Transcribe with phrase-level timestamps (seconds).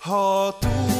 [0.00, 0.97] Ha túl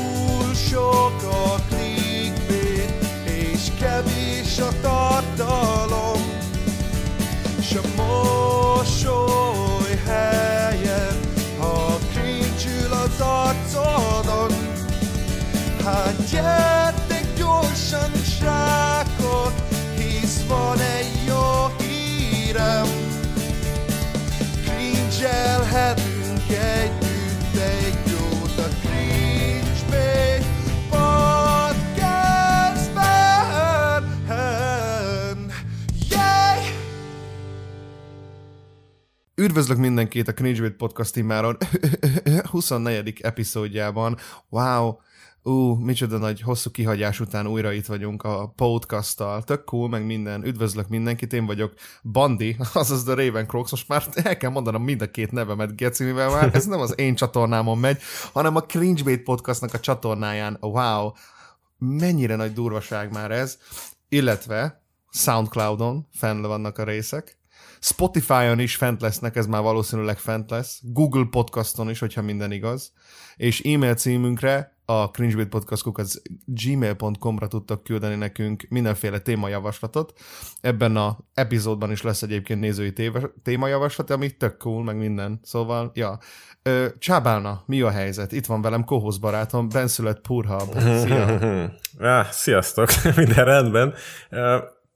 [39.48, 41.57] Üdvözlök mindenkit a Cringe Podcast immáron
[42.51, 43.20] 24.
[43.23, 44.16] epizódjában.
[44.48, 44.97] Wow!
[45.43, 49.43] Ú, micsoda nagy hosszú kihagyás után újra itt vagyunk a podcasttal.
[49.43, 50.45] Tök cool, meg minden.
[50.45, 53.71] Üdvözlök mindenkit, én vagyok Bandi, azaz The Raven Crocs.
[53.71, 56.99] Most már el kell mondanom mind a két nevemet, Geci, mivel már ez nem az
[56.99, 58.01] én csatornámon megy,
[58.33, 60.57] hanem a Cringebait podcastnak a csatornáján.
[60.60, 61.10] Wow!
[61.79, 63.59] Mennyire nagy durvaság már ez.
[64.08, 67.38] Illetve Soundcloudon fenn vannak a részek.
[67.80, 70.80] Spotify-on is fent lesznek, ez már valószínűleg fent lesz.
[70.82, 72.92] Google Podcaston is, hogyha minden igaz.
[73.36, 75.54] És e-mail címünkre a cringebait
[76.44, 80.12] gmail.com-ra tudtak küldeni nekünk mindenféle témajavaslatot.
[80.60, 85.40] Ebben a epizódban is lesz egyébként nézői téve, témajavaslat, ami tök cool, meg minden.
[85.42, 86.18] Szóval, ja.
[86.98, 88.32] Csábálna, mi a helyzet?
[88.32, 90.78] Itt van velem Kohosz barátom, benszület Purhab.
[90.78, 92.24] Szia!
[92.30, 93.94] sziasztok, minden rendben.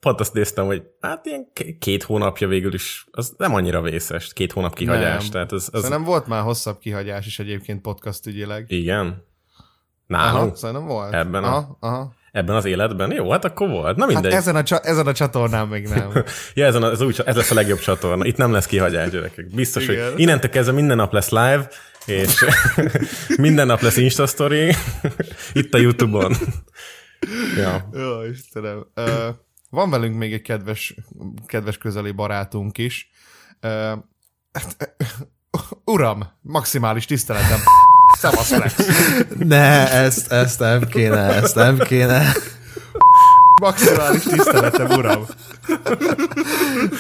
[0.03, 1.47] Pont azt néztem, hogy hát ilyen
[1.79, 5.23] két hónapja végül is, az nem annyira vészes, két hónap kihagyás.
[5.23, 5.31] Nem.
[5.31, 5.81] Tehát az, az...
[5.83, 8.65] Szerintem volt már hosszabb kihagyás is egyébként podcast ügyileg.
[8.69, 9.07] Igen?
[9.07, 10.57] Aha, Nálunk?
[10.57, 11.13] szerintem volt.
[11.13, 12.13] Ebben a- aha, aha.
[12.33, 13.13] Ebben az életben?
[13.13, 13.97] Jó, hát akkor volt.
[13.97, 14.33] Na Hát mindegy.
[14.33, 16.13] ezen a, csa- ezen a csatornán még nem.
[16.55, 18.25] Ja, ezen a, ez, úgy, ez lesz a legjobb csatorna.
[18.27, 19.55] Itt nem lesz kihagyás, gyerekek.
[19.55, 20.11] Biztos, Igen.
[20.11, 21.69] hogy innentől kezdve minden nap lesz live,
[22.07, 22.45] és
[23.37, 24.73] minden nap lesz Insta story,
[25.53, 26.33] itt a Youtube-on.
[27.57, 27.89] ja.
[27.93, 28.87] Jó, Istenem.
[28.95, 29.29] Ö,
[29.73, 30.95] van velünk még egy kedves,
[31.47, 33.11] kedves közeli barátunk is.
[34.53, 34.95] Hát,
[35.85, 37.59] uram, maximális tiszteletem.
[38.19, 38.75] Szevasz, Flex.
[39.39, 42.33] Ne, ezt, ezt nem kéne, ezt nem kéne.
[43.61, 45.27] Maximális tiszteletem, uram.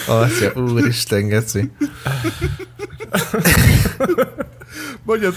[0.06, 1.72] Atya, úristen, geci.
[5.04, 5.34] Mondjad,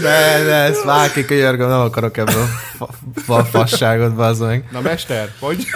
[0.00, 2.44] Ne, ne, ezt vág ki, könyörgöm, nem akarok ebből
[2.76, 2.88] fa,
[3.24, 4.64] fa, fasságot, bazd meg.
[4.72, 5.66] na mester, hogy?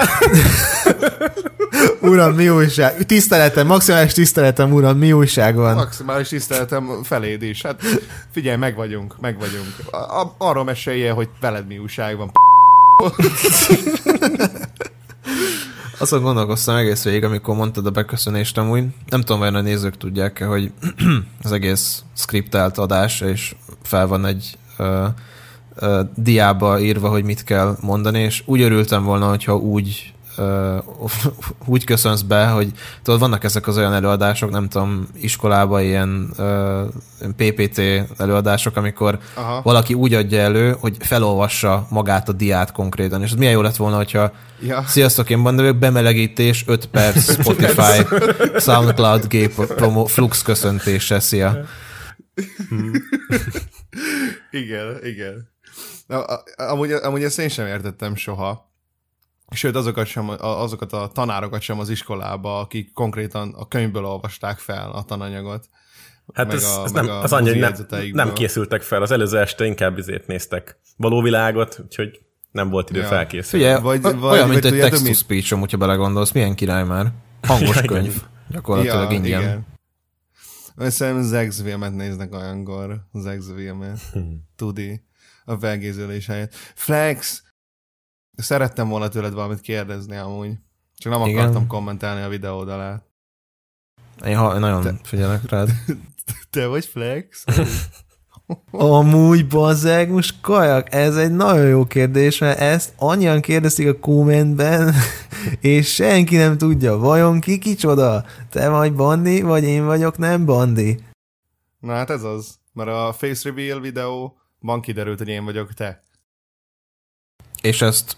[2.00, 3.06] Uram, mi újság?
[3.06, 5.74] Tiszteletem, maximális tiszteletem, uram, mi újság van?
[5.74, 7.62] Maximális tiszteletem feléd is.
[7.62, 7.80] Hát
[8.32, 9.74] figyelj, meg vagyunk, meg vagyunk.
[9.90, 12.30] A- a- arról mesélje, hogy veled mi újság van.
[15.98, 18.84] Azon gondolkoztam egész végig, amikor mondtad a beköszönést amúgy.
[19.08, 20.72] Nem tudom, vajon a nézők tudják-e, hogy
[21.42, 25.06] az egész skriptált adás, és fel van egy ö,
[25.74, 30.76] ö, diába írva, hogy mit kell mondani, és úgy örültem volna, hogyha úgy ö,
[31.64, 32.72] úgy köszönsz be, hogy
[33.02, 36.82] tudod, vannak ezek az olyan előadások, nem tudom, iskolába ilyen ö,
[37.36, 37.80] PPT
[38.16, 39.62] előadások, amikor Aha.
[39.62, 43.96] valaki úgy adja elő, hogy felolvassa magát a diát konkrétan, és milyen jó lett volna,
[43.96, 44.84] hogyha Ja.
[44.86, 48.16] Sziasztok, én vagyok, bemelegítés, 5 perc, Spotify,
[48.58, 51.64] Soundcloud, gép, promo, flux köszöntése, szia.
[54.50, 55.52] Igen, igen.
[56.06, 56.24] Na,
[56.56, 58.72] amúgy, amúgy ezt én sem értettem soha.
[59.54, 64.58] Sőt, azokat, sem, a- azokat a tanárokat sem az iskolába, akik konkrétan a könyvből olvasták
[64.58, 65.68] fel a tananyagot.
[66.34, 67.74] Hát Meg ez, a- ez meg nem, a az annyi, hogy nem,
[68.12, 69.02] nem készültek fel.
[69.02, 72.20] Az előző este inkább izét néztek való világot, úgyhogy
[72.50, 73.06] nem volt idő Ja.
[73.06, 73.64] felkészülni.
[73.64, 75.18] Figyelj, Vagy- vagy, vagy- olyan, vagy mint egy tudjátok text to mit?
[75.18, 77.12] speech hogyha belegondolsz, milyen király már.
[77.42, 79.40] Hangos Ja, könyv, gyakorlatilag ja, ingyen.
[79.42, 79.66] igen.
[80.90, 83.00] Szerintem Zexvilmet néznek olyankor.
[83.12, 83.98] Zexvilmet.
[84.56, 85.00] Tudi.
[85.44, 86.54] A felgézülés helyett.
[86.74, 87.42] Flex!
[88.36, 90.52] Szerettem volna tőled valamit kérdezni amúgy.
[90.96, 91.40] Csak nem Igen.
[91.40, 93.02] akartam kommentálni a videód alá.
[94.24, 95.70] Én ha, nagyon Te- figyelek rád.
[96.50, 97.44] Te vagy Flex?
[98.70, 104.94] Amúgy, bazeg, most kajak, ez egy nagyon jó kérdés, mert ezt annyian kérdezték a kommentben,
[105.60, 108.24] és senki nem tudja, vajon ki kicsoda?
[108.50, 110.98] Te vagy Bandi, vagy én vagyok nem Bandi?
[111.80, 112.58] Na hát ez az.
[112.72, 116.02] Mert a face reveal videóban kiderült, hogy én vagyok te.
[117.62, 118.16] És ezt,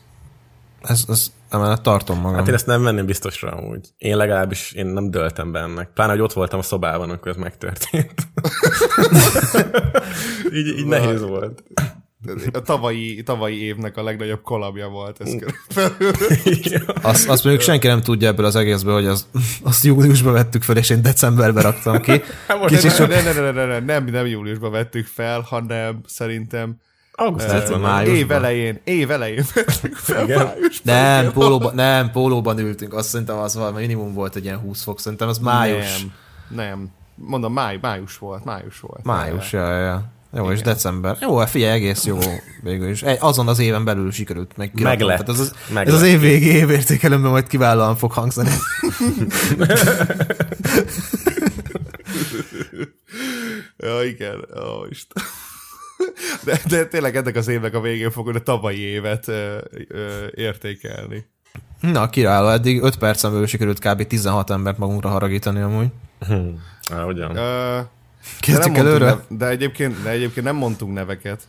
[0.87, 2.39] ezt, ezt emellett tartom magam.
[2.39, 3.89] Hát én ezt nem venném biztosra amúgy.
[3.97, 5.91] Én legalábbis én nem döltem be ennek.
[5.95, 8.15] Pláne, hogy ott voltam a szobában, amikor ez megtörtént.
[10.53, 10.99] így így Vaj.
[10.99, 11.63] nehéz volt.
[12.53, 15.35] a tavalyi, tavalyi évnek a legnagyobb kolabja volt ez
[17.03, 19.27] azt, azt mondjuk senki nem tudja ebből az egészből, hogy az,
[19.63, 22.13] azt júliusban vettük fel, és én decemberben raktam ki.
[22.67, 23.09] Kicsit sok...
[23.09, 26.77] ne, ne, ne, ne, ne, nem, nem júliusban vettük fel, hanem szerintem
[27.17, 28.17] Augusztusban, májusban.
[28.17, 30.55] Év elején, év elején vettük fel.
[30.83, 35.01] Nem, pólóban, nem, pólóban ültünk, azt szerintem az valami minimum volt egy ilyen 20 fok,
[35.01, 36.01] szerintem az május.
[36.01, 36.91] Nem, nem.
[37.15, 39.05] Mondom, máj, május volt, május volt.
[39.05, 40.15] Május, ja, ja.
[40.33, 40.55] Jó, Igen.
[40.55, 41.17] és december.
[41.21, 42.19] Jó, hát figyelj, egész jó
[42.63, 43.03] végül is.
[43.03, 44.81] Azon az éven belül sikerült meg.
[44.81, 45.29] Meg lett.
[45.29, 48.51] Ez az, meg ez az év végi évértékelőmben majd kiválóan fog hangzani.
[53.77, 54.47] ja, igen.
[54.57, 55.23] Ó, oh, Isten.
[56.45, 59.59] De, de tényleg ennek az évnek a végén fogod a tavalyi évet ö,
[59.89, 61.27] ö, értékelni.
[61.81, 62.49] Na, kiváló.
[62.49, 64.07] Eddig 5 percen belül sikerült kb.
[64.07, 65.89] 16 embert magunkra haragítani amúgy.
[66.27, 66.63] Hmm.
[66.93, 67.37] Há, ugyan.
[67.37, 67.81] Ö,
[68.41, 69.05] Kezdjük előre?
[69.05, 71.43] Nev- de, egyébként, de egyébként nem mondtunk neveket.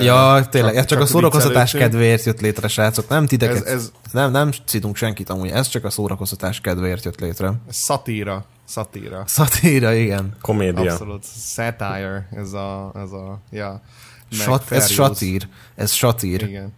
[0.00, 3.08] Ja, tényleg, ez csak, csak a szórakoztatás kedvéért jött létre, srácok.
[3.08, 7.20] Nem titeket, ez, ez, nem, nem citunk senkit amúgy, ez csak a szórakoztatás kedvéért jött
[7.20, 7.52] létre.
[7.68, 8.44] Szatíra.
[8.68, 9.26] Szatíra.
[9.26, 10.36] Szatíra, igen.
[10.40, 10.92] Komédia.
[10.92, 11.24] Abszolút.
[11.24, 13.82] Satire, ez a, ez a, ja.
[14.30, 15.48] Sat, ez satír.
[15.74, 16.42] Ez satír.
[16.42, 16.72] Igen.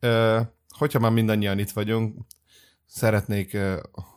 [0.00, 2.16] Ö, hogyha már mindannyian itt vagyunk,
[2.86, 3.56] szeretnék,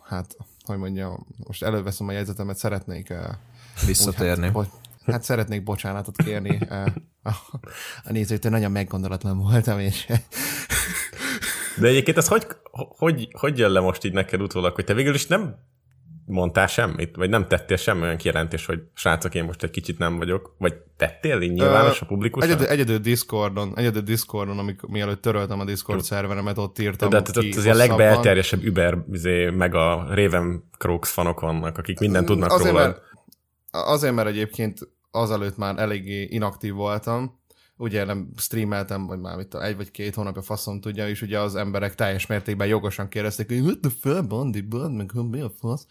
[0.08, 0.36] hát,
[0.66, 3.14] hogy mondjam, most előveszem a jegyzetemet, szeretnék
[3.86, 4.48] visszatérni.
[4.54, 4.68] Úgy,
[5.06, 6.60] hát, hát szeretnék bocsánatot kérni
[7.24, 7.34] a,
[8.04, 10.06] a nézőtől, nagyon meggondolatlan voltam, és...
[11.78, 15.14] De egyébként ez hogy, hogy, hogy jön le most így neked utólag, hogy te végül
[15.14, 15.56] is nem
[16.26, 20.18] mondtál semmit, vagy nem tettél semmi olyan kijelentés, hogy srácok, én most egy kicsit nem
[20.18, 22.44] vagyok, vagy tettél így nyilvános a publikus?
[22.44, 27.38] Egyedül, egyedül Discordon, egyedül Discordon, amikor, mielőtt töröltem a Discord szerveremet, ott írtam De hát
[27.38, 32.52] ott az ilyen legbelterjesebb Uber, izé, meg a Raven Crooks fanok vannak, akik mindent tudnak
[32.52, 32.84] azért, róla.
[32.84, 33.02] Mert,
[33.72, 34.80] azért, mert egyébként
[35.12, 37.40] azelőtt már eléggé inaktív voltam,
[37.78, 41.56] ugye nem streameltem, vagy már mit egy vagy két hónapja faszom tudja, és ugye az
[41.56, 45.86] emberek teljes mértékben jogosan kérdezték, hogy what the fuck, Bondi, Bond, meg mi a fasz?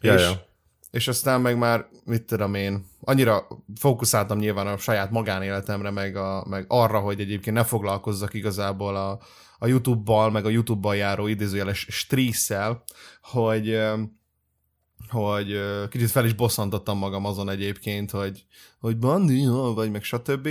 [0.00, 0.46] Ja, és, ja.
[0.90, 3.46] és aztán meg már, mit tudom én, annyira
[3.80, 9.18] fókuszáltam nyilván a saját magánéletemre, meg, a, meg arra, hogy egyébként ne foglalkozzak igazából a,
[9.58, 12.84] a YouTube-bal, meg a YouTube-bal járó idézőjeles stresszel,
[13.22, 13.78] hogy
[15.14, 18.44] hogy kicsit fel is bosszantottam magam azon egyébként, hogy,
[18.80, 20.48] hogy Bandi, vagy meg stb.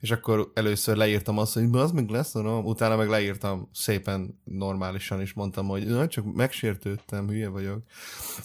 [0.00, 2.58] És akkor először leírtam azt, hogy az meg lesz, no?
[2.58, 7.78] utána meg leírtam szépen normálisan is, mondtam, hogy na, csak megsértődtem, hülye vagyok.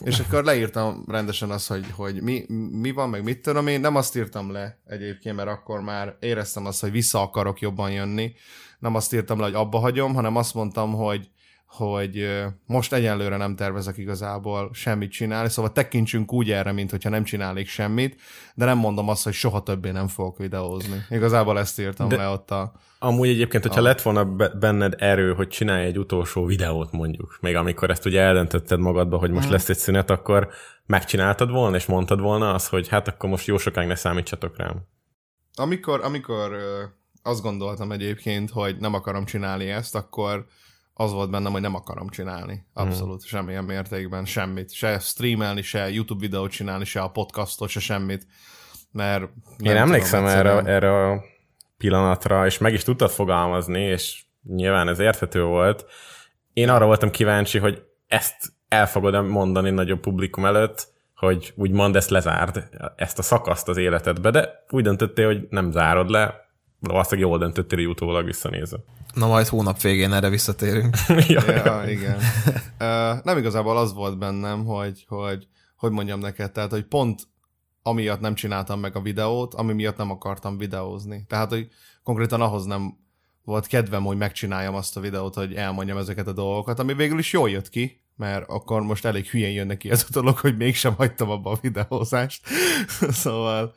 [0.03, 3.79] És akkor leírtam rendesen azt, hogy, hogy mi, mi van, meg mit tudom én.
[3.79, 8.33] Nem azt írtam le egyébként, mert akkor már éreztem azt, hogy vissza akarok jobban jönni.
[8.79, 11.29] Nem azt írtam le, hogy abba hagyom, hanem azt mondtam, hogy
[11.71, 17.23] hogy most egyenlőre nem tervezek igazából semmit csinálni, szóval tekintsünk úgy erre, mint hogyha nem
[17.23, 18.21] csinálnék semmit,
[18.56, 21.06] de nem mondom azt, hogy soha többé nem fogok videózni.
[21.09, 22.71] Igazából ezt írtam de le ott a...
[23.00, 23.83] Amúgy egyébként, hogyha a...
[23.83, 24.25] lett volna
[24.59, 29.31] benned erő, hogy csinálj egy utolsó videót mondjuk, még amikor ezt ugye eldöntötted magadba, hogy
[29.31, 29.51] most hmm.
[29.51, 30.50] lesz egy szünet, akkor
[30.85, 34.88] megcsináltad volna, és mondtad volna azt, hogy hát akkor most jó sokáig ne számítsatok rám.
[35.56, 36.51] Amikor, amikor
[37.24, 40.45] azt gondoltam egyébként, hogy nem akarom csinálni ezt, akkor
[40.93, 42.65] az volt bennem, hogy nem akarom csinálni.
[42.73, 43.39] Abszolút, hmm.
[43.39, 44.73] semmilyen mértékben, semmit.
[44.73, 48.25] Se streamelni, se YouTube videót csinálni, se a podcastot, se semmit.
[48.91, 51.23] Mert Én emlékszem tudom, erre, erre a
[51.77, 55.85] pillanatra, és meg is tudtad fogalmazni, és nyilván ez érthető volt.
[56.53, 62.09] Én arra voltam kíváncsi, hogy ezt el fogod mondani nagyobb publikum előtt, hogy úgymond ezt
[62.09, 67.39] lezárd, ezt a szakaszt az életedbe, de úgy döntöttél, hogy nem zárod le, valószínűleg jól
[67.39, 68.77] döntöttél utólag visszanézve.
[69.13, 70.96] Na majd hónap végén erre visszatérünk.
[71.27, 72.15] ja, ja, igen.
[72.80, 75.48] Uh, nem igazából az volt bennem, hogy, hogy
[75.82, 77.27] hogy mondjam neked, tehát, hogy pont
[77.84, 81.25] amiatt nem csináltam meg a videót, ami miatt nem akartam videózni.
[81.27, 81.68] Tehát, hogy
[82.03, 82.98] konkrétan ahhoz nem
[83.44, 87.34] volt kedvem, hogy megcsináljam azt a videót, hogy elmondjam ezeket a dolgokat, ami végül is
[87.34, 90.94] jól jött ki, mert akkor most elég hülyén jön neki ez a dolog, hogy mégsem
[90.94, 92.48] hagytam abba a videózást.
[93.24, 93.74] szóval...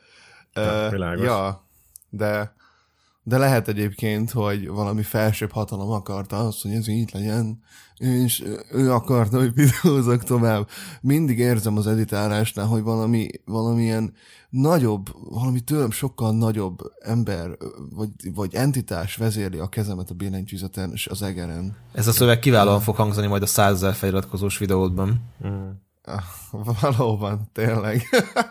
[0.55, 1.67] Uh, ja,
[2.09, 2.55] de
[3.27, 7.59] de lehet egyébként, hogy valami felsőbb hatalom akarta azt, hogy ez így legyen,
[7.97, 10.67] és ő akarta, hogy videózok tovább.
[11.01, 14.13] Mindig érzem az editálásnál, hogy valami, valamilyen
[14.49, 17.57] nagyobb, valami tőlem sokkal nagyobb ember,
[17.89, 21.77] vagy, vagy entitás vezérli a kezemet a billentyűzeten és az egeren.
[21.93, 25.21] Ez a szöveg kiválóan fog hangzani majd a százezer feliratkozós videódban.
[25.47, 25.69] Mm.
[26.81, 28.01] Valóban, tényleg.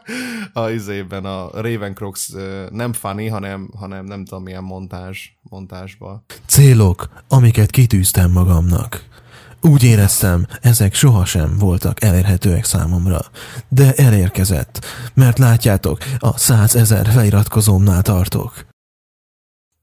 [0.53, 2.35] a izében a Ravencrox
[2.71, 6.25] nem funny, hanem, hanem nem tudom milyen montázs, montázsba.
[6.47, 9.05] Célok, amiket kitűztem magamnak.
[9.61, 13.21] Úgy éreztem, ezek sohasem voltak elérhetőek számomra,
[13.69, 14.85] de elérkezett,
[15.15, 18.67] mert látjátok, a százezer feliratkozómnál tartok.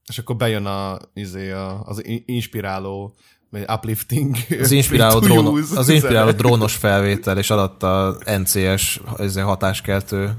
[0.08, 3.14] És akkor bejön a, izé, a, az inspiráló
[3.52, 4.36] vagy uplifting.
[4.60, 9.00] Az inspiráló, drón, az inspiráló drónos felvétel, és adott a NCS
[9.34, 10.30] hatáskeltő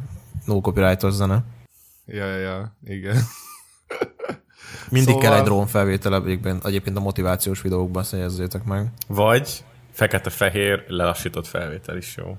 [0.46, 1.44] no copyright zene.
[2.06, 3.24] Ja, ja, ja, igen.
[4.90, 5.30] Mindig szóval...
[5.30, 8.88] kell egy drón felvétel egyébként, egyébként a motivációs videókban szegyezzétek meg.
[9.08, 12.38] Vagy fekete-fehér lelassított felvétel is jó.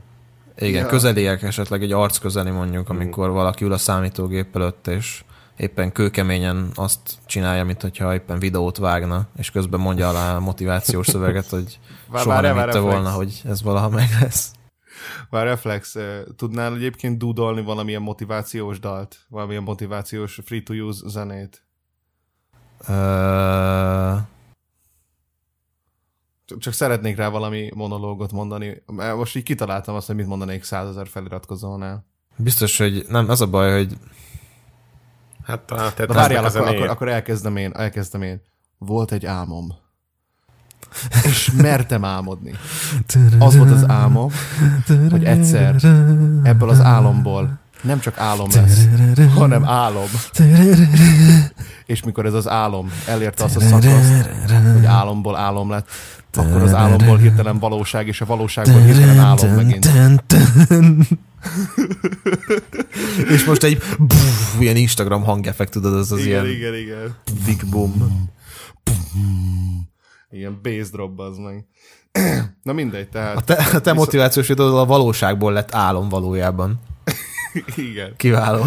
[0.59, 0.88] Igen, ja.
[0.88, 3.33] közeliek esetleg egy arc közeli mondjuk, amikor mm.
[3.33, 5.25] valaki ül a számítógép előtt, és
[5.56, 11.06] éppen kőkeményen azt csinálja, mint hogyha éppen videót vágna, és közben mondja alá a motivációs
[11.06, 11.78] szöveget, hogy
[12.11, 14.52] vár, soha vár, nem hitte volna, hogy ez valaha meg lesz.
[15.30, 15.96] Vár Reflex,
[16.37, 19.16] tudnál egyébként dúdolni valamilyen motivációs dalt?
[19.28, 21.64] Valamilyen motivációs free-to-use zenét?
[22.88, 24.18] Uh...
[26.58, 28.82] Csak szeretnék rá valami monológot mondani.
[29.16, 32.06] Most így kitaláltam azt, hogy mit mondanék százezer feliratkozónál.
[32.37, 33.96] Biztos, hogy nem, az a baj, hogy
[35.44, 38.40] Hát talán te Várjál, akkor, akkor, akkor elkezdem én, elkezdem én.
[38.78, 39.74] Volt egy álmom.
[41.24, 42.54] És mertem álmodni.
[43.38, 44.30] Az volt az álmom,
[45.10, 45.74] hogy egyszer
[46.42, 48.86] ebből az álomból nem csak álom lesz,
[49.34, 50.08] hanem álom.
[51.86, 54.28] És mikor ez az álom elérte azt a szakaszt,
[54.74, 55.88] hogy álomból álom lett,
[56.34, 59.88] akkor az álomból hirtelen valóság, és a valóságból hirtelen álom megint.
[63.34, 66.56] És most egy buf, ilyen Instagram hangeffekt, tudod, az az igen, ilyen...
[66.56, 68.30] Igen, igen, Big boom.
[70.30, 71.66] Igen, bass drop az meg.
[72.62, 73.36] Na mindegy, tehát...
[73.36, 76.80] A te, a te motivációs videó a valóságból lett álom valójában.
[77.76, 78.14] igen.
[78.16, 78.62] Kiváló.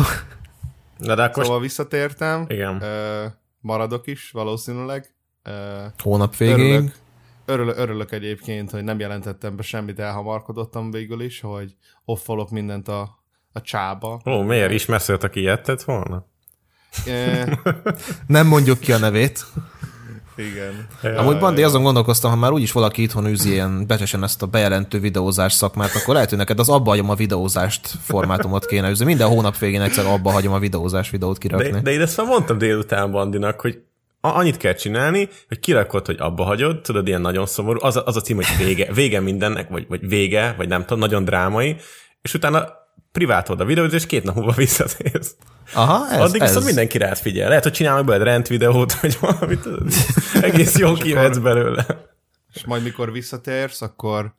[0.98, 1.43] Na de akkor...
[1.43, 2.46] Szóval visszatértem.
[2.48, 2.75] Igen.
[2.75, 5.15] Uh, maradok is valószínűleg.
[5.50, 5.53] Uh,
[6.03, 6.60] Hónap végéig.
[6.60, 6.96] Örülök,
[7.48, 11.75] örülök, örülök egyébként, hogy nem jelentettem be semmit, elhamarkodottam végül is, hogy
[12.06, 13.24] offolok mindent a,
[13.54, 14.22] a csába.
[14.25, 16.25] Ó, miért is messzelt, aki ilyet volna?
[18.27, 19.46] Nem mondjuk ki a nevét.
[20.38, 20.88] Igen.
[21.04, 24.46] Ja, Amúgy Bandi, azon gondolkoztam, ha már úgyis valaki itthon űzi ilyen becsesen ezt a
[24.46, 29.06] bejelentő videózás szakmát, akkor lehet, hogy neked az abba hagyom a videózást formátumot kéne űzni.
[29.06, 31.70] Minden hónap végén egyszer abba hagyom a videózás videót kirakni.
[31.70, 33.82] De, de én ezt már mondtam délután Bandinak, hogy
[34.22, 38.16] annyit kell csinálni, hogy kirakod, hogy abba hagyod, tudod, ilyen nagyon szomorú, az a, az
[38.16, 41.76] a cím, hogy vége, vége mindennek, vagy, vagy vége, vagy nem tudom, nagyon drámai,
[42.22, 42.68] és utána
[43.12, 45.36] privátod a videót, és két nap múlva visszatérsz.
[45.74, 46.48] Aha, ez, Addig ez.
[46.48, 47.48] viszont mindenki rád figyel.
[47.48, 49.68] Lehet, hogy csinálnak belőle rent videót, vagy valamit.
[50.42, 51.86] Egész jó kivetsz belőle.
[52.54, 54.36] És majd mikor visszatérsz, akkor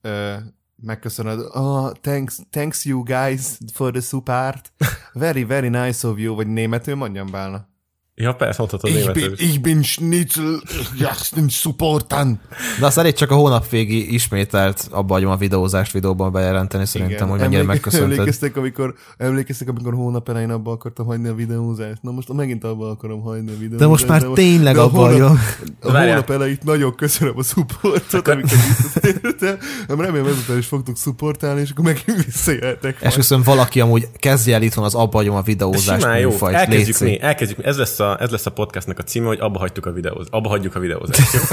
[0.00, 0.34] ö,
[0.82, 3.40] megköszönöd, oh, thanks, thanks you guys
[3.72, 4.72] for the support.
[5.12, 7.70] Very, very nice of you, vagy németül mondjam bálna.
[8.14, 10.60] Ja, persze, mondhatod ich bin, ich bin Schnitzel,
[10.98, 12.40] jachten supportan.
[12.80, 17.16] De azt elég csak a hónap végi ismételt abba hagyom a videózást videóban bejelenteni, szerintem,
[17.16, 17.28] Igen.
[17.28, 18.18] hogy mennyire Emléke, megköszönted.
[18.18, 22.02] Emlékeztek, amikor, emlékeztek, amikor hónap elején abba akartam hagyni a videózást.
[22.02, 23.80] Na most megint abba akarom hagyni a videózást.
[23.80, 25.40] De most már de tényleg abba hagyom.
[25.80, 29.56] A hónap elején nagyon köszönöm a supportot, amikor visszatértem.
[29.88, 32.96] Remélem ezután is fogtok supportálni, és akkor megint visszajeltek.
[33.00, 36.00] És köszönöm valaki amúgy kezdje el itthon az abba hagyom a videózást.
[36.00, 37.64] Simán jó, elkezdjük mi, elkezdjük.
[37.64, 40.28] Ez lesz a, ez lesz a podcastnak a címe, hogy abba hagytuk a videót.
[40.30, 41.30] Abba hagyjuk a videózást.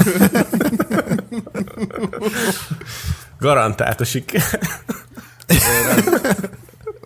[3.38, 4.42] Garantált a siker.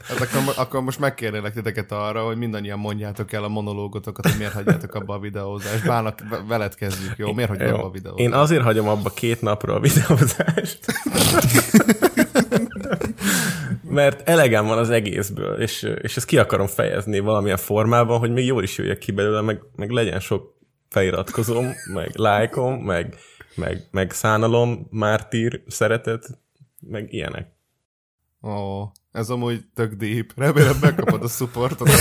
[0.09, 4.53] Hát akkor, akkor most megkérnélek titeket arra, hogy mindannyian mondjátok el a monológotokat, hogy miért
[4.53, 5.87] hagyjátok abba a videózást.
[5.87, 7.33] Bának, veled kezdjük, jó?
[7.33, 8.23] Miért hagyjuk abba a videózást?
[8.23, 10.79] Én azért hagyom abba két napra a videózást.
[13.95, 18.47] Mert elegem van az egészből, és, és ezt ki akarom fejezni valamilyen formában, hogy még
[18.47, 20.57] jól is jöjjek ki belőle, meg, meg legyen sok
[20.89, 23.17] feliratkozom, meg lájkom, meg,
[23.55, 26.39] meg, meg szánalom, mártír, szeretet,
[26.81, 27.49] meg ilyenek.
[28.43, 28.83] Ó,
[29.13, 30.33] ez amúgy tök deep.
[30.37, 31.89] Remélem megkapod a supportot.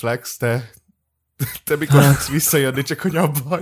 [0.00, 0.70] Flex, te
[1.64, 2.14] te mikor hát.
[2.14, 3.58] tudsz visszajönni, csak hogy abba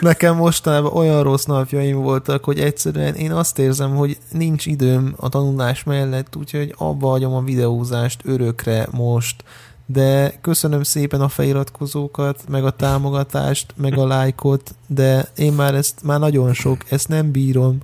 [0.00, 5.28] Nekem mostanában olyan rossz napjaim voltak, hogy egyszerűen én azt érzem, hogy nincs időm a
[5.28, 9.44] tanulás mellett, úgyhogy abba hagyom a videózást örökre most,
[9.86, 16.02] de köszönöm szépen a feliratkozókat, meg a támogatást, meg a lájkot, de én már ezt
[16.02, 17.78] már nagyon sok, ezt nem bírom.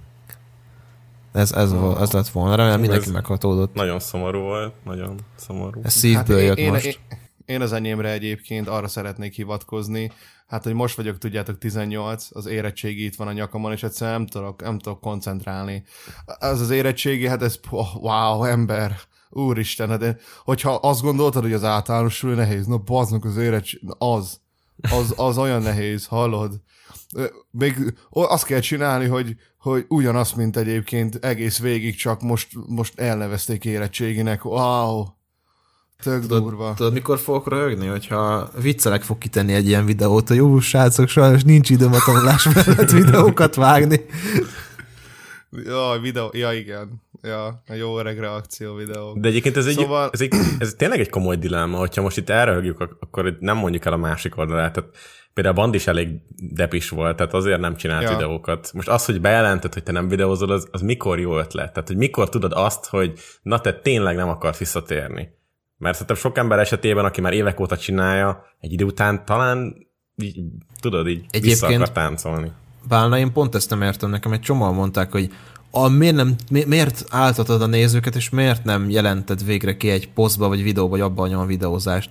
[1.32, 2.00] Ez, ez, oh.
[2.00, 3.74] ez lett volna, remélem mindenki meghatódott.
[3.74, 5.80] Nagyon szomorú volt, nagyon szomorú.
[5.82, 6.84] Ez szívből hát jött én, most.
[6.84, 10.10] Én, én az enyémre egyébként arra szeretnék hivatkozni,
[10.46, 14.26] hát, hogy most vagyok, tudjátok, 18, az érettségi itt van a nyakamon, és egyszerűen nem
[14.26, 15.84] tudok, nem tudok koncentrálni.
[16.24, 17.58] Az az érettségi, hát ez,
[17.94, 18.96] wow, ember,
[19.30, 24.40] úristen, hát hogyha azt gondoltad, hogy az általános nehéz, na baznak az érettség, az,
[24.90, 26.60] az, az olyan nehéz, hallod?
[27.50, 33.64] Még azt kell csinálni, hogy, hogy ugyanazt, mint egyébként egész végig, csak most, most elnevezték
[33.64, 34.44] érettséginek.
[34.44, 35.04] Wow!
[36.02, 36.74] Tök tudod, durva.
[36.76, 37.86] Tudod, mikor fogok röhögni?
[37.86, 42.44] Hogyha viccelek fog kitenni egy ilyen videót, hogy jó, srácok, sajnos nincs időm a tanulás
[42.44, 44.04] mellett videókat vágni.
[45.50, 47.02] Ja, videó, ja igen.
[47.22, 49.14] Ja, a jó öreg reakció videó.
[49.16, 50.04] De egyébként ez, szóval...
[50.04, 53.84] egy, ez, egy, ez tényleg egy komoly dilemma, hogyha most itt elröhögjük, akkor nem mondjuk
[53.84, 54.72] el a másik oldalát.
[54.72, 54.90] Tehát
[55.34, 58.10] például Band is elég depis volt, tehát azért nem csinált ja.
[58.10, 58.70] videókat.
[58.72, 61.72] Most az, hogy bejelented, hogy te nem videózol, az, az mikor jó ötlet?
[61.72, 63.12] Tehát, hogy mikor tudod azt, hogy
[63.42, 65.36] na te tényleg nem akarsz visszatérni?
[65.78, 69.86] Mert szerintem sok ember esetében, aki már évek óta csinálja, egy idő után talán
[70.22, 70.40] így,
[70.80, 72.52] tudod, így Egyébként vissza akar táncolni.
[72.88, 74.10] Bálna, én pont ezt nem értem.
[74.10, 75.32] Nekem egy csomóan mondták, hogy
[75.70, 80.12] a, miért, nem, mi, miért áltatod a nézőket, és miért nem jelented végre ki egy
[80.12, 82.10] posztba, vagy videóba, vagy abban a videózást?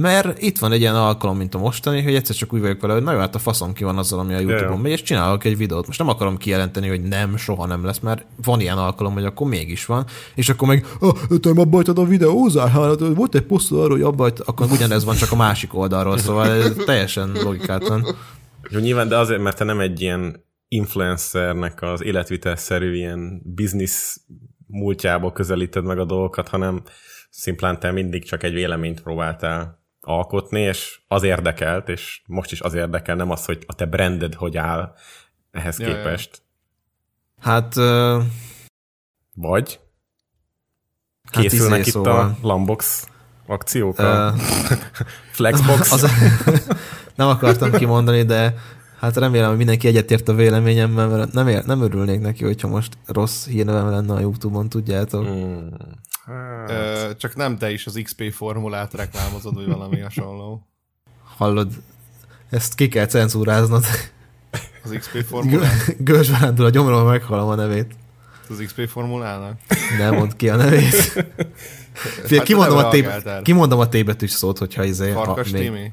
[0.00, 2.92] Mert itt van egy ilyen alkalom, mint a mostani, hogy egyszer csak úgy vagyok vele,
[2.92, 5.56] hogy nagyon hát a faszom ki van azzal, ami a Youtube-on megy, és csinálok egy
[5.56, 5.86] videót.
[5.86, 9.48] Most nem akarom kijelenteni, hogy nem, soha nem lesz, mert van ilyen alkalom, hogy akkor
[9.48, 13.72] mégis van, és akkor meg, ah, te abba hagytad a videózál, hát volt egy poszt
[13.72, 18.06] arról, hogy abba akkor ugyanez van csak a másik oldalról, szóval ez teljesen logikátlan.
[18.70, 24.20] Jó, nyilván, de azért, mert te nem egy ilyen influencernek az életvitelszerű ilyen biznisz
[24.66, 26.82] múltjából közelíted meg a dolgokat, hanem
[27.30, 29.77] szimplán te mindig csak egy véleményt próbáltál
[30.08, 34.34] alkotni, és az érdekelt, és most is az érdekel, nem az, hogy a te branded
[34.34, 34.94] hogy áll
[35.50, 36.42] ehhez ja, képest.
[37.42, 37.50] Ja.
[37.50, 37.76] Hát...
[37.76, 38.22] Uh...
[39.34, 39.80] Vagy?
[41.32, 42.18] Hát Készülnek izé, itt szóval.
[42.18, 43.08] a Lambox
[43.46, 43.98] akciók?
[43.98, 44.34] Uh...
[45.36, 45.92] Flexbox?
[45.92, 46.10] Az,
[47.14, 48.54] nem akartam kimondani, de
[48.98, 52.98] Hát remélem, hogy mindenki egyetért a véleményemmel, mert nem, ér, nem örülnék neki, hogyha most
[53.06, 55.28] rossz hírnevem lenne a Youtube-on, tudjátok.
[55.28, 55.66] Mm.
[56.24, 56.70] Hát.
[56.70, 60.66] Ö, csak nem te is az XP formulát reklámozod, vagy valami hasonló.
[61.36, 61.72] Hallod,
[62.50, 63.84] ezt ki kell cenzúráznod.
[64.84, 66.04] Az XP formulát?
[66.04, 67.94] Gőzs Vándor, a gyomról meghalom a nevét.
[68.48, 69.60] Az XP formulának?
[69.98, 70.94] Nem mond ki a nevét.
[72.24, 75.12] Fia, hát kimondom, a T, kimondom a T betűs szót, hogyha izé...
[75.12, 75.92] Farkas ha, még...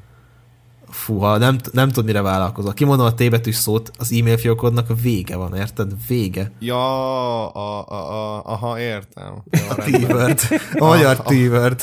[1.18, 2.72] ha nem, nem tud mire vállalkozol.
[2.72, 5.92] Kimondom a T betűs szót, az e-mail fiókodnak a vége van, érted?
[6.08, 6.52] Vége.
[6.58, 9.42] Ja, a, a, a, aha, értem.
[9.50, 10.40] Ja, a T-word.
[10.78, 11.80] A magyar T-word.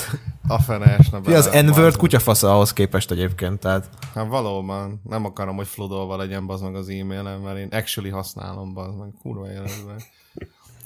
[0.47, 3.89] A, a fene esne az N-word kutyafasza ahhoz képest egyébként, tehát.
[4.13, 5.01] Hát valóban.
[5.09, 9.09] Nem akarom, hogy fludolva legyen bazd meg az e-mailem, mert én actually használom bazd meg.
[9.21, 10.01] Kurva életben.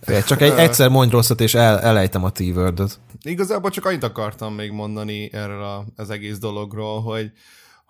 [0.01, 2.99] Fél, csak egy, egyszer mondj rosszat, és el, elejtem a t -wordot.
[3.21, 7.31] Igazából csak annyit akartam még mondani erről a, az egész dologról, hogy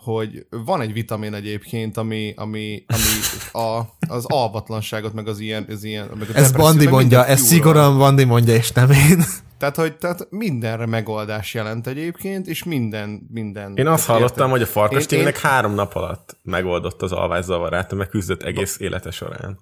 [0.03, 5.65] hogy van egy vitamin egyébként, ami, ami, ami a, az alvatlanságot, meg az ilyen...
[5.69, 9.23] Az ilyen meg ez Bandi mondja, ez szigorúan Bandi mondja, és nem én.
[9.57, 13.27] Tehát, hogy tehát mindenre megoldás jelent egyébként, és minden...
[13.31, 14.49] minden én azt hallottam, értem.
[14.49, 15.33] hogy a farkas én, én...
[15.41, 19.59] három nap alatt megoldott az alvászavarát, meg küzdött egész élete során.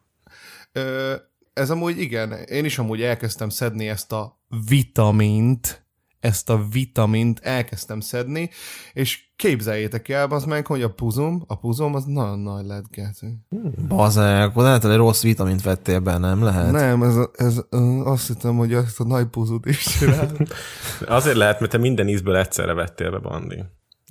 [0.72, 1.14] Ö,
[1.54, 5.86] ez amúgy igen, én is amúgy elkezdtem szedni ezt a vitamint,
[6.20, 8.50] ezt a vitamint elkezdtem szedni,
[8.94, 13.40] és képzeljétek el, az meg, hogy a puzum, a puzum az nagyon nagy lett, Geci.
[13.50, 13.88] Hmm.
[13.88, 16.72] Bazeg, akkor lehet, hogy rossz vitamint vettél be, nem lehet?
[16.72, 17.60] Nem, ez, ez,
[18.04, 20.32] azt hittem, hogy ezt a nagy puzut is csinál.
[21.18, 23.64] Azért lehet, mert te minden ízből egyszerre vettél be, Bandi.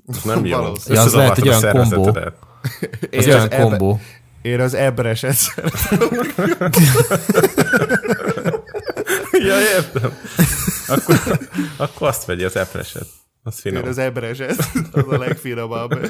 [0.07, 0.73] Ez nem jó.
[0.87, 2.19] Ja, az lehet egy olyan kombó.
[3.11, 4.01] Ez olyan kombó.
[4.43, 5.99] Én az ebreset szeretem.
[9.47, 10.13] ja, értem.
[10.87, 11.21] Akkor,
[11.77, 13.07] akkor azt vegye az epreset.
[13.47, 13.83] Az finom.
[13.83, 15.93] Én az ebreset, az a legfinomabb.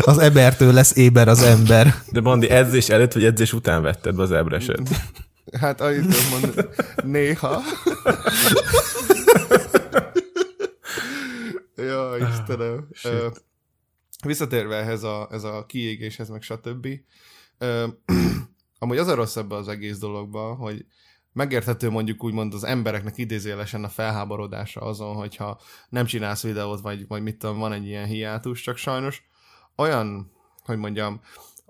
[0.00, 1.94] Az ebertől lesz éber az ember.
[2.10, 4.88] De Bandi, edzés előtt vagy edzés után vetted be az ebreset?
[5.60, 6.68] Hát annyit mondani,
[7.02, 7.62] néha.
[11.76, 12.88] ja, Istenem.
[13.04, 13.32] Uh,
[14.26, 16.88] visszatérve ehhez a, ez a kiégéshez, meg stb.
[18.78, 20.86] Amúgy az a rossz ebbe az egész dologba, hogy
[21.34, 27.22] megérthető mondjuk úgymond az embereknek idézélesen a felháborodása azon, hogyha nem csinálsz videót, vagy, vagy
[27.22, 29.22] mit tudom, van egy ilyen hiátus, csak sajnos
[29.76, 30.32] olyan,
[30.64, 31.20] hogy mondjam,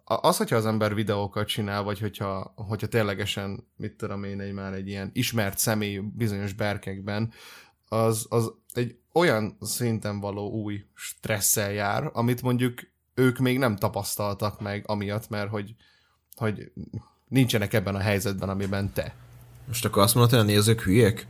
[0.04, 4.72] az, hogyha az ember videókat csinál, vagy hogyha, hogyha ténylegesen, mit tudom én, egy már
[4.72, 7.32] egy ilyen ismert személy bizonyos berkekben,
[7.88, 12.80] az, az egy olyan szinten való új stresszel jár, amit mondjuk
[13.14, 15.74] ők még nem tapasztaltak meg amiatt, mert hogy,
[16.34, 16.72] hogy
[17.28, 19.23] nincsenek ebben a helyzetben, amiben te.
[19.66, 21.26] Most akkor azt mondod, hogy a nézők hülyék?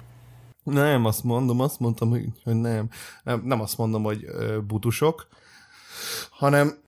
[0.63, 2.89] Nem, azt mondom, azt mondtam, hogy, hogy nem.
[3.23, 3.43] nem.
[3.45, 4.27] Nem azt mondom, hogy
[4.67, 5.29] butusok,
[6.31, 6.79] hanem,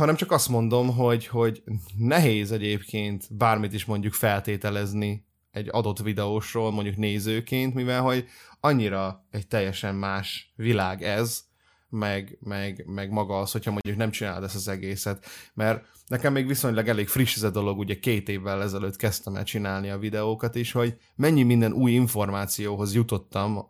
[0.00, 1.62] hanem csak azt mondom, hogy, hogy
[1.98, 8.26] nehéz egyébként bármit is mondjuk feltételezni egy adott videósról, mondjuk nézőként, mivel hogy
[8.60, 11.44] annyira egy teljesen más világ ez,
[11.88, 15.26] meg, meg, meg maga az, hogyha mondjuk nem csinálod ezt az egészet.
[15.54, 19.44] Mert nekem még viszonylag elég friss ez a dolog, ugye két évvel ezelőtt kezdtem el
[19.44, 23.68] csinálni a videókat is, hogy mennyi minden új információhoz jutottam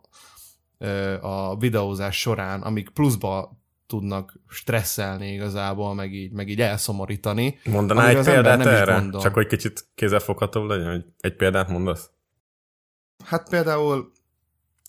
[1.21, 7.59] a videózás során, amik pluszba tudnak stresszelni igazából, meg így, meg így elszomorítani.
[7.65, 9.09] Mondaná egy példát erre?
[9.21, 12.09] Csak hogy kicsit kézzelfoghatóbb legyen, hogy egy példát mondasz?
[13.25, 14.11] Hát például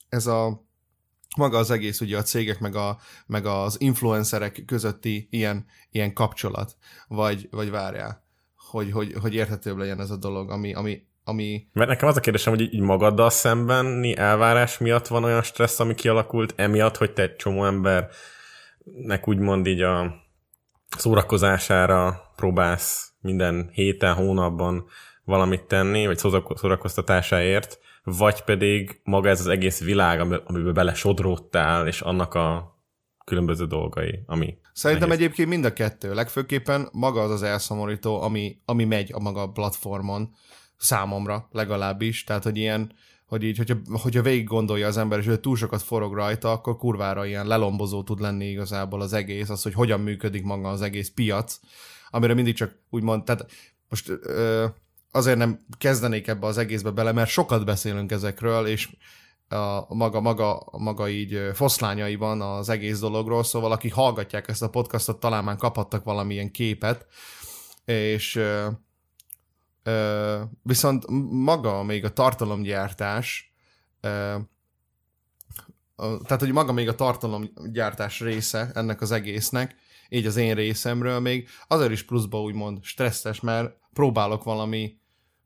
[0.08, 0.67] ez a
[1.38, 6.77] maga az egész ugye a cégek meg, a, meg az influencerek közötti ilyen, ilyen kapcsolat,
[7.09, 8.24] vagy, vagy várjál,
[8.70, 11.66] hogy, hogy, hogy érthetőbb legyen ez a dolog, ami, ami, ami...
[11.72, 15.94] Mert nekem az a kérdésem, hogy így magaddal szembenni elvárás miatt van olyan stressz, ami
[15.94, 20.14] kialakult, emiatt, hogy te egy csomó embernek úgymond így a
[20.96, 24.85] szórakozására próbálsz minden héten, hónapban
[25.24, 26.18] valamit tenni, vagy
[26.55, 32.76] szórakoztatásáért, vagy pedig maga ez az egész világ, amiben bele sodródtál, és annak a
[33.24, 34.58] különböző dolgai, ami...
[34.72, 35.22] Szerintem nehéz.
[35.22, 36.14] egyébként mind a kettő.
[36.14, 40.34] Legfőképpen maga az az elszomorító, ami, ami megy a maga platformon,
[40.76, 42.24] számomra legalábbis.
[42.24, 42.92] Tehát, hogy ilyen,
[43.26, 46.76] hogy így, hogyha, hogyha végig gondolja az ember, és hogy túl sokat forog rajta, akkor
[46.76, 51.11] kurvára ilyen lelombozó tud lenni igazából az egész, az, hogy hogyan működik maga az egész
[51.11, 51.61] piac,
[52.11, 53.50] amire mindig csak úgymond, tehát
[53.88, 54.66] most ö,
[55.18, 58.88] azért nem kezdenék ebbe az egészbe bele, mert sokat beszélünk ezekről, és
[59.48, 65.20] a maga, maga, maga így foszlányaiban az egész dologról, szóval akik hallgatják ezt a podcastot,
[65.20, 67.07] talán már kaphattak valamilyen képet,
[67.85, 68.68] és ö,
[69.83, 73.52] ö, viszont maga még a tartalomgyártás,
[74.00, 74.37] ö,
[75.96, 79.76] tehát, hogy maga még a tartalomgyártás része ennek az egésznek,
[80.09, 84.97] így az én részemről még azért is pluszba úgymond stresszes, mert próbálok valami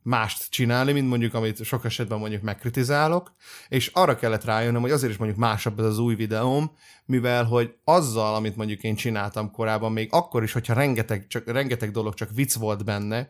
[0.03, 3.33] mást csinálni, mint mondjuk, amit sok esetben mondjuk megkritizálok,
[3.69, 6.73] és arra kellett rájönnöm, hogy azért is mondjuk másabb ez az új videóm,
[7.05, 11.91] mivel, hogy azzal, amit mondjuk én csináltam korábban, még akkor is, hogyha rengeteg, csak, rengeteg
[11.91, 13.29] dolog csak vicc volt benne,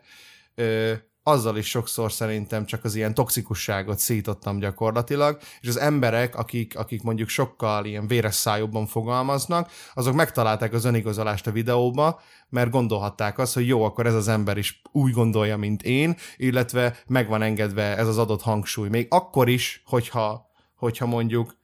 [1.23, 7.03] azzal is sokszor szerintem csak az ilyen toxikusságot szítottam gyakorlatilag, és az emberek, akik, akik
[7.03, 13.53] mondjuk sokkal ilyen véres szájúbban fogalmaznak, azok megtalálták az önigazolást a videóba, mert gondolhatták azt,
[13.53, 17.97] hogy jó, akkor ez az ember is úgy gondolja, mint én, illetve meg van engedve
[17.97, 18.89] ez az adott hangsúly.
[18.89, 21.57] Még akkor is, hogyha, hogyha mondjuk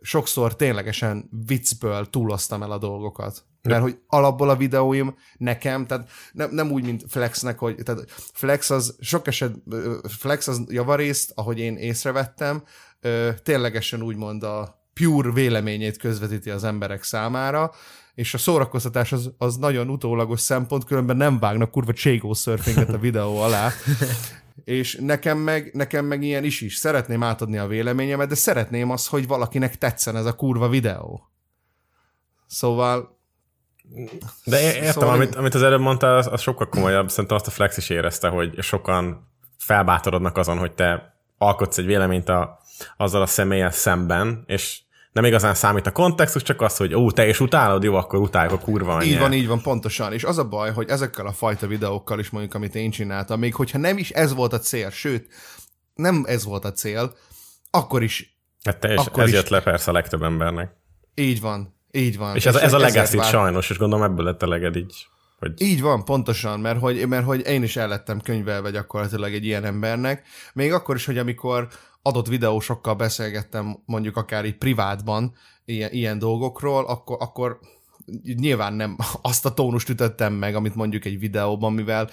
[0.00, 3.47] sokszor ténylegesen viccből túloztam el a dolgokat.
[3.62, 8.70] Mert hogy alapból a videóim nekem, tehát nem, nem úgy, mint Flexnek, hogy tehát Flex
[8.70, 9.54] az sok eset,
[10.08, 12.62] Flex az javarészt, ahogy én észrevettem,
[13.42, 17.72] ténylegesen úgymond a pure véleményét közvetíti az emberek számára,
[18.14, 22.98] és a szórakoztatás az, az nagyon utólagos szempont, különben nem vágnak kurva cségó surfinget a
[22.98, 23.70] videó alá.
[24.64, 26.76] és nekem meg, nekem meg ilyen is is.
[26.76, 31.30] Szeretném átadni a véleményemet, de szeretném azt, hogy valakinek tetszen ez a kurva videó.
[32.46, 33.17] Szóval
[34.44, 37.10] de értem, szóval amit, amit az előbb mondtál, az, az sokkal komolyabb.
[37.10, 42.28] Szerintem azt a Flex is érezte, hogy sokan felbátorodnak azon, hogy te alkotsz egy véleményt
[42.28, 42.58] a,
[42.96, 44.80] azzal a személlyel szemben, és
[45.12, 48.52] nem igazán számít a kontextus, csak az, hogy ó, te is utálod, jó, akkor utáljuk
[48.52, 49.12] a kurva anyját.
[49.12, 50.12] Így van, így van, pontosan.
[50.12, 53.54] És az a baj, hogy ezekkel a fajta videókkal is mondjuk, amit én csináltam, még
[53.54, 55.28] hogyha nem is ez volt a cél, sőt,
[55.94, 57.14] nem ez volt a cél,
[57.70, 58.38] akkor is.
[58.64, 59.34] Hát te is, akkor ez is.
[59.34, 60.76] jött le persze a legtöbb embernek.
[61.14, 62.36] Így van, így van.
[62.36, 63.26] És ez, és ez a legacy vár...
[63.26, 65.06] sajnos, és gondolom ebből lett eleged így.
[65.38, 65.52] Hogy...
[65.60, 69.64] Így van, pontosan, mert hogy, mert hogy én is el lettem könyvelve gyakorlatilag egy ilyen
[69.64, 70.26] embernek.
[70.52, 71.68] Még akkor is, hogy amikor
[72.02, 77.58] adott videósokkal beszélgettem mondjuk akár így privátban ilyen, ilyen dolgokról, akkor, akkor
[78.22, 82.10] nyilván nem azt a tónust ütöttem meg, amit mondjuk egy videóban, mivel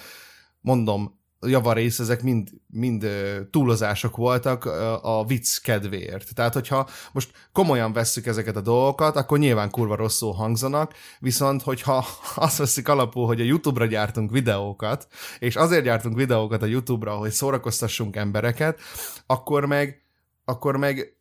[0.60, 3.06] mondom, javarész, ezek mind, mind
[3.50, 4.64] túlozások voltak
[5.02, 6.34] a vicc kedvéért.
[6.34, 12.06] Tehát, hogyha most komolyan vesszük ezeket a dolgokat, akkor nyilván kurva rosszul hangzanak, viszont hogyha
[12.34, 15.06] azt veszik alapul, hogy a YouTube-ra gyártunk videókat,
[15.38, 18.80] és azért gyártunk videókat a YouTube-ra, hogy szórakoztassunk embereket,
[19.26, 20.02] akkor meg,
[20.44, 21.16] akkor meg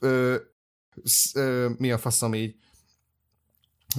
[0.00, 0.34] ö,
[1.34, 2.54] ö, mi a faszom így,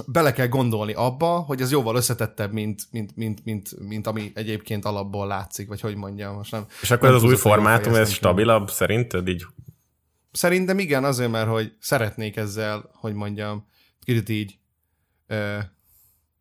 [0.06, 4.84] bele kell gondolni abba, hogy ez jóval összetettebb, mint, mint, mint, mint, mint ami egyébként
[4.84, 6.66] alapból látszik, vagy hogy mondjam, most nem.
[6.82, 9.44] És akkor nem ez az új formátum, ez stabilabb szerinted így?
[10.32, 13.66] Szerintem igen, azért, mert hogy szeretnék ezzel, hogy mondjam,
[14.04, 14.58] kicsit így,
[15.26, 15.58] ö,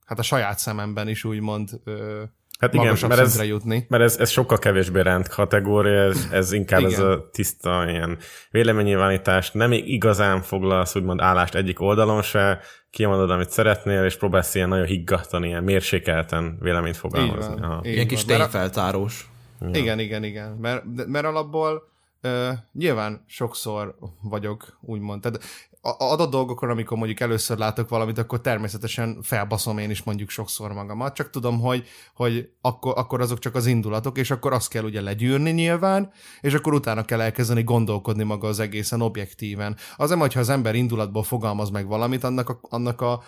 [0.05, 2.23] hát a saját szememben is úgymond ö,
[2.61, 3.85] Hát igen, mert ez, jutni.
[3.89, 6.91] mert ez, ez sokkal kevésbé rend kategória, ez, ez inkább igen.
[6.91, 8.17] ez a tiszta ilyen
[8.51, 12.59] véleménynyilvánítás, nem igazán foglalsz úgymond állást egyik oldalon se,
[12.91, 17.53] kimondod, amit szeretnél, és próbálsz ilyen nagyon higgadtan, ilyen mérsékelten véleményt fogalmazni.
[17.53, 19.29] Így van, így ilyen kis tényfeltárós.
[19.61, 19.69] Ja.
[19.73, 20.51] Igen, igen, igen.
[20.51, 21.89] Mert, mert alapból
[22.23, 25.21] uh, nyilván sokszor vagyok, úgymond.
[25.21, 25.43] Tehát
[25.81, 31.15] adott dolgokon, amikor mondjuk először látok valamit, akkor természetesen felbaszom én is mondjuk sokszor magamat,
[31.15, 35.01] csak tudom, hogy, hogy akkor, akkor azok csak az indulatok, és akkor azt kell ugye
[35.01, 39.75] legyűrni nyilván, és akkor utána kell elkezdeni gondolkodni maga az egészen objektíven.
[39.95, 43.21] Az nem, hogyha az ember indulatból fogalmaz meg valamit, annak a, annak a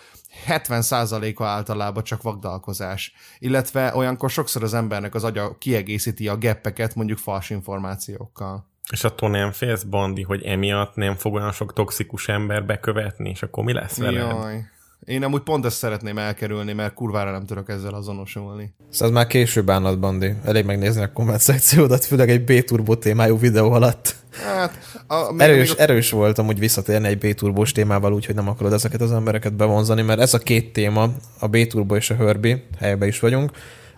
[0.47, 3.13] 70%-a általában csak vagdalkozás.
[3.39, 8.71] Illetve olyankor sokszor az embernek az agya kiegészíti a geppeket mondjuk fals információkkal.
[8.91, 13.43] És attól nem félsz, Bandi, hogy emiatt nem fog olyan sok toxikus ember bekövetni, és
[13.43, 14.19] akkor mi lesz vele?
[14.19, 14.65] Jaj.
[15.06, 18.74] Én amúgy pont ezt szeretném elkerülni, mert kurvára nem tudok ezzel azonosulni.
[18.89, 20.34] Szóval már később állnod, Bandi.
[20.43, 24.15] Elég megnézni a komment szekciódat, főleg egy B-turbo témájú videó alatt.
[24.32, 25.82] Hát, a, még, erős, még a...
[25.82, 30.19] erős volt amúgy visszatérni egy B-turbós témával, úgyhogy nem akarod ezeket az embereket bevonzani, mert
[30.19, 33.52] ez a két téma, a B-turbo és a Herbie, helyben is vagyunk,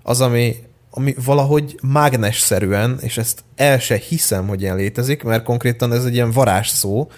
[0.03, 0.55] az, ami
[0.97, 6.13] ami valahogy mágnesszerűen, és ezt el se hiszem, hogy ilyen létezik, mert konkrétan ez egy
[6.13, 7.09] ilyen varázsszó,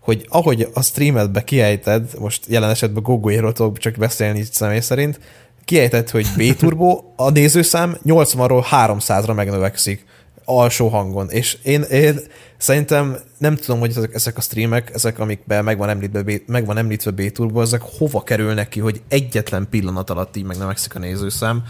[0.00, 5.20] hogy ahogy a streametbe kiejted, most jelen esetben Gogoéről tudok csak beszélni személy szerint,
[5.64, 10.04] kiejted, hogy B-turbo, a nézőszám 80-ról 300-ra megnövekszik
[10.44, 12.20] alsó hangon, és én, én
[12.56, 16.78] szerintem nem tudom, hogy ezek, ezek a streamek, ezek, amikben meg van említve, meg van
[16.78, 21.64] említve B-turbo, ezek hova kerülnek ki, hogy egyetlen pillanat alatt így megnövekszik a nézőszám,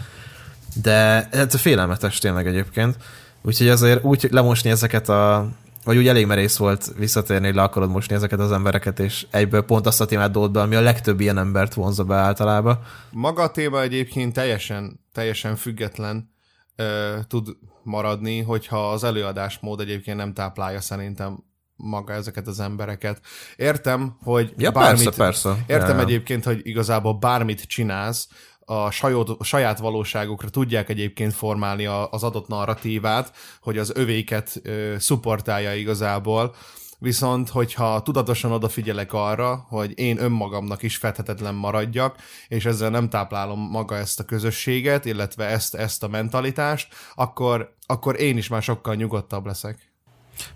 [0.81, 2.97] de ez félelmetes tényleg egyébként.
[3.41, 5.47] Úgyhogy azért úgy lemosni ezeket a
[5.87, 9.61] vagy úgy elég merész volt visszatérni, hogy le akarod mosni ezeket az embereket, és egyből
[9.61, 12.79] pont azt a témát dolt be, ami a legtöbb ilyen embert vonza be általában.
[13.11, 16.31] Maga a téma egyébként teljesen, teljesen független
[16.75, 17.47] ö, tud
[17.83, 21.43] maradni, hogyha az előadásmód egyébként nem táplálja szerintem
[21.75, 23.21] maga ezeket az embereket.
[23.55, 25.63] Értem, hogy ja, bármit, persze, persze.
[25.67, 28.27] Értem ja, egyébként, hogy igazából bármit csinálsz,
[28.69, 34.95] a saját, saját valóságukra tudják egyébként formálni a, az adott narratívát, hogy az övéket ö,
[34.99, 36.55] szupportálja igazából,
[36.99, 42.15] viszont hogyha tudatosan odafigyelek arra, hogy én önmagamnak is fethetetlen maradjak,
[42.47, 48.19] és ezzel nem táplálom maga ezt a közösséget, illetve ezt, ezt a mentalitást, akkor, akkor
[48.19, 49.91] én is már sokkal nyugodtabb leszek.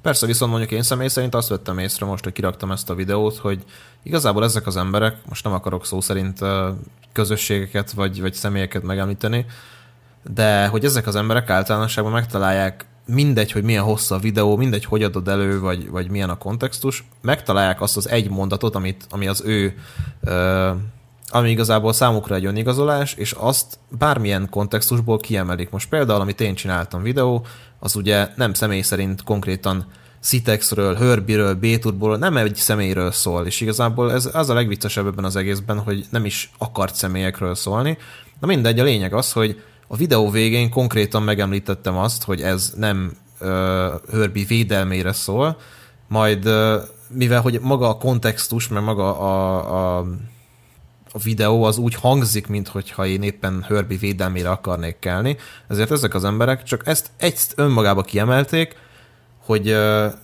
[0.02, 3.38] Persze, viszont mondjuk én személy szerint azt vettem észre most, hogy kiraktam ezt a videót,
[3.38, 3.64] hogy
[4.04, 6.40] igazából ezek az emberek, most nem akarok szó szerint
[7.12, 9.46] közösségeket vagy, vagy személyeket megemlíteni,
[10.34, 15.04] de hogy ezek az emberek általánosságban megtalálják mindegy, hogy milyen hosszú a videó, mindegy, hogy
[15.04, 19.42] adod elő, vagy, vagy milyen a kontextus, megtalálják azt az egy mondatot, amit, ami az
[19.46, 19.78] ő
[20.22, 20.72] ö,
[21.34, 25.70] ami igazából számukra egy önigazolás, és azt bármilyen kontextusból kiemelik.
[25.70, 27.46] Most például, amit én csináltam videó,
[27.84, 29.86] az ugye nem személy szerint konkrétan
[30.22, 35.36] Citexről, Hörbiről, B-Turból, nem egy személyről szól, és igazából ez az a legviccesebb ebben az
[35.36, 37.98] egészben, hogy nem is akart személyekről szólni.
[38.40, 43.18] Na mindegy, a lényeg az, hogy a videó végén konkrétan megemlítettem azt, hogy ez nem
[44.12, 45.58] Hörbi védelmére szól,
[46.08, 46.74] majd uh,
[47.08, 50.06] mivel hogy maga a kontextus, mert maga a, a
[51.14, 56.24] a videó az úgy hangzik, mintha én éppen Hörbi védelmére akarnék kelni, ezért ezek az
[56.24, 58.76] emberek csak ezt egy önmagába kiemelték,
[59.46, 59.76] hogy,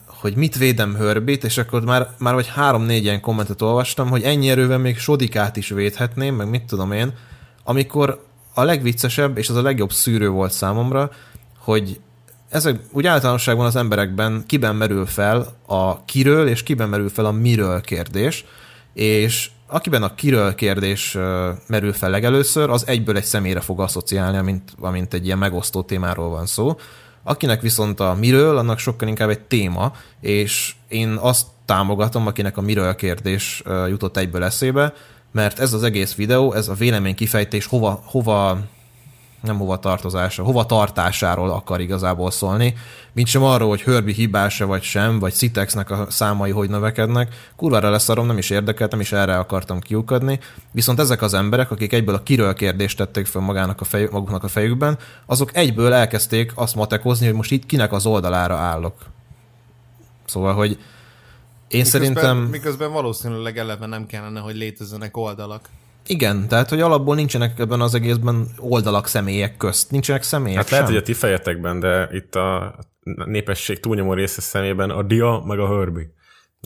[0.06, 4.50] hogy mit védem Hörbit, és akkor már, már vagy három-négy ilyen kommentet olvastam, hogy ennyi
[4.50, 7.14] erővel még Sodikát is védhetném, meg mit tudom én,
[7.64, 11.12] amikor a legviccesebb, és az a legjobb szűrő volt számomra,
[11.58, 12.00] hogy
[12.50, 17.32] ezek úgy általánosságban az emberekben kiben merül fel a kiről, és kiben merül fel a
[17.32, 18.46] miről kérdés,
[18.94, 21.18] és akiben a kiről kérdés
[21.68, 26.30] merül fel legelőször, az egyből egy személyre fog asszociálni, amint, amint egy ilyen megosztó témáról
[26.30, 26.76] van szó.
[27.24, 32.62] Akinek viszont a miről, annak sokkal inkább egy téma, és én azt támogatom, akinek a
[32.62, 34.94] miről kérdés jutott egyből eszébe,
[35.32, 38.60] mert ez az egész videó, ez a vélemény kifejtés hova, hova
[39.48, 42.76] nem hova tartozása, hova tartásáról akar igazából szólni,
[43.14, 47.36] mint sem arról, hogy Hörbi hibása vagy sem, vagy Citexnek a számai hogy növekednek.
[47.56, 50.40] Kurvára leszarom, nem is érdekelt, nem is erre akartam kiukadni.
[50.72, 54.44] Viszont ezek az emberek, akik egyből a kiről kérdést tették fel magának a fej, maguknak
[54.44, 58.94] a fejükben, azok egyből elkezdték azt matekozni, hogy most itt kinek az oldalára állok.
[60.26, 60.78] Szóval, hogy én
[61.68, 62.38] miközben, szerintem...
[62.38, 65.70] Miközben valószínűleg eleve nem kellene, hogy létezzenek oldalak.
[66.08, 69.92] Igen, tehát hogy alapból nincsenek ebben az egészben oldalak személyek közt.
[69.92, 70.78] Nincsenek személyek Hát sem.
[70.78, 72.76] lehet, hogy a ti fejetekben, de itt a
[73.26, 76.08] népesség túlnyomó része szemében a dia meg a hörbi.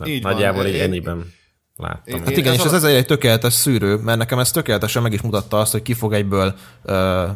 [0.04, 1.32] Így Nagyjából így ennyiben
[1.76, 2.18] láttam.
[2.18, 5.58] Hát igen, és ez ezért egy tökéletes szűrő, mert nekem ez tökéletesen meg is mutatta
[5.58, 7.26] azt, hogy ki fog egyből ö,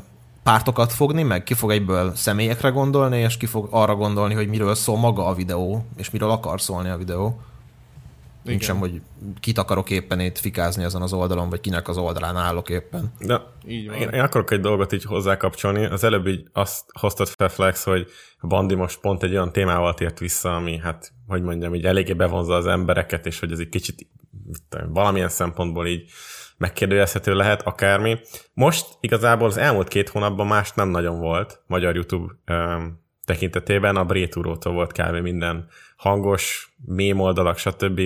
[0.43, 4.75] pártokat fogni, meg ki fog egyből személyekre gondolni, és ki fog arra gondolni, hogy miről
[4.75, 7.41] szól maga a videó, és miről akar szólni a videó.
[8.47, 9.01] Nincs sem, hogy
[9.41, 13.13] kit akarok éppen itt fikázni ezen az oldalon, vagy kinek az oldalán állok éppen.
[13.21, 13.97] De így van.
[13.97, 15.85] Én, én akarok egy dolgot így hozzákapcsolni.
[15.85, 18.07] Az előbb így azt hoztad fel Flex, hogy
[18.41, 22.55] Bandi most pont egy olyan témával tért vissza, ami hát, hogy mondjam, így eléggé bevonza
[22.55, 24.07] az embereket, és hogy ez egy kicsit
[24.89, 26.11] valamilyen szempontból így
[26.57, 28.19] megkérdőjelezhető lehet, akármi.
[28.55, 34.05] Most igazából az elmúlt két hónapban más nem nagyon volt magyar YouTube um, tekintetében, a
[34.05, 35.17] Brétúrótól volt kb.
[35.17, 38.01] minden hangos, mém oldalak, stb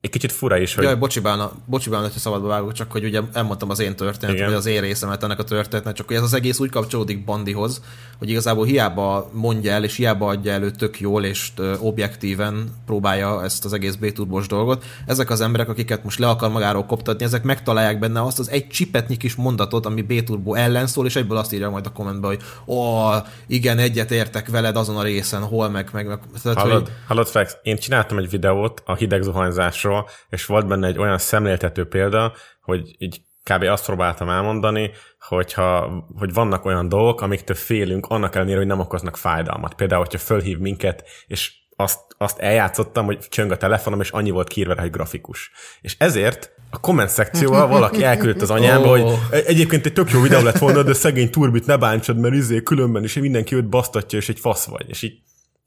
[0.00, 0.84] egy kicsit fura is, hogy...
[0.84, 4.44] Jaj, bocsi bálna, bocsi bálna, hogyha szabadba vágok, csak hogy ugye elmondtam az én történetet,
[4.44, 7.82] vagy az én részemet ennek a történetnek, csak hogy ez az egész úgy kapcsolódik Bandihoz,
[8.18, 13.64] hogy igazából hiába mondja el, és hiába adja elő tök jól, és objektíven próbálja ezt
[13.64, 14.06] az egész b
[14.48, 14.84] dolgot.
[15.06, 18.68] Ezek az emberek, akiket most le akar magáról koptatni, ezek megtalálják benne azt az egy
[18.68, 22.40] csipetnyi kis mondatot, ami B-turbo ellen szól, és egyből azt írja majd a kommentbe, hogy
[22.66, 23.08] ó,
[23.46, 26.06] igen, egyet értek veled azon a részen, hol meg, meg.
[26.06, 26.18] meg.
[26.42, 26.90] Tehát, hallod, hogy...
[27.06, 31.18] hallod, Fex, én csináltam egy videót a hideg zuhanyzásról, adásról, és volt benne egy olyan
[31.18, 33.62] szemléltető példa, hogy így kb.
[33.62, 39.16] azt próbáltam elmondani, hogyha, hogy vannak olyan dolgok, amiktől félünk, annak ellenére, hogy nem okoznak
[39.16, 39.74] fájdalmat.
[39.74, 44.48] Például, hogyha fölhív minket, és azt, azt eljátszottam, hogy csöng a telefonom, és annyi volt
[44.48, 45.50] kírva hogy grafikus.
[45.80, 48.98] És ezért a komment szekcióval valaki elküldött az anyámba, oh.
[48.98, 52.62] hogy egyébként egy tök jó videó lett volna, de szegény turbit ne bántsad, mert izé
[52.62, 54.88] különben is mindenki őt basztatja, és egy fasz vagy.
[54.88, 55.18] És így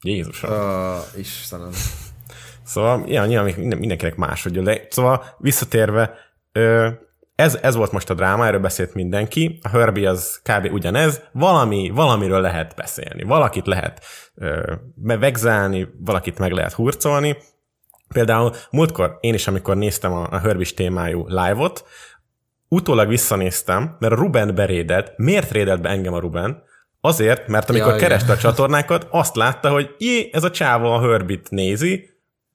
[0.02, 0.50] Jézusom.
[0.50, 1.70] Uh, Istenem.
[2.64, 4.86] Szóval ja, nyilván mindenkinek más, hogy.
[4.88, 6.14] Szóval visszatérve,
[7.34, 10.72] ez, ez volt most a dráma, erről beszélt mindenki, a Herbie az kb.
[10.72, 14.04] ugyanez, valami, valamiről lehet beszélni, valakit lehet
[15.02, 17.36] megvegzálni, valakit meg lehet hurcolni.
[18.08, 21.84] Például múltkor én is, amikor néztem a, a Herbis témájú live-ot,
[22.68, 25.12] utólag visszanéztem, mert a Ruben berédelt.
[25.16, 26.62] Miért rédelt be engem a Ruben?
[27.00, 31.10] Azért, mert amikor ja, kereste a csatornákat, azt látta, hogy jé, ez a csávó a
[31.10, 32.10] Herbit nézi,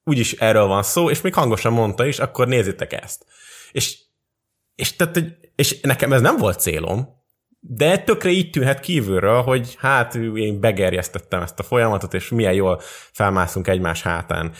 [0.07, 3.25] úgyis erről van szó, és még hangosan mondta is, akkor nézzétek ezt.
[3.71, 3.97] És,
[4.75, 5.23] és, tehát,
[5.55, 7.15] és nekem ez nem volt célom,
[7.59, 12.81] de tökre így tűnhet kívülről, hogy hát én begerjesztettem ezt a folyamatot, és milyen jól
[13.11, 14.53] felmászunk egymás hátán.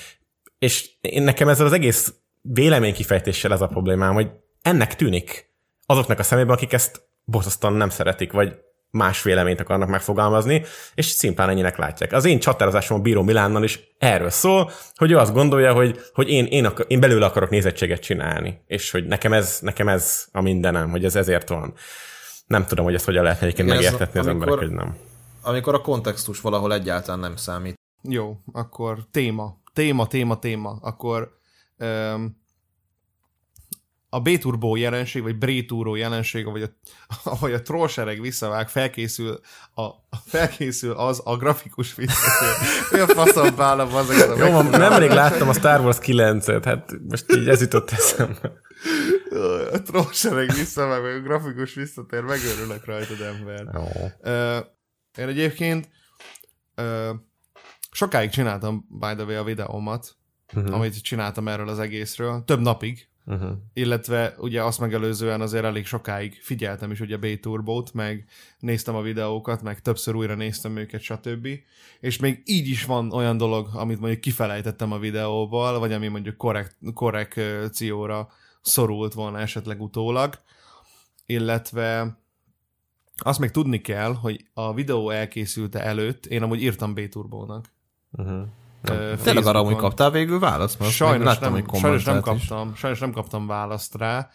[0.59, 4.29] És én nekem ezzel az egész véleménykifejtéssel ez a problémám, hogy
[4.61, 5.53] ennek tűnik
[5.85, 8.55] azoknak a szemében, akik ezt borzasztóan nem szeretik, vagy
[8.97, 10.63] más véleményt akarnak megfogalmazni,
[10.95, 12.11] és szimplán ennyinek látják.
[12.11, 16.29] Az én csatározásom a Bíró Milánnal is erről szól, hogy ő azt gondolja, hogy, hogy
[16.29, 20.41] én, én, akar, én belőle akarok nézettséget csinálni, és hogy nekem ez, nekem ez a
[20.41, 21.73] mindenem, hogy ez ezért van.
[22.47, 24.97] Nem tudom, hogy ezt hogyan lehet egyébként megértetni az emberek, hogy nem.
[25.41, 27.75] Amikor a kontextus valahol egyáltalán nem számít.
[28.01, 29.57] Jó, akkor téma.
[29.73, 30.77] Téma, téma, téma.
[30.81, 31.37] Akkor
[31.79, 32.45] um,
[34.09, 36.69] a B-turbo jelenség, vagy B-turbo jelenség, vagy a,
[37.23, 39.39] ahogy a trollsereg visszavág, felkészül,
[39.75, 39.89] a,
[40.25, 42.49] felkészül az a grafikus visszatér.
[42.91, 46.91] Mi a faszom bálom azokat a Jó, nem elég láttam a Star Wars 9-et, hát
[47.09, 48.61] most így ez jutott eszembe.
[49.71, 53.65] A trollsereg visszavág, vagy a grafikus visszatér, megörülök rajtad ember.
[54.21, 54.65] Uh,
[55.17, 55.89] én egyébként
[56.77, 57.09] uh,
[57.91, 60.15] sokáig csináltam, by the way, a videómat,
[60.53, 60.73] uh-huh.
[60.73, 63.51] amit csináltam erről az egészről, több napig, Uh-huh.
[63.73, 68.25] Illetve ugye azt megelőzően azért elég sokáig figyeltem is ugye B-Turbót, meg
[68.59, 71.47] néztem a videókat, meg többször újra néztem őket, stb.
[71.99, 76.37] És még így is van olyan dolog, amit mondjuk kifelejtettem a videóval, vagy ami mondjuk
[76.37, 78.29] korrekt, korrekcióra
[78.61, 80.39] szorult volna esetleg utólag.
[81.25, 82.17] Illetve
[83.15, 87.71] azt még tudni kell, hogy a videó elkészülte előtt én amúgy írtam B-Turbónak.
[88.11, 88.47] Uh-huh.
[89.23, 90.79] Tényleg arra, hogy kaptál végül választ?
[90.79, 92.79] Mert sajnos, láttam, nem, sajnos nem kaptam, is.
[92.79, 94.29] sajnos nem kaptam választ rá,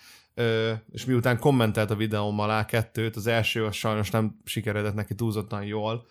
[0.92, 5.64] és miután kommentelt a videóm alá kettőt, az első az sajnos nem sikeredett neki túlzottan
[5.64, 6.06] jól,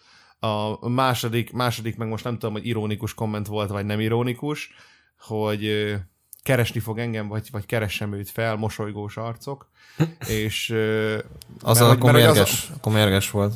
[0.80, 4.70] a második, második meg most nem tudom, hogy ironikus komment volt, vagy nem ironikus,
[5.18, 5.96] hogy
[6.44, 9.70] keresni fog engem, vagy, vagy keressem őt fel, mosolygós arcok,
[10.28, 10.70] és...
[11.62, 13.54] Az mert, a komérges, az, komérges volt.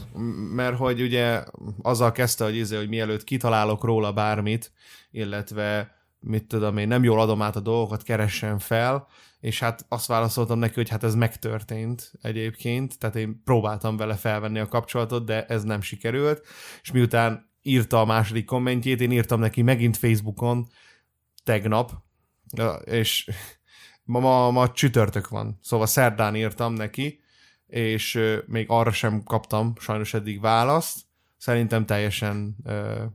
[0.54, 1.44] Mert hogy ugye
[1.82, 4.72] azzal kezdte, hogy, izé, hogy mielőtt kitalálok róla bármit,
[5.12, 9.08] illetve mit tudom én, nem jól adom át a dolgokat, keressen fel,
[9.40, 14.60] és hát azt válaszoltam neki, hogy hát ez megtörtént egyébként, tehát én próbáltam vele felvenni
[14.60, 16.46] a kapcsolatot, de ez nem sikerült,
[16.82, 20.68] és miután írta a második kommentjét, én írtam neki megint Facebookon
[21.44, 21.92] tegnap,
[22.84, 23.30] és
[24.04, 27.20] ma, ma, ma csütörtök van, szóval szerdán írtam neki,
[27.68, 31.06] és még arra sem kaptam sajnos eddig választ,
[31.38, 32.74] szerintem teljesen uh,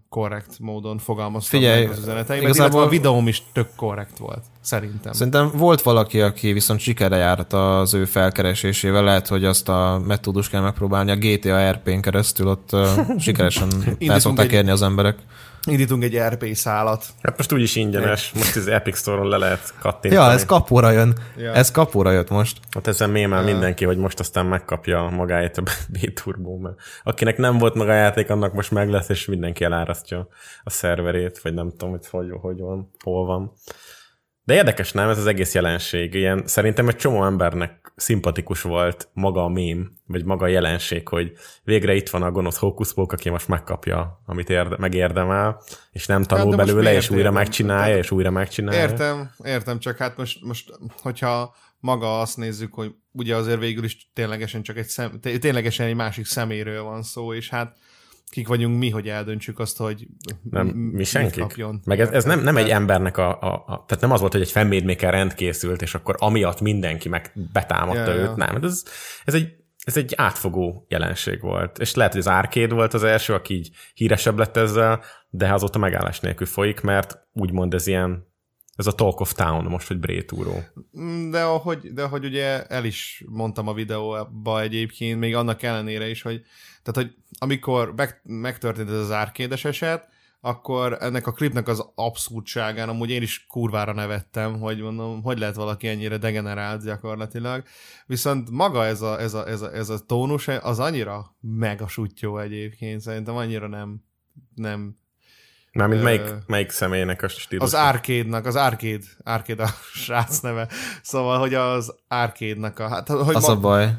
[0.08, 2.82] korrekt módon fogalmaztam Figyelj, meg az üzeneteimet, igazából...
[2.82, 5.12] a videóm is tök korrekt volt, szerintem.
[5.12, 10.48] Szerintem volt valaki, aki viszont sikere járt az ő felkeresésével, lehet, hogy azt a metódus
[10.48, 15.18] kell megpróbálni, a GTA RP-n keresztül ott uh, sikeresen el szokták érni az emberek.
[15.66, 17.04] Indítunk egy RP szálat.
[17.22, 20.14] Hát most úgyis ingyenes, most az Epic Store-on le lehet kattintani.
[20.14, 21.14] Ja, ez kapóra jön.
[21.36, 21.52] Ja.
[21.52, 22.58] Ez kapóra jött most.
[22.70, 23.52] Hát ezen mémel ja.
[23.52, 28.52] mindenki, hogy most aztán megkapja magáét a B-Turbo, mert akinek nem volt maga játék, annak
[28.52, 30.28] most meg lesz, és mindenki elárasztja
[30.62, 33.52] a szerverét, vagy nem tudom, hogy hogy, hogy van, hol van.
[34.44, 36.14] De érdekes nem ez az egész jelenség.
[36.14, 41.32] Ilyen, szerintem egy csomó embernek szimpatikus volt maga a mém, vagy maga a jelenség, hogy
[41.64, 45.62] végre itt van a gonosz hókuszpók, aki most megkapja, amit érde, megérdemel,
[45.92, 48.80] és nem tanul hát, belőle, és újra megcsinálja, és újra megcsinálja.
[48.80, 50.72] Értem, értem, csak hát most, most
[51.02, 55.94] hogyha maga azt nézzük, hogy ugye azért végül is ténylegesen csak egy szem, ténylegesen egy
[55.94, 57.76] másik szeméről van szó, és hát
[58.30, 60.06] kik vagyunk mi, hogy eldöntsük azt, hogy
[60.50, 61.44] nem, mi senki.
[61.84, 64.40] Meg ez, ez nem, nem egy embernek a, a, a, tehát nem az volt, hogy
[64.40, 68.34] egy fanmade rend készült, és akkor amiatt mindenki meg betámadta ja, őt, ja.
[68.36, 68.62] nem.
[68.62, 68.84] Ez,
[69.24, 71.78] ez egy ez egy átfogó jelenség volt.
[71.78, 75.78] És lehet, hogy az Arcade volt az első, aki így híresebb lett ezzel, de azóta
[75.78, 78.28] megállás nélkül folyik, mert úgymond ez ilyen
[78.76, 80.62] ez a Talk of Town most, hogy Brétúró.
[81.30, 86.22] De ahogy, de ahogy ugye el is mondtam a videóba egyébként, még annak ellenére is,
[86.22, 86.42] hogy
[86.82, 90.08] tehát, hogy amikor meg, megtörtént ez az árkédes eset,
[90.40, 95.54] akkor ennek a klipnek az abszurdságán amúgy én is kurvára nevettem, hogy mondom, hogy lehet
[95.54, 97.62] valaki ennyire degenerált gyakorlatilag.
[98.06, 103.00] Viszont maga ez a, ez a, ez a, ez a tónus, az annyira megasuttyó egyébként,
[103.00, 104.04] szerintem annyira nem,
[104.54, 104.98] nem
[105.72, 107.64] Mármint melyik, melyik személynek a stílus?
[107.64, 109.68] Az arcade az arcade, arcade a
[110.02, 110.68] srác neve.
[111.02, 112.88] Szóval, hogy az arcade a...
[112.88, 113.96] Hát, hogy az ma, a baj.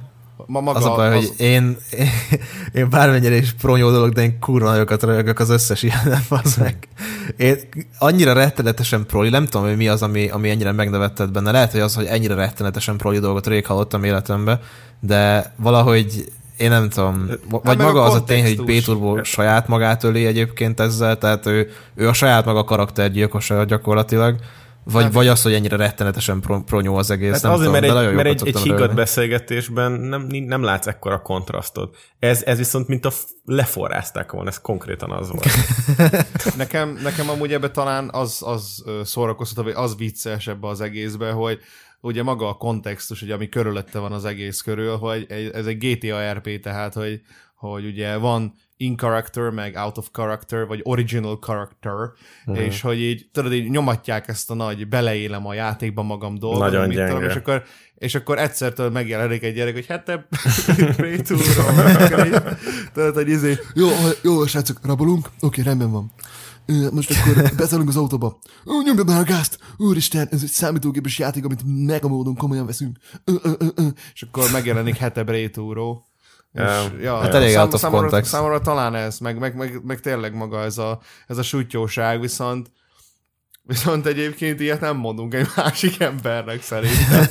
[0.48, 1.14] Ma maga az a baj, az...
[1.14, 2.10] hogy én, én,
[2.74, 6.88] én bármennyire is pronyó dolog, de én kurva nagyokat rajogok az összes ilyen, az meg.
[7.38, 7.58] Én
[7.98, 11.52] annyira rettenetesen proli, nem tudom, hogy mi az, ami, ami ennyire megnevetett benne.
[11.52, 14.60] Lehet, hogy az, hogy ennyire rettenetesen proli dolgot rég hallottam életemben,
[15.00, 20.04] de valahogy én nem tudom, vagy hát maga az a tény, hogy B-Turbo saját magát
[20.04, 24.36] öli egyébként ezzel, tehát ő, ő a saját maga karaktergyilkosa gyakorlatilag,
[24.84, 27.32] vagy, hát, vagy az, hogy ennyire rettenetesen pro, pronyó az egész.
[27.32, 31.22] Hát nem azért, tudom, mert, egy, mert egy, egy higgadt beszélgetésben nem, nem látsz ekkora
[31.22, 31.98] kontrasztot.
[32.20, 33.12] Ez, ez viszont mint a
[33.46, 35.48] leforrázták volna, ez konkrétan az volt.
[36.58, 41.60] nekem, nekem amúgy ebbe talán az, az szórakoztató, vagy az vicces ebbe az egészbe, hogy
[42.02, 46.34] ugye maga a kontextus, hogy ami körülötte van az egész körül, hogy ez egy GTA
[46.34, 47.22] RP, tehát hogy,
[47.56, 51.94] hogy ugye van in character, meg out of character, vagy original character,
[52.46, 52.66] uh-huh.
[52.66, 56.88] és hogy így, tudod, így nyomatják ezt a nagy beleélem a játékba magam dolgot, Nagyon
[56.88, 57.64] mit tudom, és akkor,
[57.96, 60.28] és akkor egyszer tudod megjelenik egy gyerek, hogy hát te
[62.94, 63.88] tudod, hogy izé, jó,
[64.22, 66.12] jó, srácok, rabolunk, oké, rendben van.
[66.92, 68.40] Most akkor beszállunk az autóba.
[68.86, 69.58] Nyomja be a gázt!
[69.78, 72.98] Úristen, ez egy számítógépes játék, amit mega módon komolyan veszünk.
[74.14, 76.11] És akkor megjelenik Hete Brétúró.
[76.54, 78.32] És, ja, hát elég out of számomra, context.
[78.32, 82.72] Számomra talán ez, meg, meg, meg, meg tényleg maga ez a, ez a sutyóság, viszont
[83.64, 87.26] Viszont egyébként ilyet nem mondunk egy másik embernek szerintem.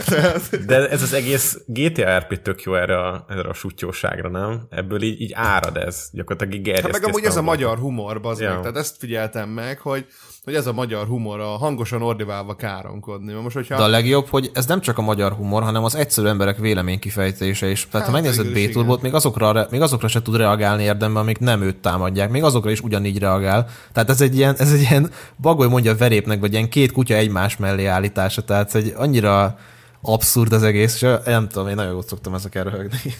[0.66, 4.66] De ez az egész GTA RP tök jó erre a, erre a sutyóságra, nem?
[4.70, 6.08] Ebből így, így árad ez.
[6.12, 8.50] Gyakorlatilag így Hát meg amúgy ez a magyar humor, bazd ja.
[8.50, 8.60] meg.
[8.60, 10.06] Tehát ezt figyeltem meg, hogy
[10.44, 13.32] hogy ez a magyar humor, a hangosan ordiválva káronkodni.
[13.32, 13.76] Most, hogyha...
[13.76, 17.70] De a legjobb, hogy ez nem csak a magyar humor, hanem az egyszerű emberek véleménykifejtése
[17.70, 17.88] is.
[17.90, 21.62] Tehát hát, ha megnézed b még azokra, még azokra se tud reagálni érdemben, amik nem
[21.62, 22.30] őt támadják.
[22.30, 23.68] Még azokra is ugyanígy reagál.
[23.92, 25.10] Tehát ez egy ilyen, ez egy ilyen
[25.40, 28.44] bagoly mondja verépnek, vagy ilyen két kutya egymás mellé állítása.
[28.44, 29.58] Tehát egy annyira
[30.02, 32.98] abszurd az egész, és nem tudom, én nagyon jót szoktam ezekkel röhögni.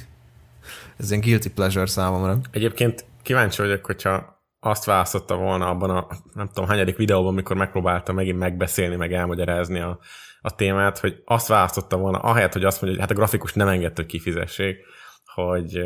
[0.98, 2.38] ez ilyen guilty pleasure számomra.
[2.50, 8.12] Egyébként kíváncsi vagyok, hogyha azt választotta volna abban a nem tudom, hányadik videóban, amikor megpróbálta
[8.12, 9.98] megint megbeszélni, meg elmagyarázni a,
[10.40, 13.68] a témát, hogy azt választotta volna, ahelyett, hogy azt mondja, hogy hát a grafikus nem
[13.68, 14.76] engedte, hogy kifizessék,
[15.24, 15.80] hogy,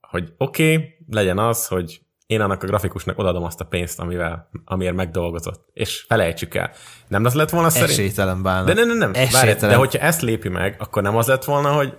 [0.00, 4.50] hogy oké, okay, legyen az, hogy én annak a grafikusnak odaadom azt a pénzt, amivel,
[4.64, 5.68] amiért megdolgozott.
[5.72, 6.70] És felejtsük el.
[7.08, 7.90] Nem az lett volna szerint?
[7.90, 8.66] Esélytelen bánat.
[8.66, 9.12] De nem, nem, nem.
[9.32, 11.96] Várj, de hogyha ezt lépi meg, akkor nem az lett volna, hogy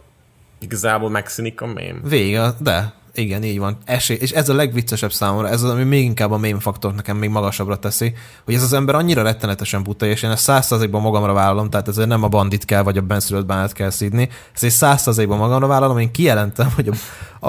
[0.59, 2.01] igazából megszűnik a mém.
[2.03, 3.77] Vége, de igen, így van.
[3.85, 4.17] Esély.
[4.21, 7.29] És ez a legviccesebb számomra, ez az, ami még inkább a mém faktor nekem még
[7.29, 8.13] magasabbra teszi,
[8.45, 11.95] hogy ez az ember annyira rettenetesen buta, és én ezt százszerzékban magamra vállalom, tehát ez
[11.95, 15.97] nem a bandit kell, vagy a benszülött bánat kell szídni, ez egy százszerzékban magamra vállalom,
[15.97, 16.93] én kijelentem, hogy a,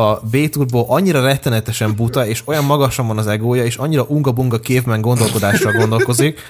[0.00, 5.00] a B-turbo annyira rettenetesen buta, és olyan magasan van az egója, és annyira unga-bunga képmen
[5.00, 6.40] gondolkodással gondolkozik,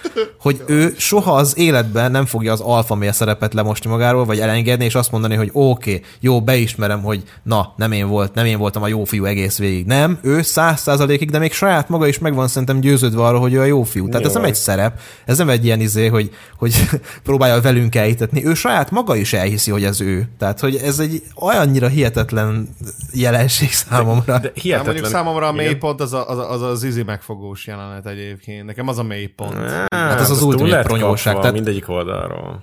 [0.40, 4.94] hogy ő soha az életben nem fogja az alfa szerepet lemosni magáról, vagy elengedni, és
[4.94, 8.82] azt mondani, hogy oké, okay, jó, beismerem, hogy na, nem én volt, nem én voltam
[8.82, 9.86] a jó fiú egész végig.
[9.86, 13.60] Nem, ő száz százalékig, de még saját maga is megvan szerintem győződve arról, hogy ő
[13.60, 14.06] a jó fiú.
[14.06, 14.28] Tehát jó.
[14.28, 16.74] ez nem egy szerep, ez nem egy ilyen izé, hogy, hogy
[17.22, 18.46] próbálja velünk elhitetni.
[18.46, 20.28] Ő saját maga is elhiszi, hogy ez ő.
[20.38, 22.68] Tehát, hogy ez egy olyannyira hihetetlen
[23.12, 24.32] jelenség számomra.
[24.32, 24.94] De, de hihetetlen.
[24.94, 28.66] De mondjuk számomra a mélypont az a, az, a, az a zizi megfogós jelenet egyébként.
[28.66, 29.54] Nekem az a mélypont.
[29.88, 31.36] Hát ez az, az ultimate pronyóság.
[31.36, 31.52] Tehát...
[31.52, 32.62] mindegyik oldalról.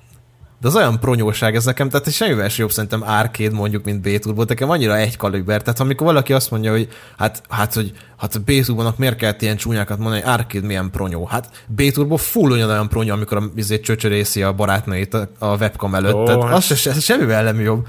[0.64, 4.44] De az olyan pronyóság ez nekem, tehát semmivel sem jobb szerintem arcade mondjuk, mint B-turbo,
[4.44, 6.88] nekem annyira egy kaliber, tehát amikor valaki azt mondja, hogy
[7.18, 11.26] hát, hát hogy hát a B-turbonak miért kellett ilyen csúnyákat mondani, hogy arcade milyen pronyó.
[11.26, 16.24] Hát B-turbo full olyan pronyó, amikor a izé csöcsörészi a barátnőit a, webcam előtt, Ó,
[16.24, 16.54] tehát hát...
[16.54, 17.88] az se, semmivel nem jobb.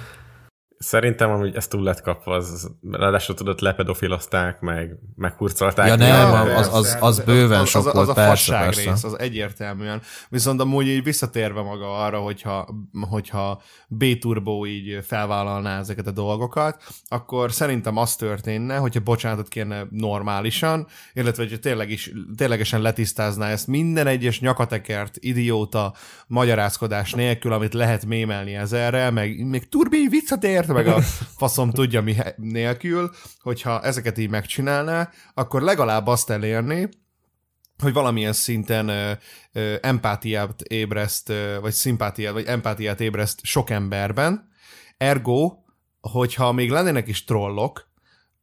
[0.85, 5.87] Szerintem, hogy ez túl lett kapva, az, ráadásul tudott lepedofilozták, meg meghurcolták.
[5.87, 8.91] Ja nem, az, az, az, az bőven az, sok az, volt, az a persze, persze.
[8.91, 10.03] rész, az egyértelműen.
[10.29, 12.69] Viszont amúgy így visszatérve maga arra, hogyha,
[13.11, 20.87] hogyha B-Turbo így felvállalná ezeket a dolgokat, akkor szerintem az történne, hogyha bocsánatot kérne normálisan,
[21.13, 25.95] illetve hogyha tényleg is, ténylegesen letisztázná ezt minden egyes nyakatekert, idióta
[26.27, 31.01] magyarázkodás nélkül, amit lehet mémelni ezerre, meg még Turbi visszatért, meg a
[31.43, 33.11] faszom tudja mi nélkül,
[33.41, 36.89] hogyha ezeket így megcsinálná, akkor legalább azt elérni,
[37.79, 39.13] hogy valamilyen szinten ö,
[39.53, 44.49] ö, empátiát ébreszt, ö, vagy szimpátiát, vagy empátiát ébreszt sok emberben,
[44.97, 45.53] ergo,
[46.01, 47.93] hogyha még lennének is trollok,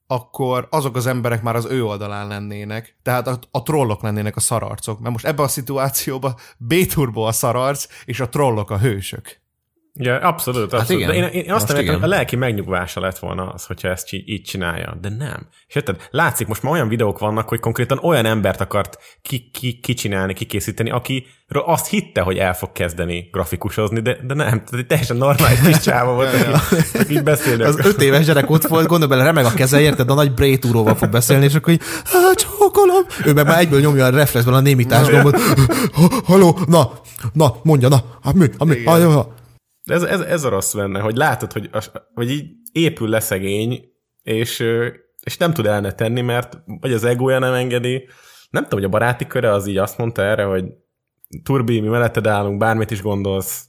[0.08, 2.98] akkor azok az emberek már az ő oldalán lennének.
[3.04, 5.00] Tehát a, a trollok lennének a szararcok.
[5.00, 9.42] Mert most ebben a szituációban B-turbo a szararc, és a trollok a hősök.
[9.94, 10.72] Ja, abszolút.
[10.72, 11.04] Hát abszolút.
[11.04, 11.30] Hát igen.
[11.30, 14.42] De én, én azt mondom, hogy a lelki megnyugvása lett volna az, hogyha ezt így
[14.42, 14.98] csinálja.
[15.02, 15.48] De nem.
[15.68, 19.80] És érted, látszik, most már olyan videók vannak, hogy konkrétan olyan embert akart ki, ki,
[19.80, 24.50] kicsinálni, kikészíteni, aki azt hitte, hogy el fog kezdeni grafikusozni, de, de nem.
[24.50, 26.30] Tehát egy teljesen normális kis csáva volt,
[27.00, 27.64] aki így beszélni.
[27.64, 30.96] Az öt éves gyerek ott volt, gondol bele, remeg a keze, érted, a nagy brétúróval
[30.96, 33.06] fog beszélni, és akkor így, hát csókolom.
[33.26, 35.38] Ő meg már egyből nyomja a reflexben a némítás gombot.
[36.26, 36.92] Haló, na,
[37.34, 38.84] na, mondja, na, hát mi, hát mi,
[39.92, 41.70] ez, ez, ez a rossz benne, hogy látod, hogy,
[42.14, 43.86] hogy így épül le szegény,
[44.24, 44.60] és,
[45.24, 48.08] és nem tud elne tenni, mert vagy az egója nem engedi.
[48.50, 50.66] Nem tudom, hogy a baráti köre az így azt mondta erre, hogy
[51.44, 53.66] Turbi, mi melletted állunk, bármit is gondolsz,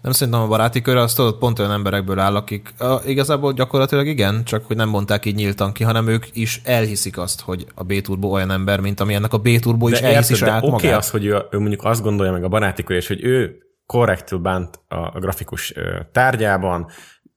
[0.00, 4.06] nem szerintem a baráti kör az tudod, pont olyan emberekből áll, akik uh, igazából gyakorlatilag
[4.06, 7.84] igen, csak hogy nem mondták így nyíltan ki, hanem ők is elhiszik azt, hogy a
[7.84, 10.74] B-turbo olyan ember, mint ami ennek a B-turbo is elhiszi saját magát.
[10.74, 13.24] Oké okay az, hogy ő, ő, mondjuk azt gondolja meg a baráti kör, és hogy
[13.24, 15.74] ő korrektül bánt a, a grafikus
[16.12, 16.90] tárgyában,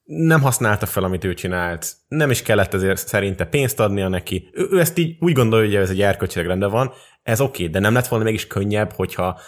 [0.03, 4.49] nem használta fel, amit ő csinált, nem is kellett ezért szerinte pénzt adnia neki.
[4.53, 6.91] Ő, ő ezt így úgy gondolja, hogy ez egy erkölcsileg rendben van,
[7.23, 9.39] ez oké, okay, de nem lett volna mégis könnyebb, hogyha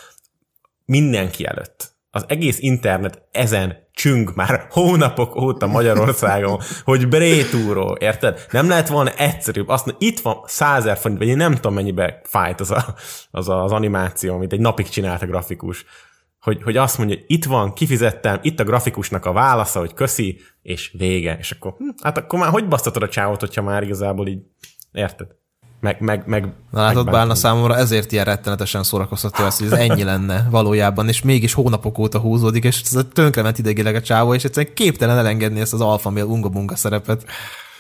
[0.86, 8.45] mindenki előtt, az egész internet ezen csüng már hónapok óta Magyarországon, hogy Brétúró, érted?
[8.52, 9.68] Nem lehet volna egyszerűbb.
[9.68, 12.95] Azt mondja, itt van százer forint, vagy én nem tudom mennyibe fájt az, a,
[13.32, 15.86] az, a, az animáció, amit egy napig csinált a grafikus
[16.41, 20.39] hogy, hogy azt mondja, hogy itt van, kifizettem, itt a grafikusnak a válasza, hogy köszi,
[20.61, 21.37] és vége.
[21.39, 24.41] És akkor, hm, hát akkor már hogy basztatod a csávot, hogyha már igazából így,
[24.91, 25.27] érted?
[25.79, 29.89] Meg, meg, meg, Na látod, meg Bálna számomra ezért ilyen rettenetesen szórakoztató ez, hogy ez
[29.89, 34.43] ennyi lenne valójában, és mégis hónapok óta húzódik, és ez tönkrement idegileg a csávó, és
[34.43, 37.25] egyszerűen képtelen elengedni ezt az alfa mail unga szerepet.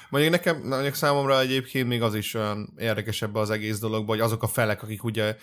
[0.09, 4.43] Mondjuk nekem, mondjuk számomra egyébként még az is olyan érdekesebb az egész dologban, hogy azok
[4.43, 5.35] a felek, akik ugye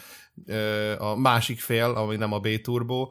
[0.99, 3.11] a másik fél, ami nem a B-turbo,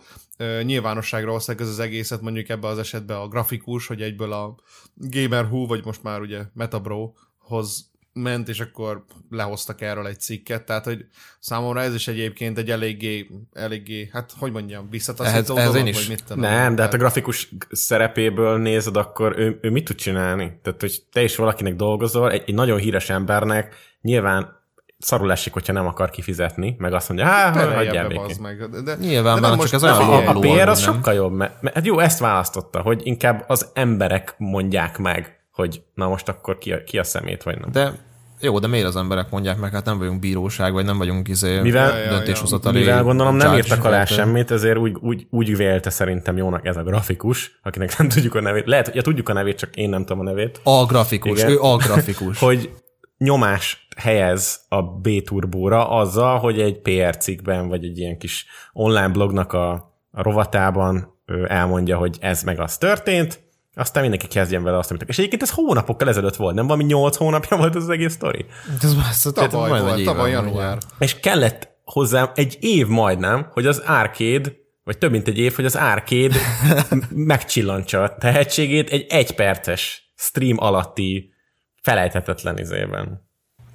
[0.63, 4.55] nyilvánosságra hozták ez az egészet, mondjuk ebbe az esetben a grafikus, hogy egyből a
[4.93, 10.65] Gamer Who, vagy most már ugye Metabro hoz ment, és akkor lehoztak erről egy cikket,
[10.65, 11.05] tehát hogy
[11.39, 16.07] számomra ez is egyébként egy eléggé, eléggé hát hogy mondjam, visszataszító ez, ez dolog, is.
[16.07, 16.39] mit tudom.
[16.43, 20.59] Nem, de hát a grafikus szerepéből nézed, akkor ő, ő mit tud csinálni?
[20.63, 24.63] Tehát, hogy te is valakinek dolgozol, egy, egy nagyon híres embernek nyilván
[24.97, 28.37] szarul esik, hogyha nem akar kifizetni, meg azt mondja, hát hagyjál békén.
[28.41, 28.69] Meg.
[28.69, 30.93] De, de, Nyilván de csak ez olyan a, a PR az nem?
[30.93, 35.81] sokkal jobb, mert, mert hát jó, ezt választotta, hogy inkább az emberek mondják meg, hogy
[35.93, 37.71] na most akkor ki a, ki a szemét, vagy nem.
[37.71, 37.93] De
[38.39, 41.59] jó, de miért az emberek mondják meg, hát nem vagyunk bíróság, vagy nem vagyunk izé
[41.59, 42.79] mivel, döntéshozatali.
[42.79, 46.83] Mivel gondolom nem írtak alá semmit, ezért úgy, úgy, úgy vélte szerintem jónak ez a
[46.83, 48.65] grafikus, akinek nem tudjuk a nevét.
[48.65, 50.61] Lehet, hogy ja, tudjuk a nevét, csak én nem tudom a nevét.
[50.63, 51.51] A grafikus, Igen.
[51.51, 52.39] ő a grafikus.
[52.47, 52.71] hogy
[53.17, 59.53] nyomás helyez a B-turbóra azzal, hogy egy PR cikkben, vagy egy ilyen kis online blognak
[59.53, 59.71] a,
[60.11, 61.13] a rovatában
[61.47, 63.44] elmondja, hogy ez meg az történt,
[63.75, 65.03] aztán mindenki kezdjen vele azt, amit...
[65.07, 68.45] És egyébként ez hónapokkal ezelőtt volt, nem valami nyolc hónapja volt az egész sztori?
[68.81, 70.77] Ez, ez tavaly ez volt, tavaly január.
[70.99, 74.51] És kellett hozzá egy év majdnem, hogy az arcade,
[74.83, 76.35] vagy több mint egy év, hogy az arcade
[77.09, 81.33] megcsillantsa a tehetségét egy egyperces stream alatti
[81.81, 83.24] felejthetetlen izében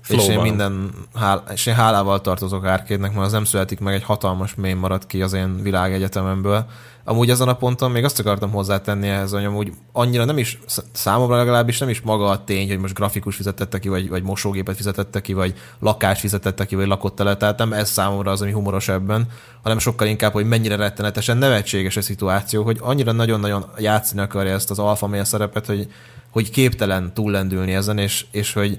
[0.09, 4.03] és én minden hál, és én hálával tartozok árkédnek, mert az nem születik meg egy
[4.03, 6.67] hatalmas mém maradt ki az én világegyetememből.
[7.05, 10.59] Amúgy ezen a ponton még azt akartam hozzátenni ehhez, hogy amúgy annyira nem is,
[10.93, 14.77] számomra legalábbis nem is maga a tény, hogy most grafikus fizetette ki, vagy, vagy mosógépet
[14.77, 18.53] fizetette ki, vagy lakás fizetette ki, vagy lakott el, tehát nem ez számomra az, ami
[18.53, 19.27] humoros ebben,
[19.63, 24.71] hanem sokkal inkább, hogy mennyire rettenetesen nevetséges a szituáció, hogy annyira nagyon-nagyon játszani akarja ezt
[24.71, 25.89] az alfa szerepet, hogy,
[26.31, 28.79] hogy képtelen túllendülni ezen, és, és hogy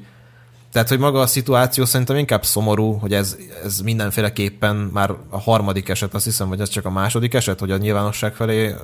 [0.72, 5.90] tehát, hogy maga a szituáció szerintem inkább szomorú, hogy ez, ez mindenféleképpen már a harmadik
[5.90, 8.76] eset, azt hiszem, hogy ez csak a második eset, hogy a nyilvánosság felé,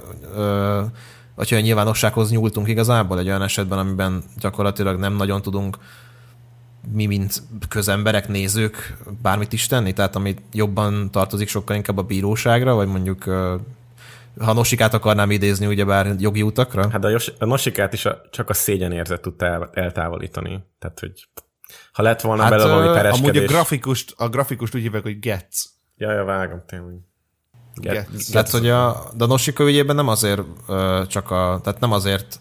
[1.35, 5.77] vagy hogy a nyilvánossághoz nyúltunk igazából egy olyan esetben, amiben gyakorlatilag nem nagyon tudunk
[6.91, 12.75] mi, mint közemberek, nézők bármit is tenni, tehát ami jobban tartozik sokkal inkább a bíróságra,
[12.75, 13.23] vagy mondjuk
[14.39, 16.89] ha Nosikát akarnám idézni, ugyebár jogi utakra?
[16.89, 20.63] Hát a, a Nosikát is a, csak a szégyenérzet tudta eltávolítani.
[20.79, 21.27] Tehát, hogy
[21.91, 23.29] ha lett volna hát, belőle valami pereskedés.
[23.29, 25.69] Amúgy a grafikust, a grafikust úgy hívják, hogy Getz.
[25.95, 26.95] Ja, ja, vágom, tényleg.
[27.75, 28.29] Getz.
[28.29, 30.41] Tehát, hogy a Danosika ügyében nem azért
[31.07, 32.39] csak a, tehát nem azért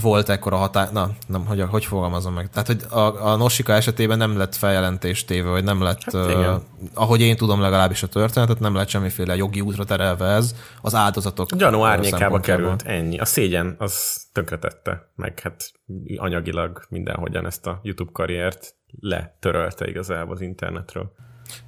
[0.00, 2.50] volt ekkora határ, na, nem, hogy, hogy fogalmazom meg.
[2.50, 6.62] Tehát, hogy a, a Nosika esetében nem lett feljelentés téve, vagy nem lett, hát, uh,
[6.94, 11.54] ahogy én tudom legalábbis a történetet, nem lett semmiféle jogi útra terelve ez az áldozatok.
[11.54, 13.18] Gyanú árnyékába került, ennyi.
[13.18, 15.72] A szégyen az tönkretette, meg hát
[16.16, 21.12] anyagilag mindenhogyan ezt a YouTube karriert letörölte igazából az internetről.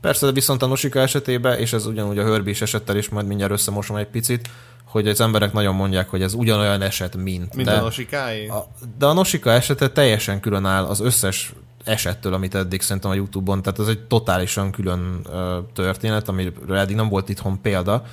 [0.00, 3.52] Persze, de viszont a Nosika esetében, és ez ugyanúgy a Hörbis esettel is, majd mindjárt
[3.52, 4.48] összemosom egy picit,
[4.94, 7.54] hogy az emberek nagyon mondják, hogy ez ugyanolyan eset, mint.
[7.54, 8.46] Mint de a Nosikáé?
[8.46, 8.66] A,
[8.98, 11.52] de a Nosika esete teljesen külön áll az összes
[11.84, 15.32] esettől, amit eddig szerintem a Youtube-on, tehát ez egy totálisan külön uh,
[15.72, 18.04] történet, amiről eddig nem volt itthon példa.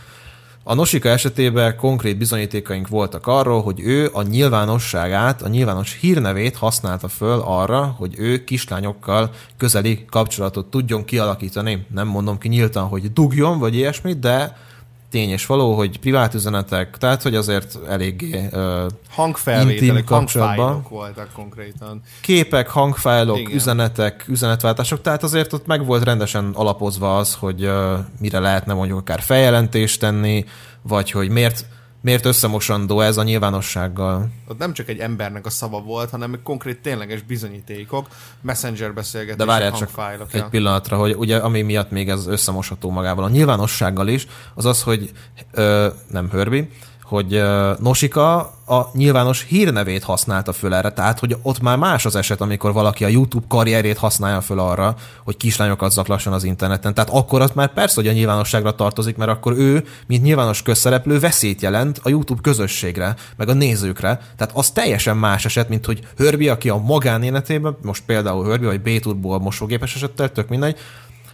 [0.63, 7.07] A Nosika esetében konkrét bizonyítékaink voltak arról, hogy ő a nyilvánosságát, a nyilvános hírnevét használta
[7.07, 11.85] föl arra, hogy ő kislányokkal közeli kapcsolatot tudjon kialakítani.
[11.93, 14.69] Nem mondom ki nyíltan, hogy dugjon, vagy ilyesmit, de
[15.11, 22.01] tény és való, hogy privát üzenetek, tehát hogy azért eléggé uh, hangfelvételek, hangfájlok voltak konkrétan.
[22.21, 23.51] Képek, hangfájlok, Igen.
[23.51, 28.99] üzenetek, üzenetváltások, tehát azért ott meg volt rendesen alapozva az, hogy uh, mire lehetne mondjuk
[28.99, 30.45] akár feljelentést tenni,
[30.81, 31.65] vagy hogy miért
[32.01, 34.29] miért összemosandó ez a nyilvánossággal?
[34.47, 38.07] Ott nem csak egy embernek a szava volt, hanem konkrét tényleges bizonyítékok,
[38.41, 43.23] messenger beszélgetések, De várjál csak egy pillanatra, hogy ugye ami miatt még ez összemosható magával
[43.23, 45.11] a nyilvánossággal is, az az, hogy
[45.51, 46.69] ö, nem Hörbi,
[47.11, 47.43] hogy
[47.79, 48.35] Nosika
[48.65, 53.03] a nyilvános hírnevét használta föl erre, tehát hogy ott már más az eset, amikor valaki
[53.03, 56.93] a YouTube karrierét használja föl arra, hogy kislányokat zaklasson az interneten.
[56.93, 61.19] Tehát akkor az már persze, hogy a nyilvánosságra tartozik, mert akkor ő, mint nyilvános közszereplő,
[61.19, 64.21] veszélyt jelent a YouTube közösségre, meg a nézőkre.
[64.37, 68.81] Tehát az teljesen más eset, mint hogy Hörbi, aki a magánéletében, most például Hörbi, vagy
[68.81, 70.77] B-Turbo a mosógépes esettel, tök mindegy,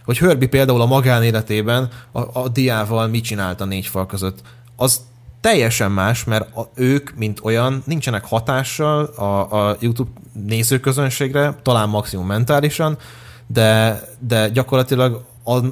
[0.04, 4.38] hogy Hörbi például a magánéletében a, a diával mit csinált négy fal között.
[4.76, 5.00] Az
[5.40, 12.26] teljesen más, mert a, ők, mint olyan, nincsenek hatással a, a YouTube nézőközönségre, talán maximum
[12.26, 12.98] mentálisan,
[13.46, 15.26] de, de gyakorlatilag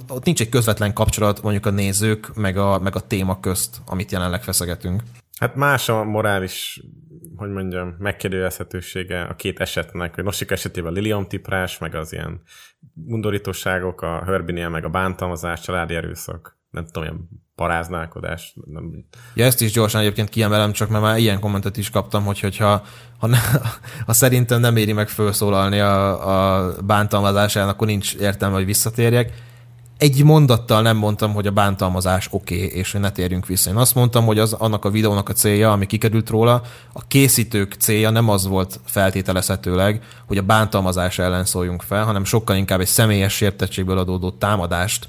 [0.09, 4.13] ott nincs egy közvetlen kapcsolat mondjuk a nézők meg a, meg a téma közt, amit
[4.13, 5.03] jelenleg feszegetünk.
[5.39, 6.83] Hát más a morális,
[7.37, 12.41] hogy mondjam, megkérdőjelezhetősége a két esetnek, hogy Nosik esetében a Lilium tiprás, meg az ilyen
[13.07, 18.55] undorítóságok, a Hörbinél meg a bántalmazás, családi erőszak, nem tudom, ilyen paráználkodás.
[18.65, 19.05] Nem...
[19.35, 22.83] Ja, ezt is gyorsan egyébként kiemelem, csak mert már ilyen kommentet is kaptam, hogy hogyha
[23.19, 23.39] ha, ne,
[24.07, 29.45] ha szerintem nem éri meg felszólalni a, a bántalmazásán, akkor nincs értelme, hogy visszatérjek.
[29.99, 33.71] Egy mondattal nem mondtam, hogy a bántalmazás oké, okay, és hogy ne térjünk vissza.
[33.71, 37.73] Én azt mondtam, hogy az annak a videónak a célja, ami kikerült róla, a készítők
[37.79, 42.87] célja nem az volt feltételezhetőleg, hogy a bántalmazás ellen szóljunk fel, hanem sokkal inkább egy
[42.87, 45.09] személyes sértettségből adódó támadást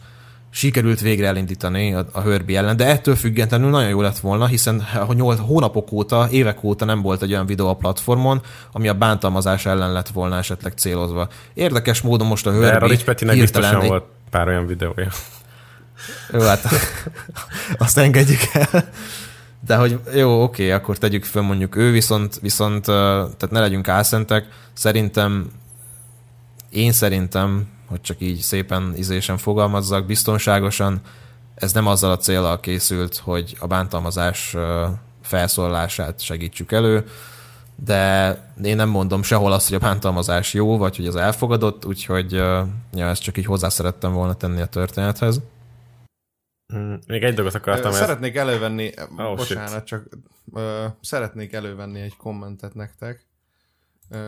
[0.49, 4.83] sikerült végre elindítani a, a Hörbi ellen, de ettől függetlenül nagyon jó lett volna, hiszen
[5.07, 8.41] a nyolc hónapok óta, évek óta nem volt egy olyan videó a platformon,
[8.71, 11.27] ami a bántalmazás ellen lett volna esetleg célozva.
[11.53, 12.65] Érdekes módon most a Hörbi...
[12.65, 15.11] De Radics Petinek biztosan volt pár olyan videója.
[16.33, 16.63] Jó, hát
[17.77, 18.89] azt engedjük el.
[19.65, 24.45] De hogy jó, oké, akkor tegyük föl mondjuk ő, viszont, viszont tehát ne legyünk álszentek.
[24.73, 25.51] Szerintem,
[26.69, 31.01] én szerintem hogy csak így szépen izésen fogalmazzak, biztonságosan.
[31.55, 34.55] Ez nem azzal a célral készült, hogy a bántalmazás
[35.21, 37.05] felszólalását segítsük elő,
[37.75, 38.31] de
[38.63, 43.07] én nem mondom sehol azt, hogy a bántalmazás jó, vagy hogy az elfogadott, úgyhogy ja,
[43.07, 45.41] ezt csak így hozzá szerettem volna tenni a történethez.
[46.75, 47.91] Mm, még egy dolgot akartam.
[47.91, 48.47] Szeretnék ezt...
[48.47, 49.83] elővenni, oh, bocsánat, shit.
[49.83, 50.07] csak
[50.45, 50.61] uh,
[51.01, 53.25] szeretnék elővenni egy kommentet nektek.
[54.09, 54.19] Uh,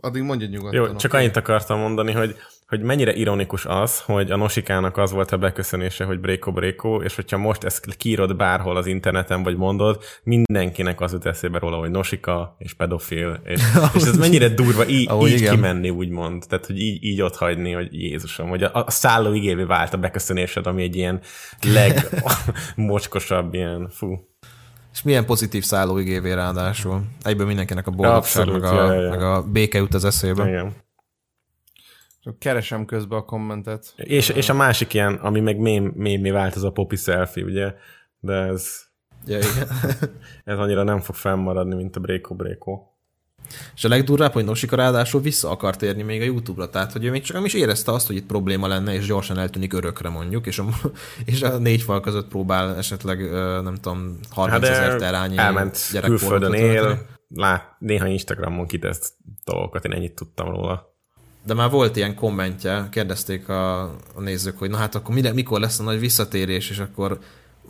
[0.00, 0.80] addig mondja nyugodtan.
[0.80, 1.22] Jó, csak okay.
[1.22, 2.36] annyit akartam mondani, hogy
[2.70, 7.14] hogy mennyire ironikus az, hogy a Nosikának az volt a beköszönése, hogy Bréko Bréko, és
[7.14, 11.90] hogyha most ezt kiírod bárhol az interneten, vagy mondod, mindenkinek az jut eszébe róla, hogy
[11.90, 13.62] Nosika és pedofil, és,
[13.96, 16.44] és ez mennyire durva így, Ahogy így kimenni, úgymond.
[16.48, 19.98] Tehát, hogy így, így ott hagyni, hogy Jézusom, hogy a, a szálló igévé vált a
[19.98, 21.20] beköszönésed, ami egy ilyen
[21.72, 24.28] legmocskosabb ilyen, fú.
[24.92, 27.02] És milyen pozitív szállóigévé ráadásul.
[27.22, 29.10] Egyből mindenkinek a boldogság, meg a, ja, ja.
[29.10, 30.48] meg a béke jut az eszébe.
[30.48, 30.72] Igen.
[32.22, 33.92] Csak keresem közben a kommentet.
[33.96, 37.74] És, és a másik ilyen, ami meg mém, mémé vált, az a popi selfie, ugye?
[38.20, 38.88] De ez...
[39.26, 39.68] Ja, igen.
[40.44, 42.90] ez annyira nem fog fennmaradni, mint a Bréko Bréko.
[43.74, 47.10] És a legdurvább, hogy Nosika ráadásul vissza akart térni még a YouTube-ra, tehát hogy ő
[47.10, 50.46] még csak nem is érezte azt, hogy itt probléma lenne, és gyorsan eltűnik örökre mondjuk,
[50.46, 50.64] és a,
[51.24, 53.30] és a négy fal között próbál esetleg,
[53.62, 59.12] nem tudom, 30 hát ezer terányi elment külföldön él, lát, néha Instagramon kitesz
[59.44, 60.89] dolgokat, én ennyit tudtam róla.
[61.44, 63.80] De már volt ilyen kommentje, kérdezték a,
[64.14, 67.18] a nézők, hogy na hát akkor mire, mikor lesz a nagy visszatérés, és akkor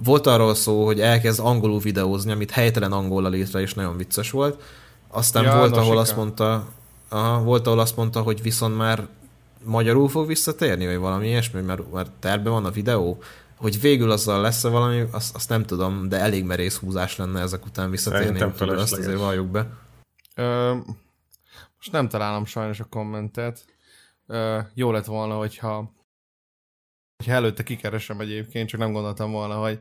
[0.05, 4.63] volt arról szó, hogy elkezd angolul videózni, amit helytelen angolra létre, és nagyon vicces volt.
[5.09, 6.69] Aztán ja, volt, ahol azt mondta,
[7.09, 9.09] aha, volt, ahol azt mondta, hogy viszont már
[9.65, 13.23] magyarul fog visszatérni, vagy valami ilyesmi, mert, mert terve van a videó.
[13.57, 17.67] Hogy végül azzal lesz-e valami, azt, azt nem tudom, de elég merész húzás lenne ezek
[17.67, 19.67] után visszatérni, úgyhogy azt azért valljuk be.
[20.35, 20.75] Ö,
[21.81, 23.65] most nem találom sajnos a kommentet.
[24.27, 25.95] Ö, jó lett volna, hogyha,
[27.17, 29.81] hogyha előtte kikeresem egyébként, csak nem gondoltam volna, hogy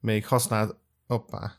[0.00, 0.76] még használt...
[1.06, 1.52] Hoppá.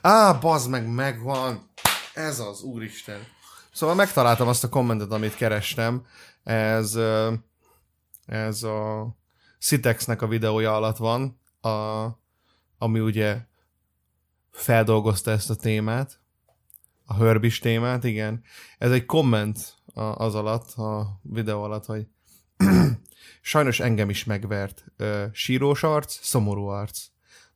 [0.00, 1.70] Á, bazd meg, megvan!
[2.14, 3.20] Ez az, úristen.
[3.72, 6.06] Szóval megtaláltam azt a kommentet, amit kerestem.
[6.42, 6.98] Ez,
[8.26, 9.08] ez a
[9.58, 12.06] Citexnek a videója alatt van, a,
[12.78, 13.40] ami ugye
[14.50, 16.20] feldolgozta ezt a témát,
[17.10, 18.42] a hörbis témát, igen.
[18.78, 22.06] Ez egy komment az alatt, a videó alatt, hogy
[23.40, 24.84] sajnos engem is megvert.
[25.32, 27.06] Sírós arc, szomorú arc.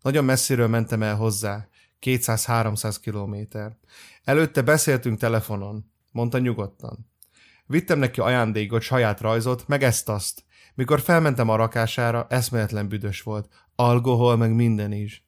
[0.03, 1.68] Nagyon messziről mentem el hozzá,
[2.00, 3.76] 200-300 kilométer.
[4.24, 7.11] Előtte beszéltünk telefonon, mondta nyugodtan.
[7.66, 10.44] Vittem neki ajándékot, saját rajzot, meg ezt-azt.
[10.74, 13.48] Mikor felmentem a rakására, eszméletlen büdös volt.
[13.74, 15.26] Alkohol, meg minden is.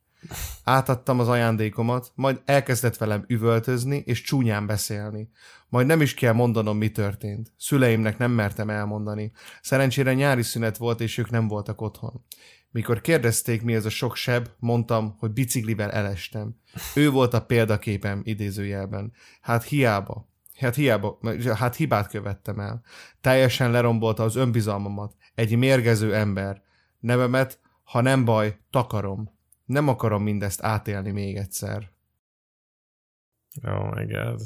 [0.65, 5.31] Átadtam az ajándékomat, majd elkezdett velem üvöltözni és csúnyán beszélni.
[5.69, 7.53] Majd nem is kell mondanom, mi történt.
[7.57, 9.33] Szüleimnek nem mertem elmondani.
[9.63, 12.25] Szerencsére nyári szünet volt, és ők nem voltak otthon.
[12.71, 16.57] Mikor kérdezték, mi ez a sok seb, mondtam, hogy biciklivel elestem.
[16.95, 19.13] Ő volt a példaképem idézőjelben.
[19.41, 20.29] Hát hiába.
[20.55, 21.19] Hát hiába,
[21.55, 22.83] hát hibát követtem el.
[23.21, 25.15] Teljesen lerombolta az önbizalmamat.
[25.35, 26.63] Egy mérgező ember.
[27.01, 29.34] Nevemet, ha nem baj, takarom.
[29.65, 31.91] Nem akarom mindezt átélni még egyszer.
[33.63, 34.41] Oh my god.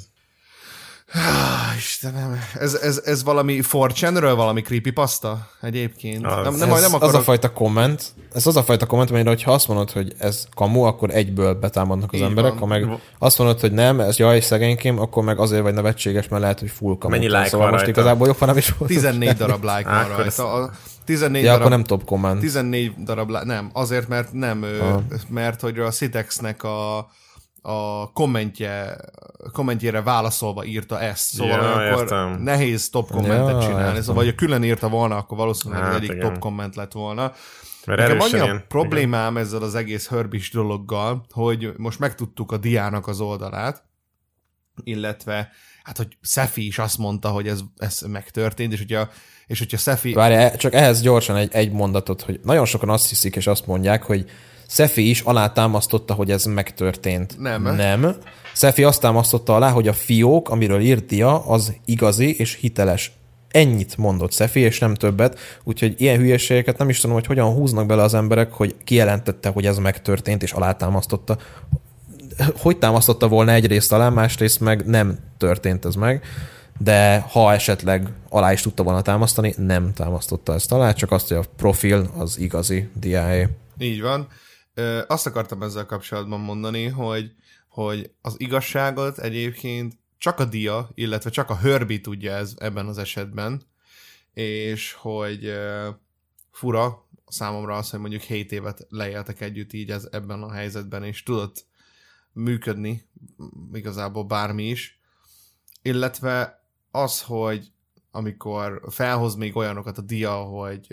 [1.15, 6.27] Ah, Istenem, ez, ez, ez valami 4 valami creepypasta egyébként?
[6.27, 6.45] Az.
[6.45, 7.15] Nem, nem, ez nem akarok...
[7.15, 8.03] az a fajta komment,
[8.35, 12.13] ez az a fajta komment, amire, hogyha azt mondod, hogy ez kamu, akkor egyből betámadnak
[12.13, 12.59] az Így emberek, van.
[12.59, 12.87] ha meg
[13.19, 16.71] azt mondod, hogy nem, ez jaj, szegénykém, akkor meg azért vagy nevetséges, mert lehet, hogy
[16.71, 17.15] full kamu.
[17.15, 18.01] Mennyi like szóval van most rajta?
[18.01, 18.91] igazából jobb, ha nem is volt.
[18.91, 20.53] 14 darab like van rajta.
[20.53, 20.71] A
[21.09, 22.41] 14 ja, darab, akkor nem top komment.
[22.41, 25.03] 14 darab, nem, azért, mert nem, Aha.
[25.29, 27.09] mert hogy a Citexnek a
[27.63, 28.97] a kommentje,
[29.53, 32.43] kommentjére válaszolva írta ezt, szóval ja, akkor értem.
[32.43, 34.03] nehéz top kommentet ja, csinálni, értem.
[34.03, 37.33] szóval ha külön írta volna, akkor valószínűleg hát, egyik top komment lett volna.
[37.87, 39.45] Mert Nekem annyi a problémám igen.
[39.45, 43.85] ezzel az egész hörbis dologgal, hogy most megtudtuk a diának az oldalát,
[44.85, 45.51] illetve
[45.83, 49.09] hát, hogy Szefi is azt mondta, hogy ez, ez megtörtént, és hogyha,
[49.49, 50.13] és hogyha Szefi...
[50.13, 54.03] Várj, csak ehhez gyorsan egy, egy mondatot, hogy nagyon sokan azt hiszik, és azt mondják,
[54.03, 54.25] hogy
[54.67, 57.39] Szefi is alátámasztotta, hogy ez megtörtént.
[57.39, 57.63] Nem.
[57.63, 58.17] Nem.
[58.53, 63.13] Szefi azt támasztotta alá, hogy a fiók, amiről írtia, az igazi és hiteles.
[63.51, 67.87] Ennyit mondott Szefi, és nem többet, úgyhogy ilyen hülyeségeket nem is tudom, hogy hogyan húznak
[67.87, 71.39] bele az emberek, hogy kijelentette, hogy ez megtörtént, és alátámasztotta.
[72.57, 76.25] Hogy támasztotta volna egyrészt alá, másrészt meg nem történt ez meg,
[76.79, 81.37] de ha esetleg alá is tudta volna támasztani, nem támasztotta ezt alá, csak azt, hogy
[81.37, 83.49] a profil az igazi DIA.
[83.79, 84.29] Így van
[85.07, 87.33] azt akartam ezzel kapcsolatban mondani, hogy,
[87.69, 92.99] hogy az igazságot egyébként csak a dia, illetve csak a hörbi tudja ez ebben az
[92.99, 93.63] esetben,
[94.35, 95.53] és hogy
[96.51, 101.23] fura számomra az, hogy mondjuk 7 évet leéltek együtt így ez, ebben a helyzetben, és
[101.23, 101.67] tudott
[102.33, 103.03] működni
[103.73, 105.01] igazából bármi is,
[105.83, 107.73] illetve az, hogy
[108.11, 110.87] amikor felhoz még olyanokat a dia, hogy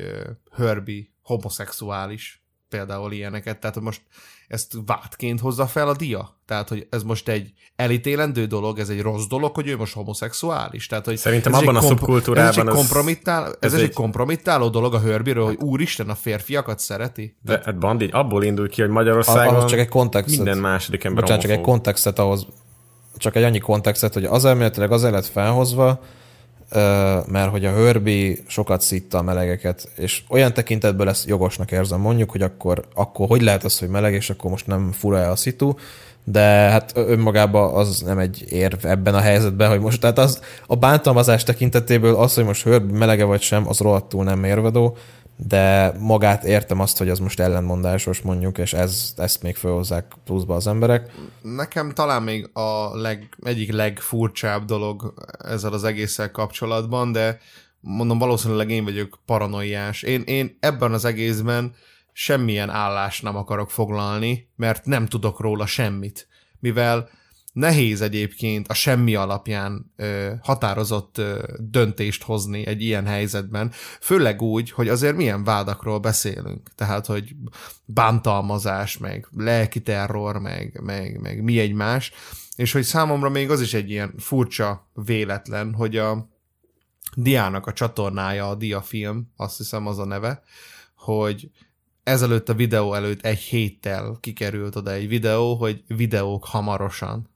[0.52, 4.02] Hörbi homoszexuális, például ilyeneket, tehát most
[4.48, 6.40] ezt vádként hozza fel a dia?
[6.46, 10.88] Tehát, hogy ez most egy elítélendő dolog, ez egy rossz dolog, hogy ő most homoszexuális?
[10.88, 12.50] Tehát, hogy Szerintem abban a komp- szubkultúrában...
[12.50, 16.80] Ez, egy, kompromittál, ez, ez egy, egy kompromittáló dolog a hörbiről, hogy úristen, a férfiakat
[16.80, 17.38] szereti?
[17.42, 21.22] De, hát Bandi abból indul ki, hogy Magyarországon a, csak egy kontextet, minden második ember
[21.22, 22.48] Bocsánat, csak egy kontextet ahhoz,
[23.18, 26.00] csak egy annyi kontextet, hogy az elméletileg az lett felhozva,
[27.28, 32.00] mert hogy a hörbi sokat szitta a melegeket, és olyan tekintetből ezt jogosnak érzem.
[32.00, 35.36] Mondjuk, hogy akkor, akkor hogy lehet az, hogy meleg, és akkor most nem fura a
[35.36, 35.74] szitu,
[36.24, 40.76] de hát önmagában az nem egy érv ebben a helyzetben, hogy most, tehát az, a
[40.76, 44.98] bántalmazás tekintetéből az, hogy most hörbi melege vagy sem, az rohadtul nem mérvadó,
[45.36, 50.56] de magát értem azt, hogy az most ellenmondásos mondjuk, és ez, ezt még felhozzák pluszba
[50.56, 51.12] az emberek.
[51.42, 57.40] Nekem talán még a leg, egyik legfurcsább dolog ezzel az egésszel kapcsolatban, de
[57.80, 60.02] mondom, valószínűleg én vagyok paranoiás.
[60.02, 61.76] Én, én ebben az egészben
[62.12, 66.28] semmilyen állást nem akarok foglalni, mert nem tudok róla semmit.
[66.60, 67.10] Mivel
[67.56, 74.72] nehéz egyébként a semmi alapján ö, határozott ö, döntést hozni egy ilyen helyzetben, főleg úgy,
[74.72, 76.70] hogy azért milyen vádakról beszélünk.
[76.76, 77.36] Tehát, hogy
[77.86, 82.12] bántalmazás, meg lelki terror, meg, meg, meg mi egymás,
[82.56, 86.30] és hogy számomra még az is egy ilyen furcsa véletlen, hogy a
[87.16, 90.44] Diának a csatornája, a Diafilm, azt hiszem az a neve,
[90.96, 91.50] hogy
[92.04, 97.34] ezelőtt a videó előtt egy héttel kikerült oda egy videó, hogy videók hamarosan.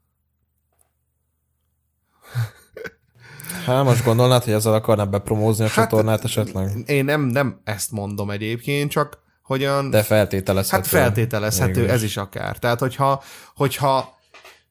[3.76, 6.70] Hát most gondolnád, hogy ezzel akarná bepromózni a hát, csatornát esetleg?
[6.86, 9.90] Én nem, nem ezt mondom egyébként, csak hogyan...
[9.90, 10.82] De feltételezhető.
[10.82, 12.58] Hát feltételezhető, ez is akár.
[12.58, 13.24] Tehát, hogyha,
[13.56, 14.18] hogyha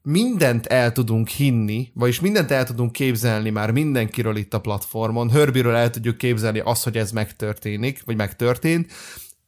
[0.03, 5.75] mindent el tudunk hinni, vagyis mindent el tudunk képzelni már mindenkiről itt a platformon, Hörbiről
[5.75, 8.93] el tudjuk képzelni azt, hogy ez megtörténik, vagy megtörtént,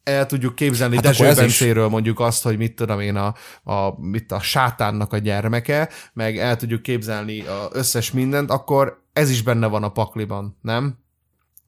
[0.03, 1.90] el tudjuk képzelni hát Dezső Bencéről is...
[1.90, 3.34] mondjuk azt, hogy mit tudom én, a,
[3.72, 9.30] a, mit a sátánnak a gyermeke, meg el tudjuk képzelni a összes mindent, akkor ez
[9.30, 10.98] is benne van a pakliban, nem?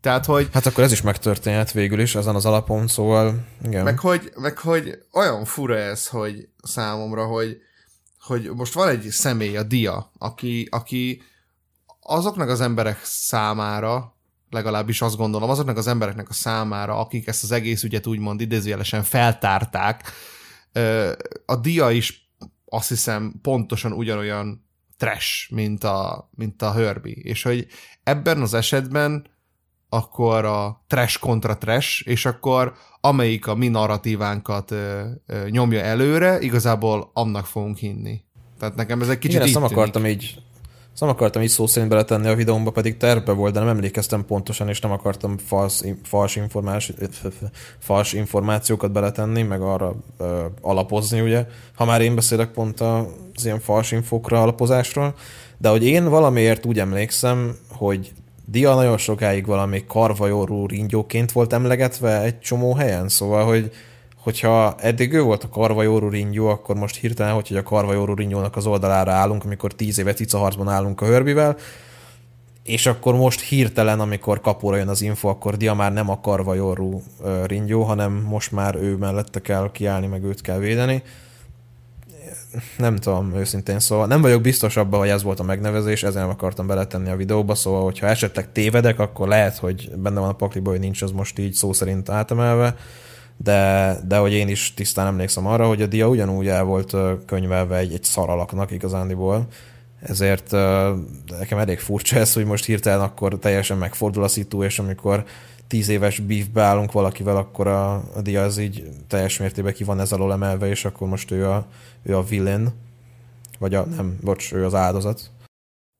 [0.00, 0.48] Tehát, hogy...
[0.52, 3.84] Hát akkor ez is megtörténhet végül is, ezen az alapon, szóval igen.
[3.84, 7.56] Meg hogy, meg hogy olyan fura ez, hogy számomra, hogy,
[8.20, 11.22] hogy most van egy személy, a Dia, aki, aki
[12.00, 14.14] azoknak az emberek számára,
[14.52, 19.02] legalábbis azt gondolom, azoknak az embereknek a számára, akik ezt az egész ügyet úgymond idézőjelesen
[19.02, 20.12] feltárták,
[21.46, 22.30] a dia is
[22.64, 27.14] azt hiszem pontosan ugyanolyan trash, mint a, mint a Herbie.
[27.22, 27.66] És hogy
[28.02, 29.26] ebben az esetben
[29.88, 36.40] akkor a trash kontra trash, és akkor amelyik a mi narratívánkat ö, ö, nyomja előre,
[36.40, 38.20] igazából annak fogunk hinni.
[38.58, 40.42] Tehát nekem ez egy kicsit Igen, ezt nem akartam így
[40.92, 44.24] ezt nem akartam így szó szerint beletenni a videómba, pedig terve volt, de nem emlékeztem
[44.26, 46.92] pontosan, és nem akartam fals, fals, informás,
[47.78, 51.46] fals információkat beletenni, meg arra ö, alapozni, ugye.
[51.74, 55.14] Ha már én beszélek pont az ilyen fals infokra alapozásról,
[55.58, 58.12] de hogy én valamiért úgy emlékszem, hogy
[58.44, 63.70] Dia nagyon sokáig valami karvajorú ringyóként volt emlegetve egy csomó helyen, szóval, hogy
[64.22, 68.66] hogyha eddig ő volt a Karvajóró ringyó, akkor most hirtelen, hogy a Karvajóró ringyónak az
[68.66, 71.56] oldalára állunk, amikor tíz éve cicaharcban állunk a hörbivel,
[72.62, 77.02] és akkor most hirtelen, amikor kapóra jön az info, akkor Dia már nem a Karvajóró
[77.46, 81.02] ringyó, hanem most már ő mellette kell kiállni, meg őt kell védeni.
[82.78, 84.06] Nem tudom, őszintén szóval.
[84.06, 87.54] Nem vagyok biztos abban, hogy ez volt a megnevezés, ezzel nem akartam beletenni a videóba,
[87.54, 91.38] szóval, hogyha esetleg tévedek, akkor lehet, hogy benne van a pakliba, hogy nincs az most
[91.38, 92.76] így szó szerint átemelve
[93.36, 97.76] de, de hogy én is tisztán emlékszem arra, hogy a dia ugyanúgy el volt könyvelve
[97.76, 99.46] egy, egy szaralaknak igazándiból,
[100.00, 100.50] ezért
[101.38, 105.24] nekem elég furcsa ez, hogy most hirtelen akkor teljesen megfordul a szitu, és amikor
[105.66, 110.00] tíz éves beefbe állunk valakivel, akkor a, a dia az így teljes mértékben ki van
[110.00, 111.66] ez alól emelve, és akkor most ő a,
[112.02, 112.68] ő a villain,
[113.58, 115.30] vagy a, nem, bocs, ő az áldozat.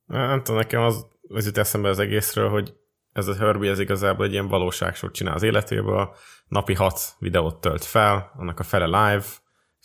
[0.06, 2.74] Nem tudom, nekem az, az jut eszembe az egészről, hogy
[3.12, 6.14] ez a Herbie ez igazából egy ilyen valóságsort csinál az életéből,
[6.48, 9.24] napi hat videót tölt fel, annak a fele live,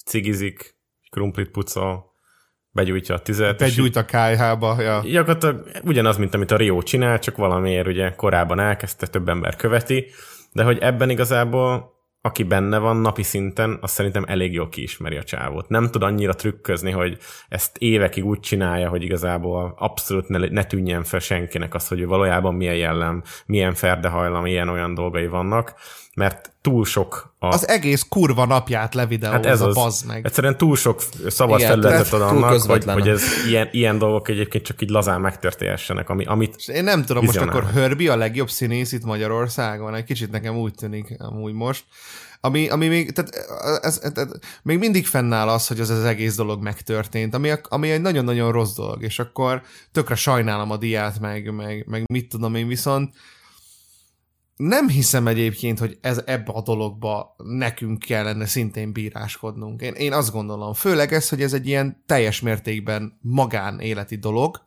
[0.05, 0.75] cigizik,
[1.09, 2.15] krumplit pucol,
[2.71, 3.57] begyújtja a tizet.
[3.57, 5.01] Begyújt a kájhába, ja.
[5.01, 10.05] Gyakorlatilag ugyanaz, mint amit a Rio csinál, csak valamiért ugye korábban elkezdte, több ember követi,
[10.51, 11.96] de hogy ebben igazából
[12.27, 15.69] aki benne van napi szinten, azt szerintem elég jól kiismeri a csávót.
[15.69, 17.17] Nem tud annyira trükközni, hogy
[17.49, 22.55] ezt évekig úgy csinálja, hogy igazából abszolút ne, ne tűnjen fel senkinek az, hogy valójában
[22.55, 25.73] milyen jellem, milyen ferdehajlam, ilyen olyan dolgai vannak
[26.17, 27.47] mert túl sok a...
[27.47, 30.25] Az egész kurva napját levideózza, hát ez az, bazd meg.
[30.25, 34.63] Egyszerűen túl sok szabad Igen, felületet ad annak, hogy, hogy ez ilyen, ilyen dolgok egyébként
[34.65, 37.53] csak így lazán megtörténhessenek, ami, amit És Én nem tudom, vizionál.
[37.53, 41.83] most akkor Hörbi a legjobb színész itt Magyarországon, egy kicsit nekem úgy tűnik amúgy most.
[42.41, 43.35] Ami, ami még, tehát
[43.81, 44.27] ez, ez, ez,
[44.63, 48.75] még mindig fennáll az, hogy az, az egész dolog megtörtént, ami, ami egy nagyon-nagyon rossz
[48.75, 49.61] dolog, és akkor
[49.91, 53.13] tökre sajnálom a diát, meg, meg, meg mit tudom én, viszont
[54.57, 59.81] nem hiszem egyébként, hogy ez ebbe a dologba nekünk kellene szintén bíráskodnunk.
[59.81, 64.65] Én, én azt gondolom, főleg ez, hogy ez egy ilyen teljes mértékben magánéleti dolog,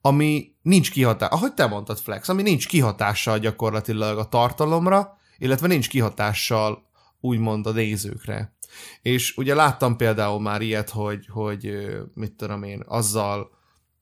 [0.00, 5.88] ami nincs kihatása, ahogy te mondtad, Flex, ami nincs kihatással gyakorlatilag a tartalomra, illetve nincs
[5.88, 6.86] kihatással
[7.20, 8.56] úgymond a nézőkre.
[9.02, 11.76] És ugye láttam például már ilyet, hogy, hogy
[12.14, 13.50] mit tudom én, azzal,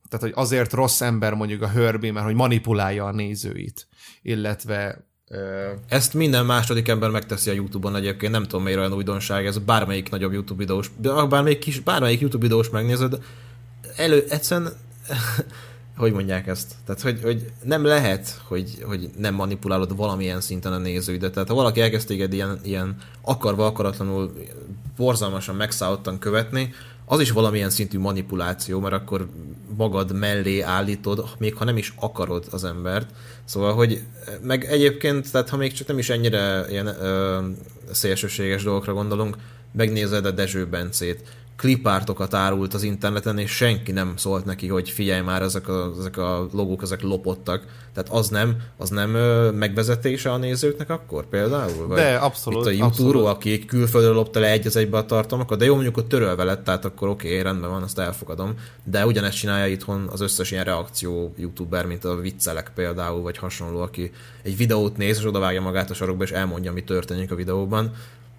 [0.09, 3.88] tehát hogy azért rossz ember mondjuk a Herbie, mert hogy manipulálja a nézőit,
[4.25, 5.05] illetve
[5.89, 10.11] ezt minden második ember megteszi a YouTube-on egyébként, nem tudom miért olyan újdonság, ez bármelyik
[10.11, 10.91] nagyobb YouTube videós,
[11.29, 13.18] bármelyik, kis, bármelyik YouTube videós megnézed,
[13.97, 14.72] elő, egyszerűen
[15.97, 16.75] hogy mondják ezt?
[16.87, 21.33] Tehát, hogy, hogy nem lehet, hogy, hogy nem manipulálod valamilyen szinten a nézőidet.
[21.33, 24.33] Tehát, ha valaki elkezd téged ilyen, ilyen akarva, akaratlanul,
[24.97, 29.29] borzalmasan megszállottan követni, az is valamilyen szintű manipuláció, mert akkor
[29.77, 33.11] magad mellé állítod, még ha nem is akarod az embert.
[33.45, 34.03] Szóval, hogy
[34.43, 37.39] meg egyébként, tehát ha még csak nem is ennyire ilyen ö,
[37.91, 39.37] szélsőséges dolgokra gondolunk,
[39.72, 41.22] megnézed a Dezső Bencét,
[41.57, 46.16] klipártokat árult az interneten, és senki nem szólt neki, hogy figyelj már, ezek a, ezek
[46.16, 47.64] a logók, ezek lopottak.
[47.94, 49.11] Tehát az nem, az nem
[49.55, 51.86] megvezetése a nézőknek akkor például?
[51.86, 52.61] Vagy de, abszolút.
[52.61, 55.96] Itt a youtube aki külföldről lopta le egy az egybe a tartalmakat, de jó, mondjuk
[55.96, 58.55] ott törölve lett, tehát akkor oké, okay, rendben van, azt elfogadom.
[58.84, 63.80] De ugyanezt csinálja itthon az összes ilyen reakció youtuber, mint a viccelek például, vagy hasonló,
[63.80, 64.11] aki
[64.42, 67.92] egy videót néz, és odavágja magát a sarokba, és elmondja, mi történik a videóban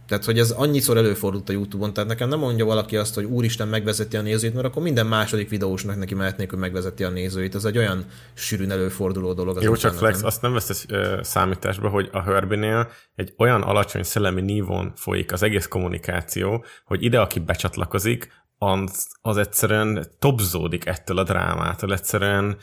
[0.08, 3.68] tehát, hogy ez annyiszor előfordult a YouTube-on, tehát nekem nem mondja valaki azt, hogy úristen
[3.68, 7.56] megvezeti a nézőit, mert akkor minden második videósnak neki mehetnék, hogy megvezeti a nézőit.
[7.56, 9.58] Ez egy olyan sűrűn előforduló dolog.
[9.58, 14.04] Az Jó, csak Flex, azt nem vesz uh, számításba, hogy a Herbinél egy olyan alacsony
[14.04, 21.18] szellemi nívón folyik az egész kommunikáció, hogy ide, aki becsatlakozik, az, az egyszerűen topzódik ettől
[21.18, 22.58] a drámától, egyszerűen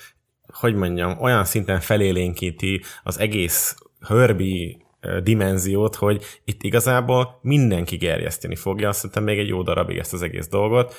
[0.53, 4.77] hogy mondjam, olyan szinten felélénkíti az egész Herbie
[5.23, 10.49] dimenziót, hogy itt igazából mindenki gerjeszteni fogja, hiszem még egy jó darabig ezt az egész
[10.49, 10.95] dolgot,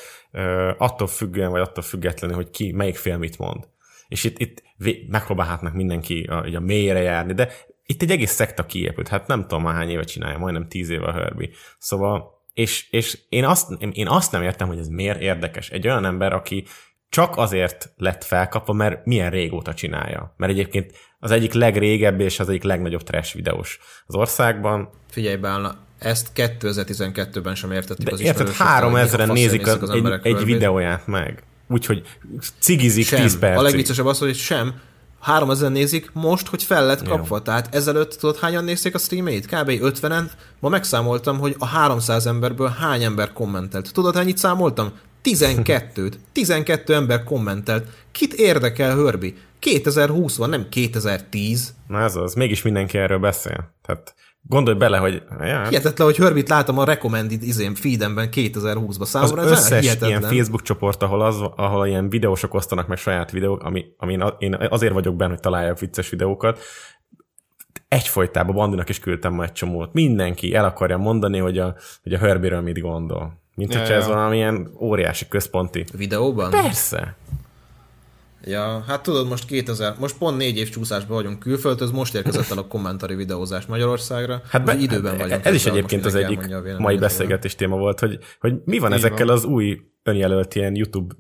[0.78, 3.68] attól függően, vagy attól függetlenül, hogy ki, melyik fél mit mond.
[4.08, 4.64] És itt, itt
[5.08, 7.52] megpróbálhatnak mindenki a, a mélyre járni, de
[7.86, 11.06] itt egy egész szekta kiépült, hát nem tudom már hány éve csinálja, majdnem tíz éve
[11.06, 11.50] a Herbie.
[11.78, 15.70] Szóval, és, és én, azt, én azt nem értem, hogy ez miért érdekes.
[15.70, 16.66] Egy olyan ember, aki
[17.14, 20.34] csak azért lett felkapva, mert milyen régóta csinálja.
[20.38, 24.90] Mert egyébként az egyik legrégebbi és az egyik legnagyobb trash videós az országban.
[25.10, 30.44] Figyelj, Bálna, ezt 2012-ben sem értettük De az érted, 3000-en nézik az, az egy, egy
[30.44, 31.44] videóját meg.
[31.68, 32.02] Úgyhogy
[32.60, 33.22] cigizik sem.
[33.22, 33.60] 10 percig.
[33.60, 34.74] A legviccesebb az, hogy sem,
[35.20, 37.36] 3000 nézik most, hogy fel lett kapva.
[37.36, 37.44] Jó.
[37.44, 39.46] Tehát ezelőtt tudod hányan nézték a streamét?
[39.46, 39.70] Kb.
[39.70, 40.24] 50-en.
[40.60, 43.94] Ma megszámoltam, hogy a 300 emberből hány ember kommentelt.
[43.94, 44.94] Tudod, hányit számoltam?
[45.24, 46.14] 12-t.
[46.32, 47.88] 12 ember kommentelt.
[48.12, 49.36] Kit érdekel Hörbi?
[49.60, 51.74] 2020 van, nem 2010.
[51.88, 53.74] Na ez az, mégis mindenki erről beszél.
[53.82, 55.22] Tehát gondolj bele, hogy...
[55.40, 55.68] Ja.
[55.68, 59.06] Hihetetlen, hogy Hörbit látom a recommended izém feedemben 2020-ban.
[59.06, 60.10] Számomra az összes hihetetlen.
[60.10, 64.58] ilyen Facebook csoport, ahol, az, ahol ilyen videósok osztanak meg saját videók, ami, ami én
[64.70, 66.60] azért vagyok benne, hogy találjak vicces videókat,
[67.88, 69.94] egyfolytában Bandinak is küldtem majd egy csomót.
[69.94, 73.43] Mindenki el akarja mondani, hogy a, hogy a Herbiről mit gondol.
[73.56, 75.86] Mint ja, hogyha ez valamilyen óriási központi.
[75.94, 76.50] Videóban?
[76.50, 77.16] Persze.
[78.46, 82.58] Ja, hát tudod, most 2000, most pont négy év csúszásban vagyunk külföldhöz, most érkezett el
[82.58, 84.42] a kommentari videózás Magyarországra.
[84.50, 85.46] Hát be, időben vagyunk.
[85.46, 89.26] Ez is egyébként az egyik mai beszélgetés téma volt, hogy, hogy mi van Így ezekkel
[89.26, 89.36] van.
[89.36, 91.16] az új önjelölt ilyen YouTube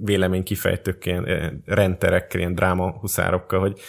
[0.00, 3.80] vélemény kifejtők, ilyen eh, renterekkel, ilyen dráma huszárokkal, hogy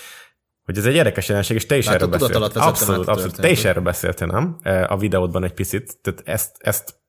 [0.64, 2.44] hogy ez egy érdekes jelenség, és te is erről beszéltél.
[2.44, 3.36] Abszolút, abszolút.
[3.36, 4.58] Te is erről beszéltél, nem?
[4.62, 5.98] Eh, a videódban egy picit.
[6.02, 7.01] Tehát ezt, ezt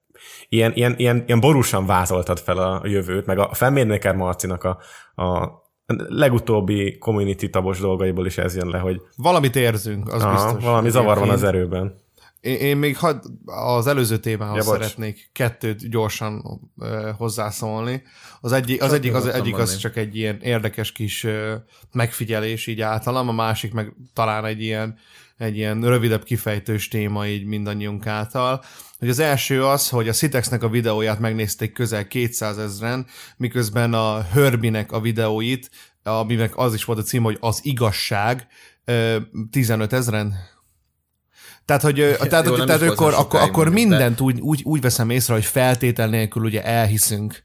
[0.53, 4.79] ilyen, ilyen, ilyen, ilyen borúsan vázoltad fel a jövőt, meg a Femmérnéker Marcinak a,
[5.23, 5.51] a
[6.09, 9.01] legutóbbi community tabos dolgaiból is ez jön le, hogy...
[9.17, 10.65] Valamit érzünk, az Aha, biztos.
[10.65, 11.95] Valami zavar van az erőben.
[12.41, 18.03] Én, én még had, az előző témához ja, szeretnék kettőt gyorsan uh, hozzászólni.
[18.41, 21.53] Az egyik, az, egyik, az, egyik az csak egy ilyen érdekes kis uh,
[21.93, 24.99] megfigyelés így általam, a másik meg talán egy ilyen,
[25.37, 28.65] egy ilyen rövidebb kifejtős téma így mindannyiunk által.
[28.99, 33.07] Hogy az első az, hogy a Citexnek a videóját megnézték közel 200 ezeren,
[33.37, 35.71] miközben a Hörbinek a videóit,
[36.03, 38.47] aminek az is volt a cím, hogy az igazság,
[39.51, 40.35] 15 ezeren,
[41.65, 45.35] tehát, hogy, Jó, tehát, Jó, tehát akkor, akkor, akkor mindent úgy, úgy, úgy veszem észre,
[45.35, 47.45] hogy feltétel nélkül ugye elhiszünk.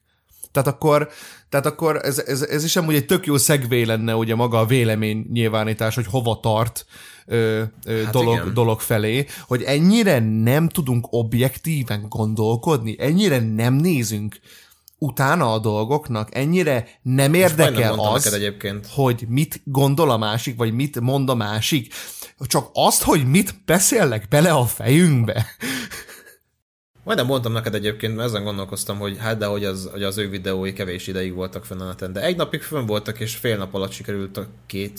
[0.51, 1.09] Tehát akkor,
[1.49, 4.65] tehát akkor ez, ez, ez is amúgy egy tök jó szegvé lenne ugye maga a
[4.65, 6.85] vélemény nyilvánítás, hogy hova tart
[7.27, 14.39] ö, ö, hát dolog, dolog felé, hogy ennyire nem tudunk objektíven gondolkodni, ennyire nem nézünk
[14.97, 18.87] utána a dolgoknak, ennyire nem érdekel az, egyébként.
[18.87, 21.93] hogy mit gondol a másik, vagy mit mond a másik,
[22.39, 25.45] csak azt, hogy mit beszélnek bele a fejünkbe.
[27.07, 30.29] Majdnem mondtam neked egyébként, mert ezen gondolkoztam, hogy hát de hogy az, hogy az ő
[30.29, 33.73] videói kevés ideig voltak fenn a neten, de egy napig fönn voltak, és fél nap
[33.73, 34.97] alatt sikerült a két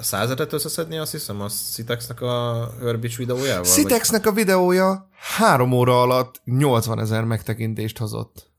[0.00, 3.64] százezret összeszedni, azt hiszem, a Citexnek a Herbich videójával?
[3.64, 4.32] Citexnek vagy?
[4.32, 8.52] a videója három óra alatt 80 ezer megtekintést hozott.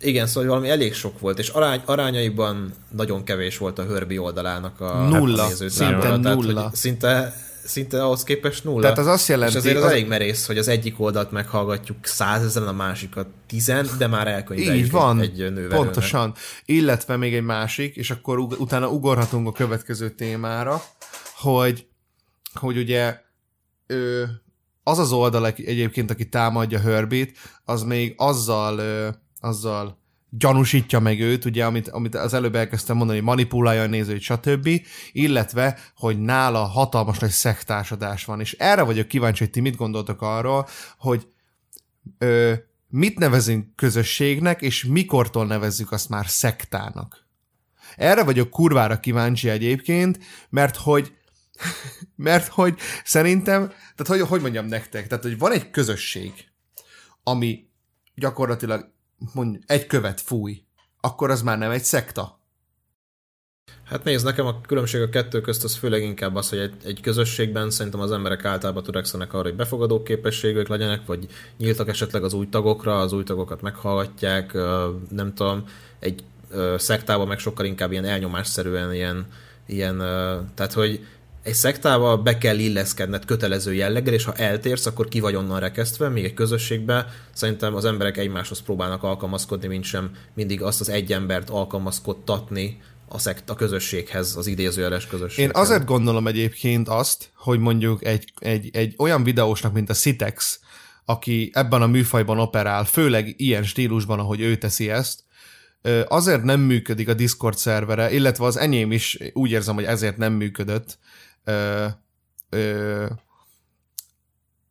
[0.00, 4.80] Igen, szóval valami elég sok volt, és arány, arányaiban nagyon kevés volt a Hörbi oldalának
[4.80, 6.54] a, nulla, a szinte nulla.
[6.54, 7.34] Tehát, szinte
[7.68, 8.80] szinte ahhoz képest nulla.
[8.80, 9.52] Tehát az azt jelenti...
[9.52, 13.88] És azért az, az elég merész, hogy az egyik oldalt meghallgatjuk százezeren, a másikat tizen,
[13.98, 15.78] de már elkönyveljük Így van, egy, nővel.
[15.78, 16.34] Pontosan.
[16.64, 20.82] Illetve még egy másik, és akkor utána ugorhatunk a következő témára,
[21.36, 21.86] hogy,
[22.54, 23.20] hogy ugye
[23.86, 24.28] ő,
[24.82, 28.80] az az oldal egyébként, aki támadja Herbit, az még azzal,
[29.40, 29.97] azzal
[30.30, 34.68] gyanúsítja meg őt, ugye, amit, amit az előbb elkezdtem mondani, manipulálja a nézőt, stb.,
[35.12, 38.40] illetve, hogy nála hatalmas nagy szektársadás van.
[38.40, 40.68] És erre vagyok kíváncsi, hogy ti mit gondoltok arról,
[40.98, 41.28] hogy
[42.18, 42.52] ö,
[42.88, 47.26] mit nevezünk közösségnek, és mikortól nevezzük azt már szektának.
[47.96, 50.18] Erre vagyok kurvára kíváncsi egyébként,
[50.50, 51.12] mert hogy
[52.16, 56.32] mert hogy szerintem, tehát hogy, hogy mondjam nektek, tehát hogy van egy közösség,
[57.22, 57.68] ami
[58.14, 58.92] gyakorlatilag
[59.32, 60.62] mondj, egy követ fúj,
[61.00, 62.38] akkor az már nem egy szekta.
[63.84, 67.00] Hát nézd, nekem a különbség a kettő közt az főleg inkább az, hogy egy, egy
[67.00, 71.26] közösségben szerintem az emberek általában törekszenek arra, hogy befogadó képességek legyenek, vagy
[71.58, 74.52] nyíltak esetleg az új tagokra, az új tagokat meghallgatják,
[75.10, 75.64] nem tudom,
[75.98, 76.24] egy
[76.76, 79.26] szektában meg sokkal inkább ilyen elnyomásszerűen ilyen,
[79.66, 79.96] ilyen
[80.54, 81.06] tehát hogy
[81.48, 86.08] egy szektával be kell illeszkedned kötelező jelleggel, és ha eltérsz, akkor ki vagy onnan rekesztve,
[86.08, 91.12] még egy közösségben szerintem az emberek egymáshoz próbálnak alkalmazkodni, mint sem mindig azt az egy
[91.12, 95.54] embert alkalmazkodtatni a, szekt, a közösséghez, az idézőjeles közösséghez.
[95.54, 100.60] Én azért gondolom egyébként azt, hogy mondjuk egy, egy, egy olyan videósnak, mint a Citex,
[101.04, 105.20] aki ebben a műfajban operál, főleg ilyen stílusban, ahogy ő teszi ezt,
[106.08, 110.32] azért nem működik a Discord szervere, illetve az enyém is úgy érzem, hogy ezért nem
[110.32, 110.98] működött,
[111.48, 111.86] ö,
[112.48, 113.06] ö,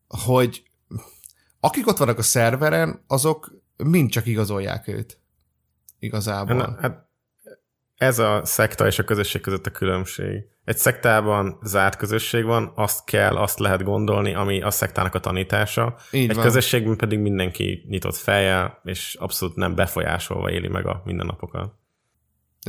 [0.07, 0.63] hogy
[1.59, 5.19] akik ott vannak a szerveren, azok mind csak igazolják őt.
[5.99, 6.57] Igazából.
[6.57, 7.09] Hát, hát
[7.95, 10.43] ez a szekta és a közösség között a különbség.
[10.63, 15.97] Egy szektában zárt közösség van, azt kell, azt lehet gondolni, ami a szektának a tanítása.
[16.11, 16.43] Így Egy van.
[16.43, 21.73] közösségben pedig mindenki nyitott fejjel, és abszolút nem befolyásolva éli meg a mindennapokat.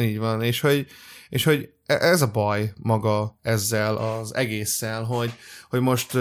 [0.00, 0.86] Így van, és hogy
[1.28, 5.32] és hogy ez a baj maga ezzel az egésszel, hogy,
[5.68, 6.14] hogy most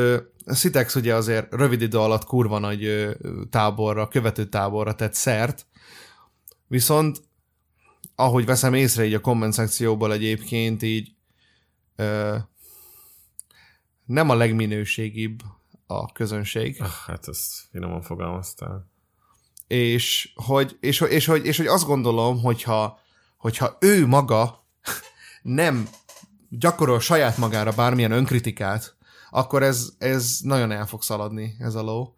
[0.45, 3.07] a Citex ugye azért rövid idő alatt kurva nagy
[3.49, 5.67] táborra, követő táborra tett szert,
[6.67, 7.21] viszont
[8.15, 11.11] ahogy veszem észre így a komment szekcióból egyébként így
[11.95, 12.35] ö,
[14.05, 15.39] nem a legminőségibb
[15.87, 16.77] a közönség.
[17.05, 18.91] Hát ezt finoman fogalmaztál.
[19.67, 22.99] És hogy, és, és, és, hogy, és hogy azt gondolom, hogyha,
[23.37, 24.66] hogyha ő maga
[25.47, 25.89] nem
[26.49, 28.95] gyakorol saját magára bármilyen önkritikát,
[29.29, 32.15] akkor ez, ez nagyon el fog szaladni, ez a ló.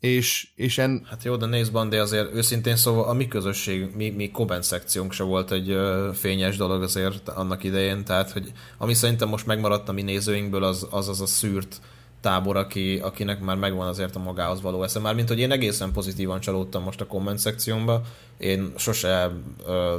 [0.00, 1.06] És, és en...
[1.10, 5.12] Hát jó, de nézd, Bandi, azért őszintén szóval a mi közösség, mi, mi comment szekciónk
[5.12, 9.88] se volt egy ö, fényes dolog azért annak idején, tehát hogy ami szerintem most megmaradt
[9.88, 11.80] a mi nézőinkből, az az, az a szűrt
[12.20, 14.98] tábor, aki, akinek már megvan azért a magához való esze.
[14.98, 18.02] Mármint, hogy én egészen pozitívan csalódtam most a komment szekciómba.
[18.38, 19.30] Én sose
[19.66, 19.98] ö,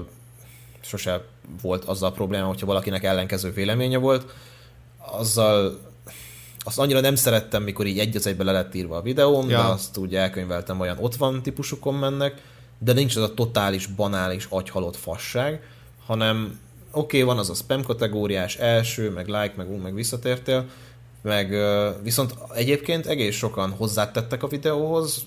[0.84, 1.26] sose
[1.62, 4.26] volt azzal a probléma, hogyha valakinek ellenkező véleménye volt.
[4.98, 5.80] Azzal
[6.66, 9.58] azt annyira nem szerettem, mikor így egy az egybe le lett írva a videóm, ja.
[9.58, 12.42] de azt úgy elkönyveltem olyan ott van típusú kommennek,
[12.78, 15.62] de nincs az a totális, banális, agyhalott fasság,
[16.06, 16.60] hanem
[16.92, 20.66] oké, okay, van az a spam kategóriás első, meg like, meg, meg visszatértél,
[21.22, 21.56] meg
[22.04, 25.26] viszont egyébként egész sokan hozzátettek a videóhoz,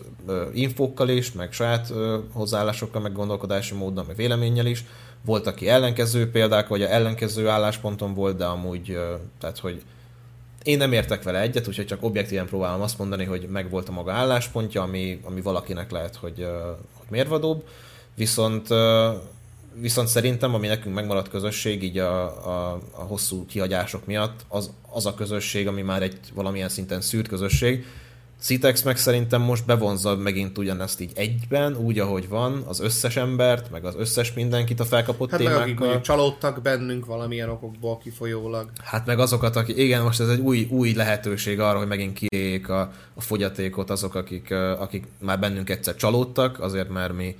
[0.53, 1.93] infókkal is, meg saját
[2.33, 4.85] hozzáállásokkal, meg gondolkodási móddal, meg véleménnyel is,
[5.25, 8.99] volt, aki ellenkező példák, vagy a ellenkező állásponton volt, de amúgy,
[9.41, 9.83] tehát, hogy
[10.63, 13.93] én nem értek vele egyet, úgyhogy csak objektíven próbálom azt mondani, hogy meg volt a
[13.93, 16.47] maga álláspontja, ami, ami valakinek lehet, hogy,
[16.93, 17.65] hogy mérvadóbb,
[18.15, 18.69] viszont
[19.81, 25.07] viszont szerintem, ami nekünk megmaradt közösség, így a, a, a hosszú kihagyások miatt, az, az
[25.07, 27.85] a közösség, ami már egy valamilyen szinten szűrt közösség,
[28.41, 33.71] Citex meg szerintem most bevonza megint ugyanezt így egyben, úgy, ahogy van, az összes embert,
[33.71, 35.67] meg az összes mindenkit a felkapott hát témákkal.
[35.67, 38.71] Meg akik csalódtak bennünk valamilyen okokból kifolyólag.
[38.85, 42.69] Hát meg azokat, akik, igen, most ez egy új, új lehetőség arra, hogy megint kiéljék
[42.69, 47.37] a, a fogyatékot azok, akik, akik már bennünk egyszer csalódtak, azért mert mi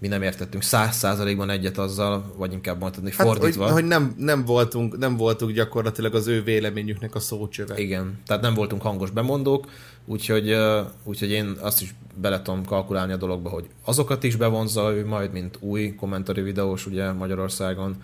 [0.00, 3.64] mi nem értettünk száz százalékban egyet azzal, vagy inkább mondhatni hát, fordítva.
[3.64, 7.78] Hogy, hogy nem, nem, voltunk, nem voltunk gyakorlatilag az ő véleményüknek a szócsöve.
[7.78, 9.66] Igen, tehát nem voltunk hangos bemondók,
[10.10, 10.56] úgyhogy,
[11.04, 15.32] úgyhogy én azt is bele tudom kalkulálni a dologba, hogy azokat is bevonza ő majd,
[15.32, 18.02] mint új kommentari videós ugye Magyarországon,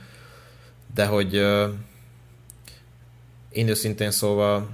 [0.94, 1.34] de hogy
[3.50, 4.68] én őszintén szóval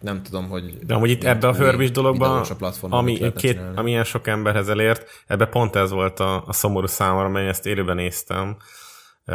[0.00, 0.78] nem tudom, hogy...
[0.86, 2.44] De amúgy itt ebbe a Hörbis dologban,
[2.80, 7.48] ami két, amilyen sok emberhez elért, ebbe pont ez volt a, a szomorú számomra, mert
[7.48, 8.56] ezt élőben néztem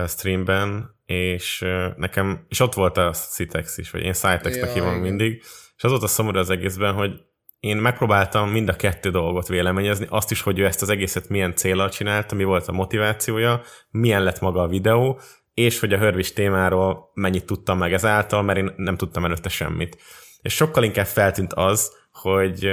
[0.08, 1.66] streamben, és
[1.96, 5.02] nekem, és ott volt a Citex is, vagy én Cytex-nek hívom igen.
[5.02, 5.44] mindig,
[5.78, 7.12] és az volt a szomorú az egészben, hogy
[7.60, 11.56] én megpróbáltam mind a kettő dolgot véleményezni, azt is, hogy ő ezt az egészet milyen
[11.56, 15.20] célral csinálta, mi volt a motivációja, milyen lett maga a videó,
[15.54, 19.98] és hogy a Hörvis témáról mennyit tudtam meg ezáltal, mert én nem tudtam előtte semmit
[20.46, 22.70] és sokkal inkább feltűnt az, hogy,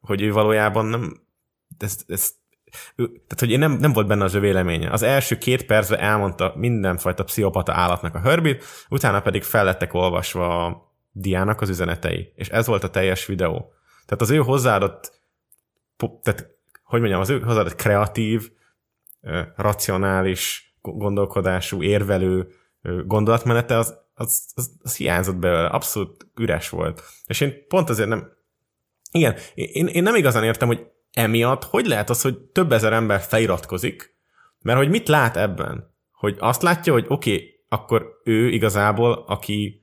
[0.00, 1.20] hogy ő valójában nem,
[1.78, 2.30] ez, ez,
[2.96, 4.90] tehát, hogy én nem, nem volt benne az ő véleménye.
[4.90, 10.89] Az első két percben elmondta mindenfajta pszichopata állatnak a hörbit, utána pedig fellettek olvasva a
[11.20, 12.32] Diának az üzenetei.
[12.34, 13.72] És ez volt a teljes videó.
[14.06, 15.20] Tehát az ő hozzáadott,
[16.22, 16.50] tehát,
[16.84, 18.50] hogy mondjam, az ő hozzáadott kreatív,
[19.56, 22.48] racionális gondolkodású, érvelő
[23.06, 27.02] gondolatmenete az az, az, az hiányzott belőle, abszolút üres volt.
[27.26, 28.32] És én pont azért nem,
[29.12, 33.20] igen, én, én nem igazán értem, hogy emiatt hogy lehet az, hogy több ezer ember
[33.20, 34.16] feliratkozik,
[34.60, 35.94] mert hogy mit lát ebben?
[36.12, 39.79] Hogy azt látja, hogy oké, okay, akkor ő igazából, aki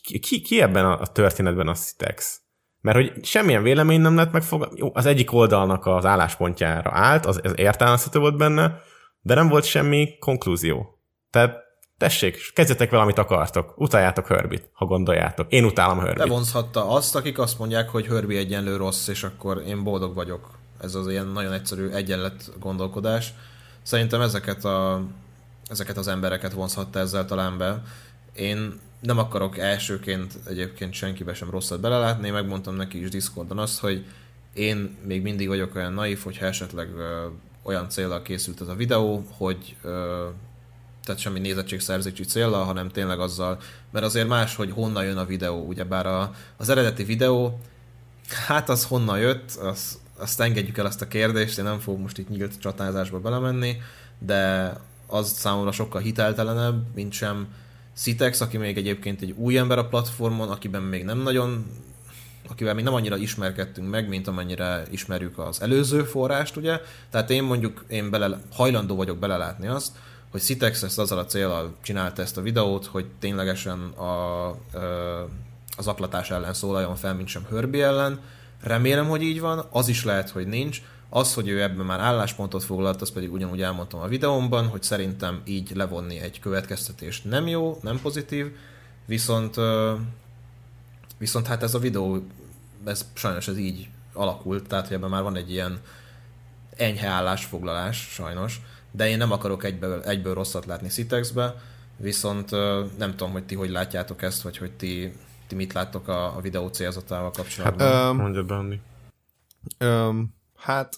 [0.00, 2.40] ki, ki, ki ebben a történetben a Citex?
[2.80, 4.72] Mert hogy semmilyen vélemény nem lett megfog...
[4.74, 8.80] Jó, az egyik oldalnak az álláspontjára állt, az, az értelmezhető volt benne,
[9.20, 10.98] de nem volt semmi konklúzió.
[11.30, 11.56] Tehát
[11.98, 13.74] tessék, kezdjetek vele, amit akartok.
[13.76, 15.52] Utáljátok Hörbit, ha gondoljátok.
[15.52, 16.18] Én utálom Hörbit.
[16.18, 20.50] Levonzhatta azt, akik azt mondják, hogy Hörbi egyenlő rossz, és akkor én boldog vagyok.
[20.80, 23.32] Ez az ilyen nagyon egyszerű egyenlet gondolkodás.
[23.82, 25.02] Szerintem ezeket, a,
[25.66, 27.82] ezeket az embereket vonzhatta ezzel talán be.
[28.34, 34.04] Én nem akarok elsőként egyébként senkibe sem rosszat belelátni, megmondtam neki is Discordon azt, hogy
[34.54, 37.26] én még mindig vagyok olyan naív, hogyha esetleg ö,
[37.62, 40.28] olyan célral készült ez a videó, hogy ö,
[41.04, 43.58] tehát semmi nézettségszerzési célra, hanem tényleg azzal,
[43.90, 47.60] mert azért más, hogy honnan jön a videó, ugyebár a, az eredeti videó,
[48.46, 52.18] hát az honnan jött, az, azt engedjük el azt a kérdést, én nem fogok most
[52.18, 53.76] itt nyílt csatázásba belemenni,
[54.18, 54.72] de
[55.06, 57.46] az számomra sokkal hiteltelenebb, mint sem
[57.94, 61.66] Citex, aki még egyébként egy új ember a platformon, akiben még nem nagyon
[62.48, 66.80] akivel még nem annyira ismerkedtünk meg, mint amennyire ismerjük az előző forrást, ugye?
[67.10, 69.92] Tehát én mondjuk, én bele, hajlandó vagyok belelátni azt,
[70.30, 74.48] hogy Citex ezt azzal a célral csinálta ezt a videót, hogy ténylegesen a,
[75.76, 78.20] az aklatás ellen szólaljon fel, mint sem Hörbi ellen.
[78.62, 80.82] Remélem, hogy így van, az is lehet, hogy nincs.
[81.14, 85.42] Az, hogy ő ebben már álláspontot foglalt, az pedig ugyanúgy elmondtam a videómban, hogy szerintem
[85.44, 88.56] így levonni egy következtetést nem jó, nem pozitív,
[89.06, 89.56] viszont
[91.18, 92.26] viszont hát ez a videó,
[92.84, 95.80] ez sajnos ez így alakult, tehát hogy ebben már van egy ilyen
[96.76, 98.60] enyhe állásfoglalás, sajnos,
[98.90, 101.54] de én nem akarok egyből, egyből rosszat látni Citexbe,
[101.96, 102.50] viszont
[102.98, 105.12] nem tudom, hogy ti hogy látjátok ezt, vagy hogy ti,
[105.46, 107.88] ti mit láttok a, a videó célzatával kapcsolatban.
[107.88, 108.80] Hát, um, Mondja Dani.
[109.80, 110.96] Um, hát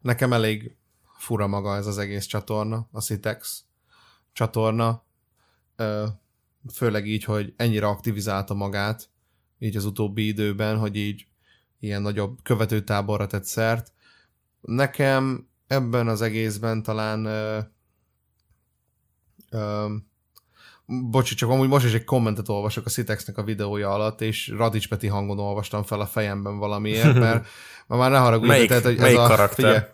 [0.00, 0.76] nekem elég
[1.18, 3.64] fura maga ez az egész csatorna, a Citex
[4.32, 5.04] csatorna,
[6.72, 9.10] főleg így, hogy ennyire aktivizálta magát,
[9.58, 11.26] így az utóbbi időben, hogy így
[11.78, 13.92] ilyen nagyobb követőtáborra tett szert.
[14.60, 17.24] Nekem ebben az egészben talán
[21.10, 24.88] bocsi, csak amúgy most is egy kommentet olvasok a Citexnek a videója alatt, és Radics
[24.88, 27.46] Peti hangon olvastam fel a fejemben valamiért, mert
[27.86, 28.48] már ne haragudj.
[28.48, 29.54] Melyik, tehát, hogy melyik ez a, karakter?
[29.56, 29.84] Figyelj,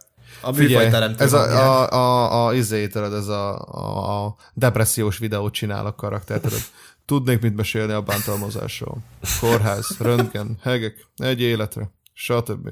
[0.40, 5.52] a figyelj, ez a, a, a, a, izé, tudod, ez a, a, a depressziós videót
[5.52, 6.60] csinál a karakter, tudod.
[7.04, 8.98] Tudnék mit mesélni a bántalmazásról.
[9.40, 12.68] Kórház, röntgen, hegek, egy életre, stb.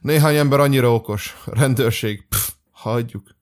[0.00, 1.36] Néhány ember annyira okos.
[1.44, 2.26] Rendőrség.
[2.28, 3.34] Pff, hagyjuk.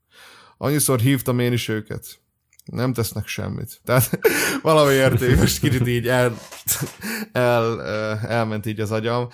[0.58, 2.21] Annyiszor hívtam én is őket.
[2.64, 3.80] Nem tesznek semmit.
[3.84, 4.18] Tehát
[4.62, 6.38] valamiért most kicsit így el,
[7.32, 7.82] el,
[8.26, 9.28] elment így az agyam.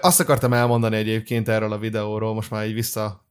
[0.00, 3.24] Azt akartam elmondani egyébként erről a videóról, most már így vissza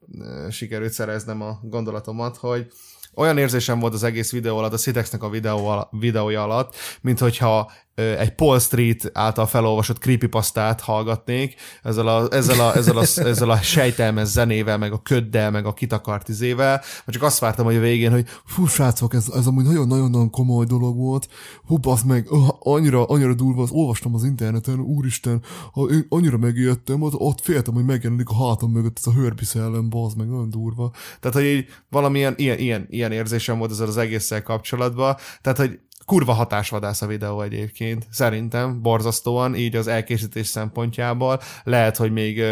[0.50, 2.68] sikerült szereznem a gondolatomat, hogy
[3.14, 7.72] olyan érzésem volt az egész videó alatt, a Citexnek a videó, videója alatt, mint hogyha
[8.00, 13.58] egy Paul Street által felolvasott creepypastát hallgatnék, ezzel a, ezzel a, ezzel a, ezzel a
[13.58, 17.80] sejtelmes zenével, meg a köddel, meg a kitakart izével, vagy csak azt vártam, hogy a
[17.80, 21.28] végén, hogy fú, srácok, ez, ez amúgy nagyon-nagyon komoly dolog volt,
[21.66, 22.28] hú, az meg,
[22.60, 25.42] annyira, annyira durva, az olvastam az interneten, úristen,
[25.76, 29.88] én annyira megijedtem, ott, ott féltem, hogy megjelenik a hátam mögött ez a hörbi szellem,
[29.92, 30.92] az meg nagyon durva.
[31.20, 35.80] Tehát, hogy így valamilyen ilyen, ilyen, ilyen érzésem volt ezzel az egésszel kapcsolatban, tehát, hogy
[36.10, 41.40] kurva hatásvadász a videó egyébként, szerintem, borzasztóan, így az elkészítés szempontjából.
[41.64, 42.44] Lehet, hogy még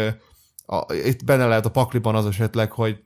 [0.66, 3.02] a, itt benne lehet a pakliban az esetleg, hogy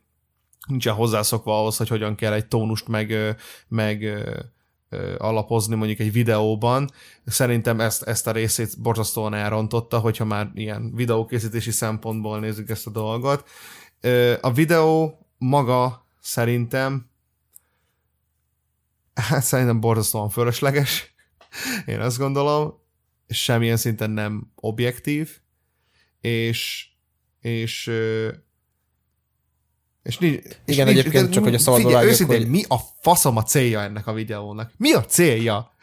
[0.66, 3.36] nincsen hozzászokva ahhoz, hogy hogyan kell egy tónust meg,
[3.68, 4.04] meg
[5.18, 6.90] alapozni mondjuk egy videóban.
[7.24, 12.90] Szerintem ezt, ezt a részét borzasztóan elrontotta, hogyha már ilyen videókészítési szempontból nézzük ezt a
[12.90, 13.48] dolgot.
[14.40, 17.10] A videó maga szerintem
[19.14, 21.14] hát szerintem borzasztóan fölösleges,
[21.86, 22.80] én azt gondolom,
[23.28, 25.39] semmilyen szinten nem objektív,
[26.20, 26.86] és
[27.40, 27.90] és
[30.02, 32.48] és nincs, Igen, és egyébként nincs, csak, hogy a szabad figyelj, őszintén, hogy...
[32.48, 34.70] mi a faszom a célja ennek a videónak?
[34.76, 35.74] Mi a célja?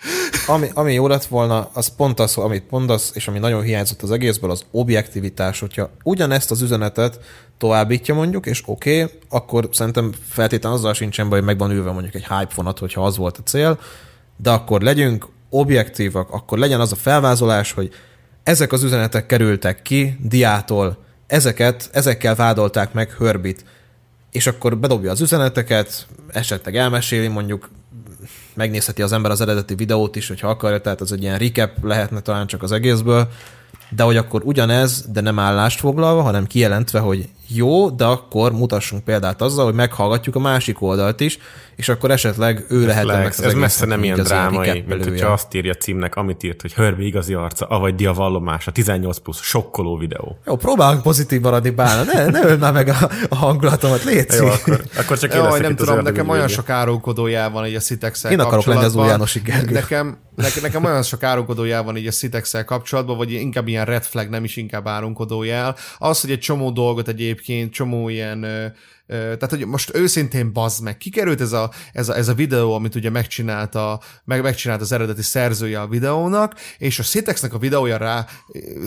[0.48, 4.12] Ami, ami jó lett volna, az pont az, amit mondasz, és ami nagyon hiányzott az
[4.12, 5.60] egészből, az objektivitás.
[5.60, 7.20] Hogyha ugyanezt az üzenetet
[7.60, 12.16] továbbítja mondjuk, és oké, okay, akkor szerintem feltétlenül azzal sincsen baj, hogy megvan ülve mondjuk
[12.16, 13.80] egy hype fonat, hogyha az volt a cél,
[14.38, 17.94] de akkor legyünk objektívak, akkor legyen az a felvázolás, hogy
[18.44, 23.66] ezek az üzenetek kerültek ki diától, ezeket, ezekkel vádolták meg Hörbit,
[24.32, 27.70] és akkor bedobja az üzeneteket, esetleg elmeséli, mondjuk
[28.54, 32.20] megnézheti az ember az eredeti videót is, hogyha akarja, tehát az egy ilyen recap lehetne
[32.20, 33.30] talán csak az egészből,
[33.90, 39.04] de hogy akkor ugyanez, de nem állást foglalva, hanem kijelentve, hogy jó, de akkor mutassunk
[39.04, 41.38] példát azzal, hogy meghallgatjuk a másik oldalt is,
[41.76, 45.54] és akkor esetleg ő lehet ennek az Ez messze nem ilyen drámai, mint hogyha azt
[45.54, 50.38] írja címnek, amit írt, hogy Hörbi igazi arca, avagy dia vallomása, 18 plusz, sokkoló videó.
[50.46, 54.48] Jó, próbálunk pozitív maradni, Bálna, ne, ne öld már meg a, a hangulatomat, légy Jó,
[54.48, 58.40] akkor, akkor csak Jó, nem tudom, nekem olyan sok árulkodójá van így a sitex Én
[58.40, 59.08] akarok lenni az új
[59.70, 64.04] Nekem, nekem, nekem olyan sok árulkodójá van így a sitex kapcsolatban, vagy inkább ilyen red
[64.04, 65.76] flag, nem is inkább árulkodójá.
[65.98, 67.08] Az, hogy egy csomó dolgot
[67.40, 68.42] egyébként, csomó ilyen
[69.10, 72.96] tehát, hogy most őszintén bazd meg, kikerült ez a, ez a, ez a videó, amit
[72.96, 78.26] ugye megcsinálta, meg megcsinált az eredeti szerzője a videónak, és a Citexnek a videója rá,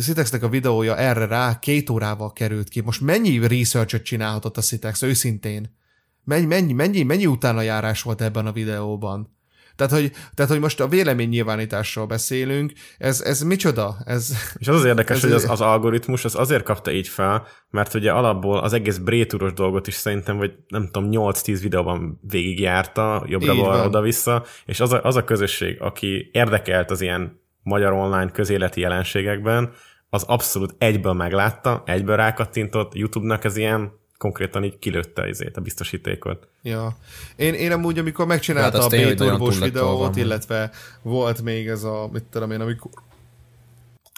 [0.01, 2.81] Citexnek a videója erre rá két órával került ki.
[2.81, 5.77] Most mennyi research csinálhatott a Citex, őszintén?
[6.24, 9.37] Mennyi, mennyi, mennyi, mennyi utána járás volt ebben a videóban?
[9.86, 13.96] Tehát hogy, tehát, hogy most a véleménynyilvánításról beszélünk, ez, ez micsoda?
[14.04, 17.46] Ez, és az az érdekes, ez, hogy az, az algoritmus az azért kapta így fel,
[17.70, 23.24] mert ugye alapból az egész brétúros dolgot is szerintem, vagy nem tudom, 8-10 videóban végigjárta,
[23.26, 28.80] jobbra oda-vissza, és az a, az a közösség, aki érdekelt az ilyen magyar online közéleti
[28.80, 29.72] jelenségekben,
[30.09, 36.49] az abszolút egyből meglátta, egyből rákattintott, YouTube-nak ez ilyen konkrétan így kilőtte izét, a biztosítékot.
[36.62, 36.97] Ja.
[37.36, 40.70] Én, én amúgy, amikor megcsinálta hát a B-turbós videót, illetve
[41.03, 42.90] volt még ez a, mit tudom én, amikor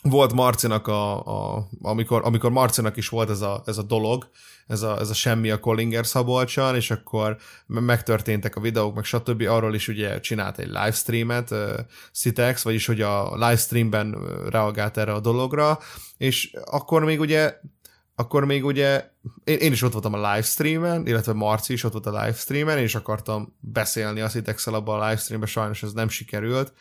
[0.02, 1.24] volt Marcinak a,
[1.54, 4.28] a amikor, amikor Marcinak is volt ez a, ez a dolog,
[4.66, 7.36] ez a, ez a semmi a Collinger Szabolcsan, és akkor
[7.66, 9.42] megtörténtek a videók, meg stb.
[9.48, 11.58] Arról is ugye csinált egy livestreamet, uh,
[12.12, 14.16] Citex, vagyis hogy a livestreamben
[14.50, 15.78] reagált erre a dologra,
[16.16, 17.54] és akkor még ugye
[18.14, 19.10] akkor még ugye
[19.44, 22.94] én, én is ott voltam a livestreamen, illetve Marci is ott volt a livestreamen, és
[22.94, 26.72] akartam beszélni a citex abban a livestreamben, sajnos ez nem sikerült,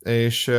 [0.00, 0.50] és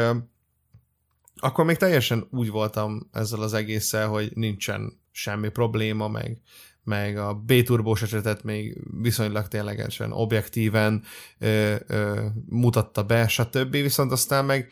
[1.39, 6.41] akkor még teljesen úgy voltam ezzel az egésszel, hogy nincsen semmi probléma, meg,
[6.83, 11.03] meg a B-turbós esetet még viszonylag ténylegesen objektíven
[11.39, 13.71] ö, ö, mutatta be, stb.
[13.71, 14.71] Viszont aztán meg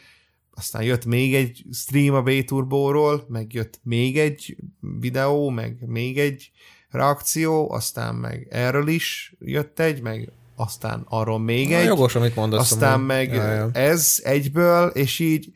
[0.56, 4.58] aztán jött még egy stream a B-turbóról, meg jött még egy
[5.00, 6.52] videó, meg még egy
[6.90, 11.86] reakció, aztán meg erről is jött egy, meg aztán arról még Na, egy.
[11.86, 12.72] Jogos, amit mondasz.
[12.72, 13.06] Aztán amúgy.
[13.06, 13.70] meg ja, ja.
[13.74, 15.52] ez egyből, és így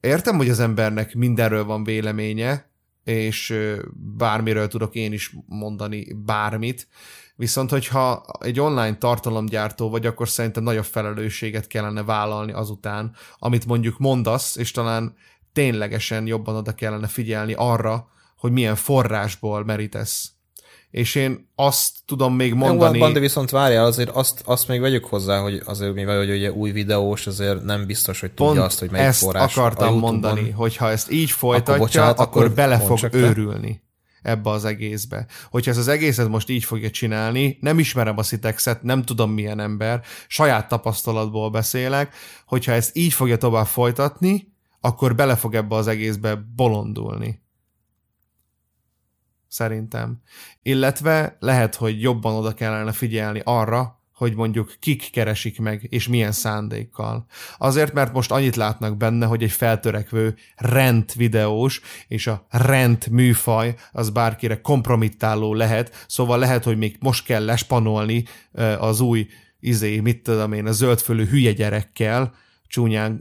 [0.00, 2.70] értem, hogy az embernek mindenről van véleménye,
[3.04, 3.54] és
[4.16, 6.88] bármiről tudok én is mondani bármit,
[7.42, 13.98] Viszont, hogyha egy online tartalomgyártó vagy, akkor szerintem nagyobb felelősséget kellene vállalni azután, amit mondjuk
[13.98, 15.14] mondasz, és talán
[15.52, 20.32] ténylegesen jobban oda kellene figyelni arra, hogy milyen forrásból merítesz.
[20.90, 22.98] És én azt tudom még mondani...
[22.98, 26.52] Jó, de viszont várjál, azért azt, azt még vegyük hozzá, hogy azért mivel hogy ugye
[26.52, 30.50] új videós, azért nem biztos, hogy tudja Pont azt, hogy melyik ezt forrás akartam mondani,
[30.50, 33.82] hogy ha ezt így folytatja, akkor, bocsánat, akkor, akkor bele fog őrülni
[34.22, 35.26] ebbe az egészbe.
[35.50, 39.60] Hogyha ez az egészet most így fogja csinálni, nem ismerem a Citexet, nem tudom milyen
[39.60, 42.14] ember, saját tapasztalatból beszélek,
[42.46, 47.40] hogyha ezt így fogja tovább folytatni, akkor bele fog ebbe az egészbe bolondulni.
[49.48, 50.20] Szerintem.
[50.62, 56.32] Illetve lehet, hogy jobban oda kellene figyelni arra, hogy mondjuk kik keresik meg, és milyen
[56.32, 57.26] szándékkal.
[57.58, 63.74] Azért, mert most annyit látnak benne, hogy egy feltörekvő rent videós, és a rent műfaj
[63.92, 68.24] az bárkire kompromittáló lehet, szóval lehet, hogy még most kell lespanolni
[68.78, 69.26] az új
[69.60, 72.34] izé, mit tudom én, a zöldfölű hülye gyerekkel,
[72.72, 73.20] csúnyán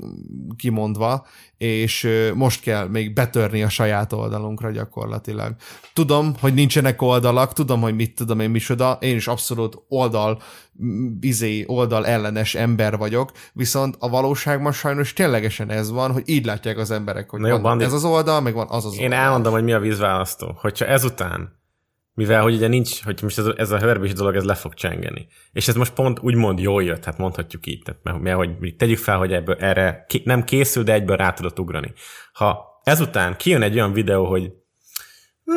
[0.57, 5.55] kimondva, és most kell még betörni a saját oldalunkra gyakorlatilag.
[5.93, 10.41] Tudom, hogy nincsenek oldalak, tudom, hogy mit tudom én micsoda, én is abszolút oldal,
[11.19, 16.77] izé, oldal ellenes ember vagyok, viszont a valóságban sajnos ténylegesen ez van, hogy így látják
[16.77, 19.19] az emberek, hogy Na van ez az oldal, meg van az az Én oldal.
[19.19, 20.57] elmondom, hogy mi a vízválasztó.
[20.61, 21.60] Hogyha ezután
[22.22, 24.73] mivel hogy ugye nincs, hogy most ez a, ez a hörbés dolog, ez le fog
[24.73, 25.27] csengeni.
[25.52, 28.98] És ez most pont úgymond jól jött, hát mondhatjuk így, tehát, mert, mert hogy tegyük
[28.98, 31.93] fel, hogy ebből erre nem készül, de egyből rá tudott ugrani.
[32.34, 34.52] Ha ezután kijön egy olyan videó, hogy
[35.45, 35.56] hm,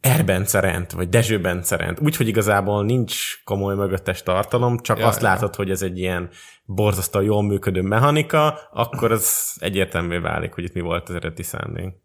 [0.00, 5.22] Erbence rend, vagy Dezső Bence rend, úgyhogy igazából nincs komoly mögöttes tartalom, csak ja, azt
[5.22, 5.28] ja.
[5.28, 6.30] látod, hogy ez egy ilyen
[6.64, 12.03] borzasztóan jól működő mechanika, akkor az egyértelmű válik, hogy itt mi volt az eredeti szándék.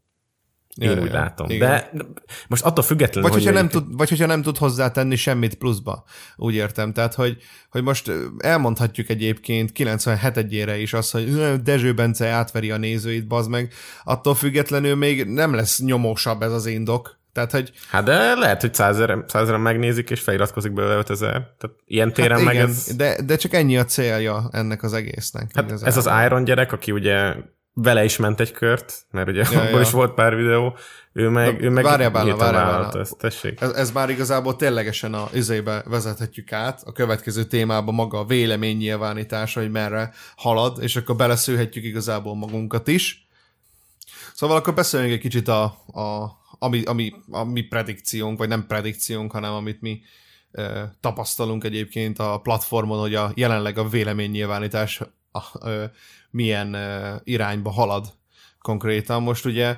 [0.79, 1.49] Én ja, úgy ja, látom.
[1.49, 1.69] Igen.
[1.69, 2.05] De
[2.47, 6.03] most attól függetlenül, vagy, hogy hogyha nem tud, vagy hogyha nem tud hozzátenni semmit pluszba.
[6.35, 6.93] Úgy értem.
[6.93, 7.37] Tehát, hogy,
[7.69, 13.73] hogy most elmondhatjuk egyébként 97-ére is azt, hogy Dezső Bence átveri a nézőit, bazd meg.
[14.03, 17.19] Attól függetlenül még nem lesz nyomósabb ez az indok.
[17.33, 17.71] Tehát, hogy...
[17.89, 21.31] Hát de lehet, hogy százeren megnézik, és feliratkozik belőle 5000.
[21.31, 22.95] Tehát ilyen téren hát meg igen, ez...
[22.95, 25.51] De, de csak ennyi a célja ennek az egésznek.
[25.53, 27.35] Hát ez az Iron gyerek, aki ugye
[27.73, 29.81] vele is ment egy kört, mert ugye ja, abból ja.
[29.81, 30.77] is volt pár videó,
[31.13, 33.61] ő meg, ő meg várjál bána, várjál ezt, tessék.
[33.61, 39.59] Ez, ez már igazából ténylegesen a izébe vezethetjük át, a következő témába maga a véleménynyilvánítása,
[39.59, 43.27] hogy merre halad, és akkor beleszőhetjük igazából magunkat is.
[44.33, 45.63] Szóval akkor beszéljünk egy kicsit a,
[45.93, 50.01] a ami, ami, a mi predikciónk, vagy nem predikciónk, hanem amit mi
[50.99, 55.01] tapasztalunk egyébként a platformon, hogy a jelenleg a véleménynyilvánítás
[55.31, 55.91] a, e,
[56.29, 56.75] milyen
[57.23, 58.13] irányba halad
[58.59, 59.23] konkrétan.
[59.23, 59.77] Most ugye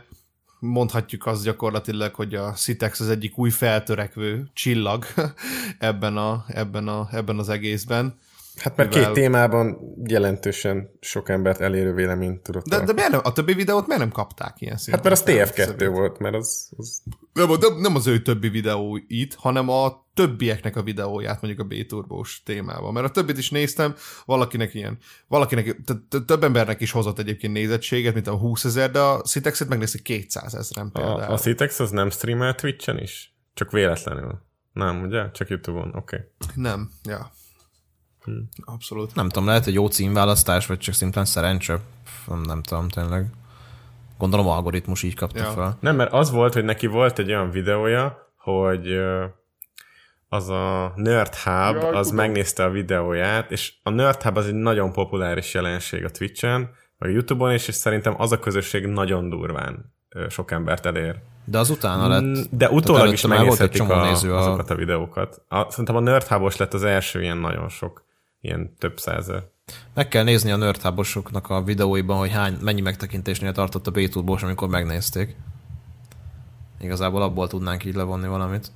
[0.60, 5.06] mondhatjuk azt gyakorlatilag, hogy a Citex az egyik új feltörekvő csillag
[5.80, 8.20] ebben, a, ebben, a, ebben az egészben.
[8.62, 9.06] Hát mert mivel...
[9.06, 12.66] két témában jelentősen sok embert elérő véleményt tudott.
[12.66, 15.14] De, de miért nem, a többi videót miért nem kapták ilyen szinten?
[15.14, 16.70] Hát mert az TF2 volt, mert az...
[16.78, 17.02] az...
[17.34, 21.76] Nem, nem, nem az ő többi videó itt, hanem a többieknek a videóját mondjuk a
[21.76, 22.94] B-turbós témában.
[22.94, 24.98] Mert a többit is néztem, valakinek ilyen,
[25.28, 25.82] valakinek,
[26.26, 30.54] több embernek is hozott egyébként nézettséget, mint a 20 ezer, de a Citexet megnézte 200
[30.54, 31.22] ezeren például.
[31.22, 33.36] A, a Citex az nem streamel Twitch-en is?
[33.54, 34.42] Csak véletlenül.
[34.74, 35.32] Nem, ugye?
[35.32, 36.16] Csak Youtube-on, oké.
[36.16, 36.20] Okay.
[36.56, 37.32] Nem, ja.
[38.24, 38.50] Hmm.
[38.66, 39.16] Abszolút.
[39.16, 41.80] Nem tudom, lehet egy jó címválasztás, vagy csak szimplán szerencse.
[42.44, 43.30] Nem tudom, tényleg.
[44.18, 45.50] Gondolom algoritmus így kapta ja.
[45.50, 45.78] fel.
[45.80, 49.00] Nem, mert az volt, hogy neki volt egy olyan videója, hogy
[50.30, 52.26] az a Nerd Hub, Jaj, az tudom.
[52.26, 57.10] megnézte a videóját, és a Nerd Hub az egy nagyon populáris jelenség a Twitch-en, vagy
[57.10, 59.94] a YouTube-on is, és szerintem az a közösség nagyon durván
[60.30, 61.16] sok embert elér.
[61.46, 62.22] De az utána lett.
[62.22, 64.38] Mm, de utólag is megnézhetik a, néző a...
[64.38, 65.42] azokat a videókat.
[65.48, 68.04] A, szerintem a Nerd Hub-os lett az első ilyen nagyon sok
[68.42, 69.50] ilyen több százer.
[69.94, 74.68] Meg kell nézni a nerdhábosoknak a videóiban, hogy hány, mennyi megtekintésnél tartott a b amikor
[74.70, 75.36] megnézték.
[76.80, 78.72] Igazából abból tudnánk így levonni valamit.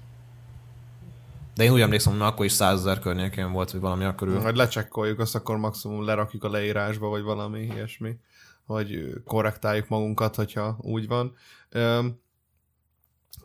[1.56, 5.20] De én úgy emlékszem, hogy akkor is százezer környékén volt, vagy valami akkor Majd lecsekkoljuk,
[5.20, 8.20] azt akkor maximum lerakjuk a leírásba, vagy valami ilyesmi,
[8.66, 11.36] hogy korrektáljuk magunkat, hogyha úgy van.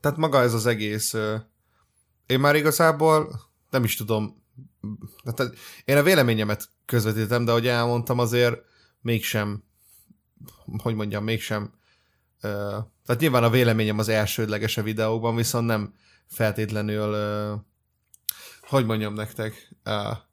[0.01, 1.15] Tehát maga ez az egész,
[2.27, 3.41] én már igazából
[3.71, 4.40] nem is tudom,
[5.23, 5.55] tehát
[5.85, 8.59] én a véleményemet közvetítem, de ahogy elmondtam, azért
[9.01, 9.63] mégsem,
[10.83, 11.73] hogy mondjam, mégsem,
[12.41, 15.95] tehát nyilván a véleményem az elsődleges a videókban, viszont nem
[16.27, 17.17] feltétlenül,
[18.61, 19.75] hogy mondjam nektek,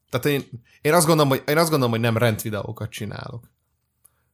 [0.10, 0.44] tehát én,
[0.82, 3.52] én, azt gondolom, hogy, én azt gondolom, hogy nem rend videókat csinálok.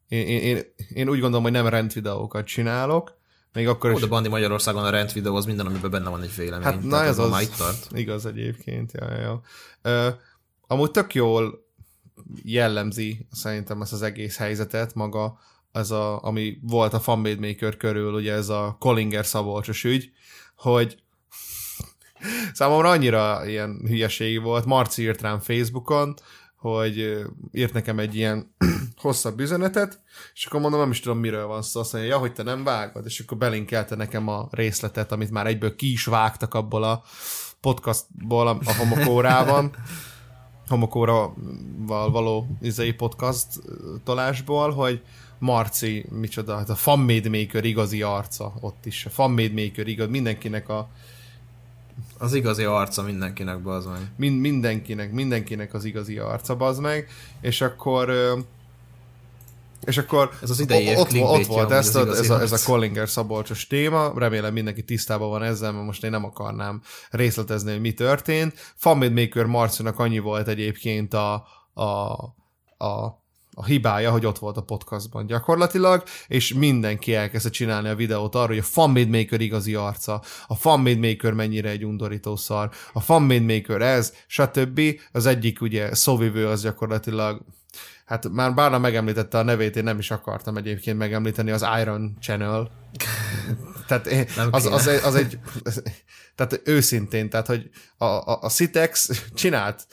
[0.07, 0.61] Én, én,
[0.93, 3.17] én, úgy gondolom, hogy nem rend videókat csinálok,
[3.53, 3.99] még akkor Ó, is...
[4.01, 6.65] de Bandi Magyarországon a rent videó az minden, amiben benne van egy vélemény.
[6.65, 7.87] Hát na ez az, itt tart.
[7.91, 9.41] igaz egyébként, ja, ja.
[9.83, 10.13] Uh,
[10.67, 11.67] amúgy tök jól
[12.43, 15.39] jellemzi szerintem ezt az egész helyzetet maga,
[15.71, 20.11] ez a, ami volt a Fanmade Maker körül, ugye ez a Collinger Szabolcsos ügy,
[20.55, 20.97] hogy
[22.53, 26.13] számomra annyira ilyen hülyeség volt, Marci írt rám Facebookon,
[26.63, 28.55] hogy írt nekem egy ilyen
[29.01, 29.99] hosszabb üzenetet,
[30.33, 31.79] és akkor mondom, nem is tudom, miről van szó.
[31.79, 35.47] Azt mondja, ja, hogy te nem vágod, és akkor belinkelte nekem a részletet, amit már
[35.47, 37.03] egyből ki is vágtak abból a
[37.61, 39.71] podcastból a, homokórában.
[40.67, 43.47] homokóraval való izei podcast
[44.03, 45.01] tolásból, hogy,
[45.39, 49.05] Marci, micsoda, hát a Fanmade Maker igazi arca ott is.
[49.05, 50.89] A Fanmade Maker igaz, mindenkinek a
[52.23, 54.11] az igazi arca mindenkinek, bazd meg.
[54.17, 57.09] Mind, mindenkinek, mindenkinek az igazi arca, bazd meg.
[57.41, 58.13] És akkor
[59.85, 63.09] és akkor ez az idei ott, ott volt ez, a, ez, a, ez a Collinger
[63.09, 67.93] Szabolcsos téma, remélem mindenki tisztában van ezzel, mert most én nem akarnám részletezni, hogy mi
[67.93, 68.73] történt.
[68.75, 71.83] Famid Maker Marcinak annyi volt egyébként a, a,
[72.85, 73.22] a
[73.53, 78.47] a hibája, hogy ott volt a podcastban gyakorlatilag, és mindenki elkezdte csinálni a videót arról,
[78.47, 83.53] hogy a Fanmade Maker igazi arca, a Fanmade Maker mennyire egy undorító szar, a Fanmade
[83.53, 84.81] Maker ez, stb.
[85.11, 87.41] Az egyik ugye szóvivő az gyakorlatilag
[88.05, 92.71] hát már bárna megemlítette a nevét, én nem is akartam egyébként megemlíteni, az Iron Channel.
[93.87, 94.07] tehát
[94.51, 95.39] az, az, az, az egy,
[96.35, 99.87] tehát őszintén, tehát hogy a, a, a Citex csinált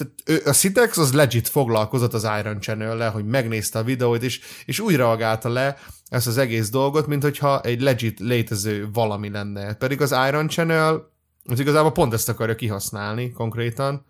[0.00, 4.80] tehát a Citex az legit foglalkozott az Iron channel hogy megnézte a videót, és, és
[4.80, 5.76] úgy reagálta le
[6.08, 9.74] ezt az egész dolgot, mint hogyha egy legit létező valami lenne.
[9.74, 11.10] Pedig az Iron Channel
[11.44, 14.04] az igazából pont ezt akarja kihasználni konkrétan,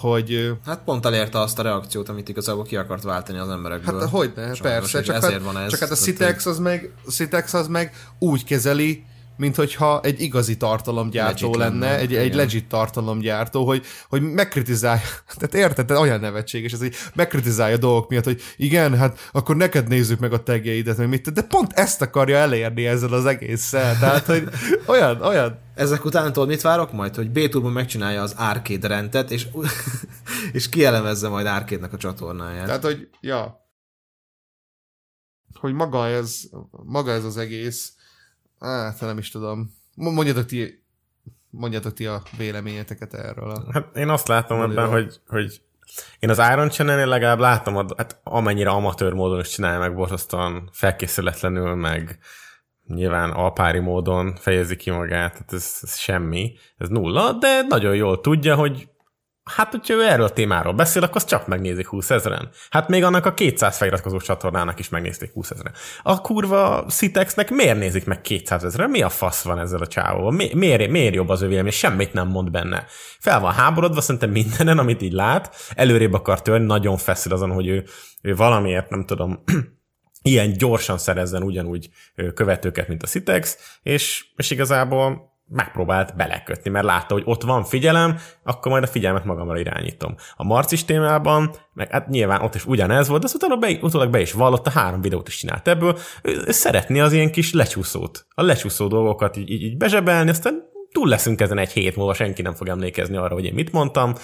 [0.00, 0.52] hogy...
[0.66, 4.00] Hát pont elérte azt a reakciót, amit igazából ki akart váltani az emberekből.
[4.00, 6.92] Hát hogy ne, persze, csak, ezért hát, van ez, csak hát a Citex az meg,
[7.08, 9.04] Citex az meg úgy kezeli,
[9.36, 15.02] mint hogyha egy igazi tartalomgyártó legit lenne, lenne, egy, egy legit tartalomgyártó, hogy, hogy megkritizálja,
[15.38, 19.88] tehát érted, tehát olyan nevetséges ez, hogy megkritizálja dolgok miatt, hogy igen, hát akkor neked
[19.88, 24.26] nézzük meg a tagjeidet, meg mit, de pont ezt akarja elérni ezzel az egésszel, tehát
[24.26, 24.48] hogy
[24.86, 25.58] olyan, olyan.
[25.74, 27.14] Ezek után tudod, mit várok majd?
[27.14, 29.46] Hogy b megcsinálja az Arcade rendet, és,
[30.52, 32.66] és kielemezze majd arcade a csatornáját.
[32.66, 33.60] Tehát, hogy, ja,
[35.60, 36.40] hogy maga ez,
[36.70, 37.92] maga ez az egész,
[38.62, 39.70] Hát, nem is tudom.
[39.94, 40.84] Mondjatok ti,
[41.50, 43.50] mondjatok ti a véleményeteket erről.
[43.50, 45.62] A hát én azt látom ebben, hogy, hogy
[46.18, 51.74] én az Iron channel legalább látom, hát amennyire amatőr módon is csinálja meg borzasztóan felkészületlenül,
[51.74, 52.18] meg
[52.86, 58.20] nyilván alpári módon fejezi ki magát, tehát ez, ez semmi, ez nulla, de nagyon jól
[58.20, 58.88] tudja, hogy
[59.44, 62.50] Hát, hogyha ő erről a témáról beszél, akkor azt csak megnézik 20 ezeren.
[62.70, 65.72] Hát még annak a 200 feliratkozó csatornának is megnézték 20 ezeren.
[66.02, 68.90] A kurva Citexnek miért nézik meg 200 ezeren?
[68.90, 70.30] Mi a fasz van ezzel a csávóval?
[70.30, 71.72] Mi, miért, miért jobb az ő vélemény?
[71.72, 72.84] Semmit nem mond benne.
[73.18, 75.54] Fel van háborodva szerintem mindenen, amit így lát.
[75.74, 77.84] Előrébb akar törni, nagyon feszül azon, hogy ő,
[78.22, 79.42] ő valamiért, nem tudom,
[80.22, 81.88] ilyen gyorsan szerezzen ugyanúgy
[82.34, 88.18] követőket, mint a Citex, és, és igazából megpróbált belekötni, mert látta, hogy ott van figyelem,
[88.42, 90.14] akkor majd a figyelmet magamra irányítom.
[90.36, 94.10] A marcis témában, meg hát nyilván ott is ugyanez volt, de azt utána be, utólag
[94.10, 98.26] be is vallott, a három videót is csinált ebből, ő szeretné az ilyen kis lecsúszót,
[98.34, 100.62] a lecsúszó dolgokat így, így, így bezsebelni, aztán
[100.92, 104.14] túl leszünk ezen egy hét múlva, senki nem fog emlékezni arra, hogy én mit mondtam,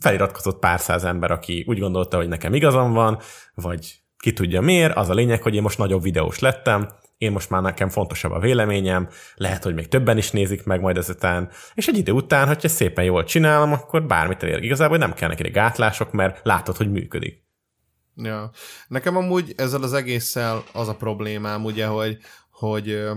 [0.00, 3.18] feliratkozott pár száz ember, aki úgy gondolta, hogy nekem igazam van,
[3.54, 6.88] vagy ki tudja miért, az a lényeg, hogy én most nagyobb videós lettem,
[7.18, 10.96] én most már nekem fontosabb a véleményem, lehet, hogy még többen is nézik meg majd
[10.96, 14.62] ezután, és egy idő után, hogyha szépen jól csinálom, akkor bármit elér.
[14.62, 17.44] Igazából nem kell neki gátlások, mert látod, hogy működik.
[18.14, 18.50] Ja.
[18.88, 22.18] Nekem amúgy ezzel az egésszel az a problémám, ugye, hogy,
[22.50, 23.08] hogy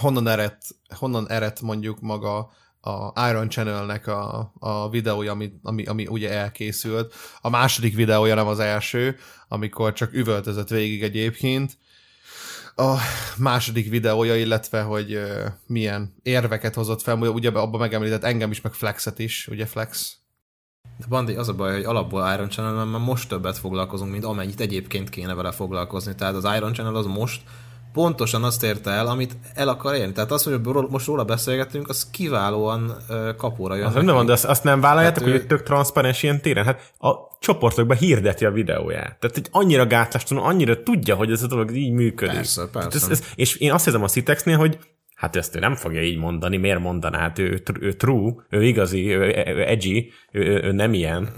[0.00, 0.56] honnan ered,
[0.98, 2.50] honnan ered mondjuk maga
[2.80, 7.14] a Iron Channelnek a, a videója, ami, ami, ami ugye elkészült.
[7.40, 9.16] A második videója nem az első,
[9.54, 11.76] amikor csak üvöltözött végig egyébként,
[12.76, 12.96] a
[13.38, 15.20] második videója, illetve hogy
[15.66, 20.16] milyen érveket hozott fel, ugye abban megemlített engem is, meg Flexet is, ugye Flex?
[20.98, 24.60] De Bandi, az a baj, hogy alapból Iron Channel már most többet foglalkozunk, mint amennyit
[24.60, 26.14] egyébként kéne vele foglalkozni.
[26.14, 27.42] Tehát az Iron Channel az most
[27.94, 30.12] pontosan azt érte el, amit el akar érni.
[30.12, 32.96] Tehát azt, hogy most róla beszélgetünk, az kiválóan
[33.36, 33.86] kapóra jön.
[33.86, 35.46] Az nem van, de azt, azt nem vállaljátok, hogy ő...
[35.46, 36.64] tök transzparens ilyen téren?
[36.64, 39.18] Hát a csoportokban hirdeti a videóját.
[39.18, 42.34] Tehát egy annyira gátlástalan, annyira tudja, hogy ez a dolog így működik.
[42.34, 42.96] Persze, persze.
[42.96, 44.78] Ez, ez, és én azt hiszem a Citexnél, hogy
[45.14, 47.18] hát ezt ő nem fogja így mondani, miért mondaná?
[47.18, 51.28] Hát ő, ő true, ő igazi, ő, ő edgy, ő, ő, ő nem ilyen.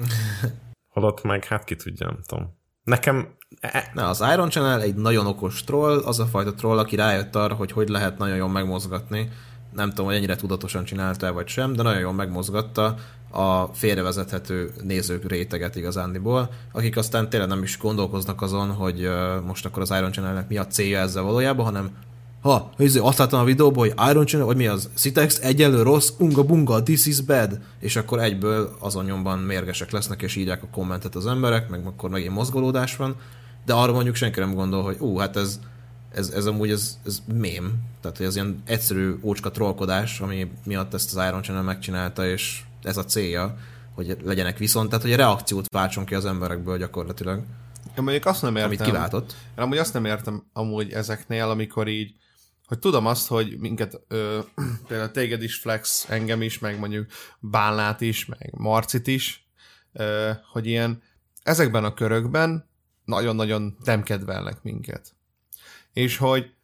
[0.94, 2.55] Holott meg, hát ki tudja, nem tudom.
[2.86, 6.96] Nekem E, Na, az Iron Channel egy nagyon okos troll, az a fajta troll, aki
[6.96, 9.28] rájött arra, hogy hogy lehet nagyon jól megmozgatni.
[9.74, 12.94] Nem tudom, hogy ennyire tudatosan csinálta vagy sem, de nagyon jól megmozgatta
[13.30, 19.10] a félrevezethető nézők réteget igazándiból, akik aztán tényleg nem is gondolkoznak azon, hogy
[19.46, 21.90] most akkor az Iron Channelnek mi a célja ezzel valójában, hanem
[22.46, 26.10] ha, izé, azt láttam a videóban, hogy Iron Channel, vagy mi az, Citex egyelő rossz,
[26.18, 30.68] unga bunga, this is bad, és akkor egyből azon nyomban mérgesek lesznek, és írják a
[30.72, 33.16] kommentet az emberek, meg akkor megint mozgolódás van,
[33.64, 35.60] de arra mondjuk senki nem gondol, hogy ú, hát ez,
[36.12, 40.94] ez, ez amúgy ez, ez mém, tehát hogy ez ilyen egyszerű ócska trollkodás, ami miatt
[40.94, 43.56] ezt az Iron Channel megcsinálta, és ez a célja,
[43.94, 47.42] hogy legyenek viszont, tehát hogy a reakciót váltson ki az emberekből gyakorlatilag.
[47.96, 48.70] Én mondjuk azt nem értem.
[48.70, 49.34] Amit kiváltott.
[49.58, 52.14] Én amúgy azt nem értem amúgy ezeknél, amikor így,
[52.66, 54.38] hogy tudom azt, hogy minket, ö,
[54.88, 57.10] például téged is flex, engem is, meg mondjuk
[57.40, 59.48] Bálnát is, meg Marcit is,
[59.92, 61.02] ö, hogy ilyen
[61.42, 62.68] ezekben a körökben
[63.04, 65.14] nagyon-nagyon nem kedvelnek minket.
[65.92, 66.54] És hogy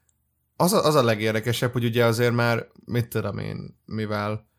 [0.56, 4.50] az a, az a legérdekesebb, hogy ugye azért már, mit tudom én, mivel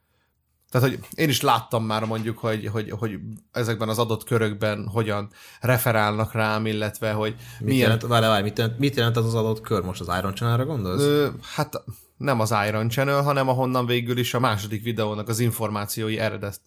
[0.74, 3.20] tehát, hogy én is láttam már mondjuk, hogy, hogy, hogy
[3.52, 5.30] ezekben az adott körökben hogyan
[5.62, 7.82] referálnak rám, illetve hogy mit milyen...
[7.82, 9.84] Jelent, várj, várj, mit, jelent, mit jelent az az adott kör?
[9.84, 11.02] Most az Iron Channel-re gondolsz?
[11.02, 11.84] Ö, hát
[12.18, 16.20] nem az Iron Channel, hanem ahonnan végül is a második videónak az információi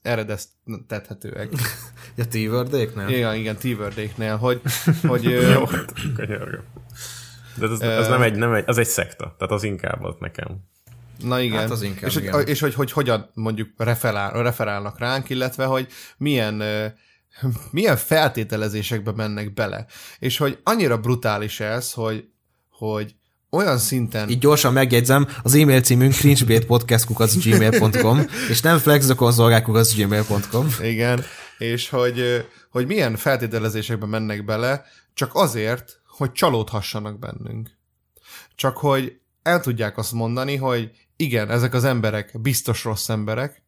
[0.02, 1.50] eredeztethetőek.
[2.16, 3.66] ja, t Igen, igen, t
[4.38, 4.60] hogy,
[5.08, 5.92] hogy Jó, hát,
[7.56, 10.74] De ez, ez nem, egy, nem egy, az egy szekta, tehát az inkább az nekem.
[11.18, 11.58] Na igen.
[11.58, 12.32] Hát az inkább, és, igen.
[12.32, 15.86] Hogy, és hogy, hogy hogyan mondjuk referál, referálnak ránk, illetve hogy
[16.16, 16.62] milyen
[17.70, 19.86] milyen feltételezésekbe mennek bele.
[20.18, 22.28] És hogy annyira brutális ez, hogy,
[22.70, 23.14] hogy
[23.50, 24.28] olyan szinten...
[24.28, 31.24] Így gyorsan megjegyzem, az e-mail címünk cringebaitpodcast.gmail.com és nem flexdokonzolgák.gmail.com Igen,
[31.58, 34.84] és hogy, hogy milyen feltételezésekbe mennek bele,
[35.14, 37.70] csak azért, hogy csalódhassanak bennünk.
[38.54, 43.62] Csak hogy el tudják azt mondani, hogy igen, ezek az emberek biztos rossz emberek,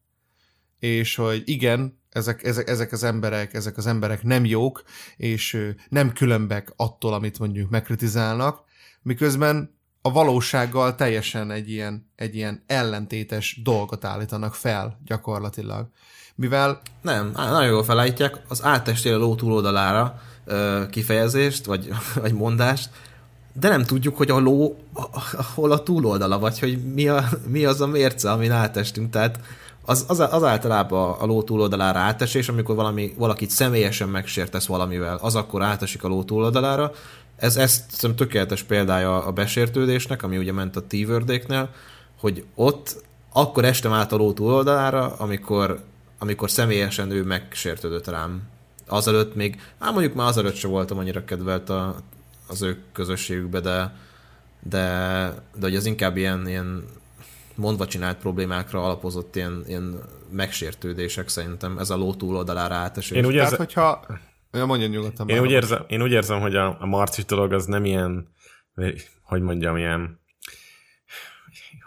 [0.79, 4.83] és hogy igen, ezek, ezek, ezek az emberek, ezek az emberek nem jók,
[5.17, 8.61] és nem különbek attól, amit mondjuk megkritizálnak,
[9.01, 15.87] miközben a valósággal teljesen egy ilyen, egy ilyen ellentétes dolgot állítanak fel gyakorlatilag.
[16.35, 16.81] Mivel...
[17.01, 20.21] Nem, nagyon jól felállítják az áttestél a ló túloldalára
[20.89, 21.89] kifejezést, vagy,
[22.21, 22.89] vagy mondást,
[23.59, 24.77] de nem tudjuk, hogy a ló
[25.55, 29.09] hol a túloldala, vagy hogy mi, a, mi az a mérce, amin átestünk.
[29.09, 29.39] Tehát
[29.85, 35.35] az, az, az általában a ló túloldalára átesés, amikor valami, valakit személyesen megsértesz valamivel, az
[35.35, 36.91] akkor átesik a ló túloldalára.
[37.35, 40.95] Ez, ez szerintem tökéletes példája a besértődésnek, ami ugye ment a t
[42.19, 43.03] hogy ott
[43.33, 45.79] akkor estem át a ló túloldalára, amikor,
[46.19, 48.41] amikor személyesen ő megsértődött rám.
[48.87, 51.95] Azelőtt még, hát mondjuk már azelőtt sem voltam annyira kedvelt a,
[52.49, 53.93] az ő közösségükbe, de,
[54.61, 54.79] de,
[55.55, 56.83] de hogy az inkább ilyen, ilyen
[57.55, 59.99] mondva csinált problémákra alapozott ilyen, ilyen
[60.31, 63.17] megsértődések szerintem, ez a ló túloldalára átesés.
[63.17, 64.05] Én úgy érzem, Tehát, hogyha...
[64.51, 65.29] Ja, mondja nyugodtan.
[65.29, 68.27] Én úgy, érzem, én úgy érzem, hogy a, a marci dolog az nem ilyen,
[69.23, 70.19] hogy mondjam, ilyen,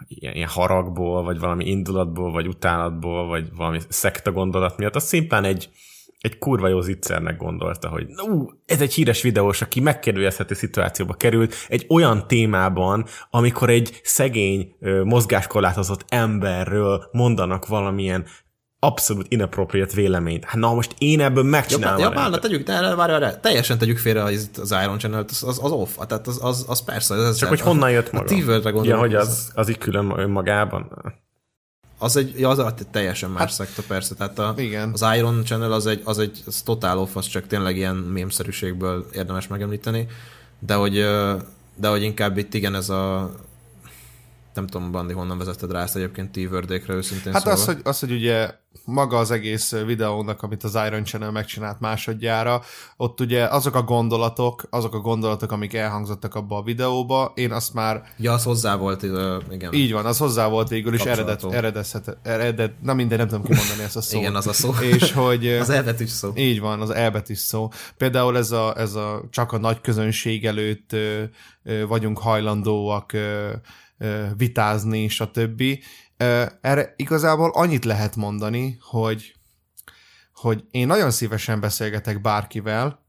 [0.09, 5.45] ilyen, ilyen haragból, vagy valami indulatból, vagy utálatból, vagy valami szekta gondolat miatt, az szimplán
[5.45, 5.71] egy,
[6.23, 11.55] egy kurva jó zicsernek gondolta, hogy ú, ez egy híres videós, aki megkérdőjelezhető szituációba került
[11.69, 18.25] egy olyan témában, amikor egy szegény, mozgáskorlátozott emberről mondanak valamilyen
[18.79, 20.45] abszolút inappropriate véleményt.
[20.45, 22.13] Hát na most én ebből megcsinálom.
[22.13, 25.61] Ja, ja, tegyük, de, várj, várj, teljesen tegyük félre az, az Iron Channel, az, az,
[25.63, 27.15] az off, tehát az, az, az persze.
[27.15, 28.25] Ez, Csak hogy honnan jött maga?
[28.25, 30.91] A t Ja, hogy az, az így külön önmagában?
[32.03, 34.15] Az egy, az egy teljesen más hát, szekta, persze.
[34.15, 34.91] Tehát a, igen.
[34.93, 39.07] az Iron Channel az egy, az egy az totál off, az csak tényleg ilyen mémszerűségből
[39.13, 40.07] érdemes megemlíteni,
[40.59, 40.93] de hogy,
[41.77, 43.35] de hogy inkább itt igen ez a
[44.55, 47.59] nem tudom, Bandi, honnan vezetted rá ezt egyébként T-Wordékre őszintén Hát szóval.
[47.59, 48.51] az hogy, az, hogy ugye
[48.85, 52.63] maga az egész videónak, amit az Iron Channel megcsinált másodjára,
[52.97, 57.75] ott ugye azok a gondolatok, azok a gondolatok, amik elhangzottak abba a videóba, én azt
[57.75, 58.03] már...
[58.17, 59.03] Ja, az hozzá volt,
[59.51, 59.73] igen.
[59.73, 63.83] Így van, az hozzá volt végül is eredet, eredezhet, eredet, na minden, nem tudom kimondani
[63.83, 64.21] ezt a szót.
[64.21, 64.73] igen, az a szó.
[64.81, 65.47] És hogy...
[65.61, 66.33] az elbetűs szó.
[66.35, 67.69] Így van, az elbetűs szó.
[67.97, 70.97] Például ez a, ez a csak a nagy közönség előtt
[71.89, 73.13] vagyunk hajlandóak
[74.37, 75.63] vitázni, stb.
[76.61, 79.35] Erre igazából annyit lehet mondani, hogy,
[80.35, 83.03] hogy én nagyon szívesen beszélgetek bárkivel,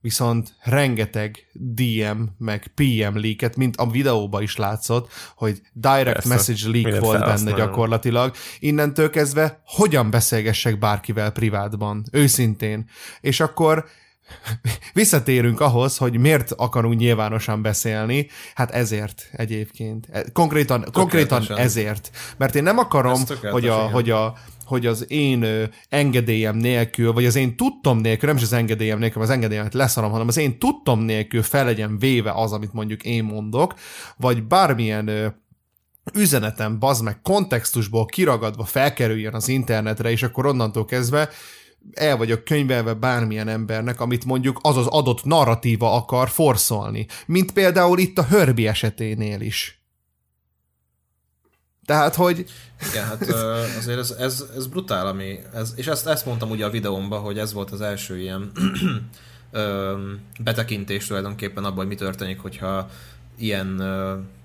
[0.00, 6.28] viszont rengeteg DM meg PM leaket, mint a videóban is látszott, hogy direct Persze.
[6.28, 8.34] message leak volt benne gyakorlatilag.
[8.58, 12.88] Innentől kezdve hogyan beszélgessek bárkivel privátban, őszintén.
[13.20, 13.84] És akkor
[14.92, 20.08] visszatérünk ahhoz, hogy miért akarunk nyilvánosan beszélni, hát ezért egyébként.
[20.10, 22.10] E, konkrétan, konkrétan ezért.
[22.36, 24.34] Mert én nem akarom, hogy, a, hogy, a,
[24.64, 29.22] hogy az én engedélyem nélkül, vagy az én tudtom nélkül, nem is az engedélyem nélkül,
[29.22, 33.24] az engedélyemet leszarom, hanem az én tudtom nélkül fel legyen véve az, amit mondjuk én
[33.24, 33.74] mondok,
[34.16, 35.34] vagy bármilyen
[36.14, 41.28] üzenetem, bazd meg, kontextusból kiragadva felkerüljön az internetre, és akkor onnantól kezdve
[41.92, 47.06] el vagyok könyvelve bármilyen embernek, amit mondjuk az az adott narratíva akar forszolni.
[47.26, 49.80] Mint például itt a Hörbi eseténél is.
[51.84, 52.44] Tehát, hogy...
[52.90, 53.22] Igen, hát
[53.78, 57.38] azért ez, ez, ez brutál, ami, ez, és ezt, ezt mondtam ugye a videómban, hogy
[57.38, 58.52] ez volt az első ilyen
[59.50, 59.96] ö,
[60.40, 62.90] betekintés tulajdonképpen abban, hogy mi történik, hogyha
[63.38, 63.82] ilyen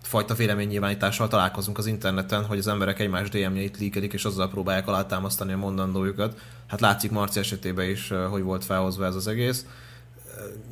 [0.02, 5.54] fajta véleménynyilvánítással találkozunk az interneten, hogy az emberek egymás DM-jeit líkelik, és azzal próbálják alátámasztani
[5.54, 6.40] a mondandójukat.
[6.68, 9.66] Hát látszik Marci esetében is, hogy volt felhozva ez az egész.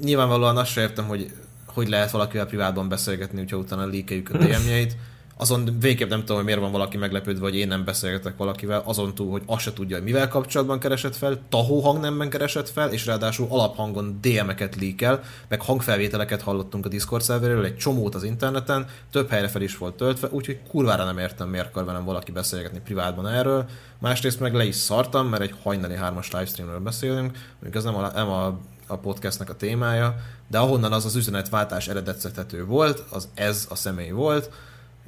[0.04, 1.32] Nyilvánvalóan azt sem értem, hogy
[1.66, 4.98] hogy lehet valakivel privátban beszélgetni, hogyha utána líkeljük a DM-jeit
[5.38, 9.16] azon végképp nem tudom, hogy miért van valaki meglepődve, hogy én nem beszélgetek valakivel, azon
[9.16, 13.06] túl, hogy azt se tudja, hogy mivel kapcsolatban keresett fel, tahó hangnemben keresett fel, és
[13.06, 19.30] ráadásul alaphangon DM-eket líkel, meg hangfelvételeket hallottunk a Discord szerveréről, egy csomót az interneten, több
[19.30, 23.28] helyre fel is volt töltve, úgyhogy kurvára nem értem, miért akar velem valaki beszélgetni privátban
[23.28, 23.66] erről.
[24.00, 28.12] Másrészt meg le is szartam, mert egy hajnali hármas livestreamről beszélünk, mondjuk ez nem a,
[28.14, 30.16] nem a a podcastnek a témája,
[30.48, 34.50] de ahonnan az az üzenetváltás eredetszethető volt, az ez a személy volt,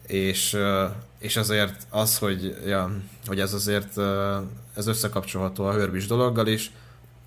[0.08, 0.58] és,
[1.20, 2.92] és azért az, hogy, ja,
[3.26, 3.98] hogy ez azért
[4.76, 6.72] ez összekapcsolható a hörbis dologgal is,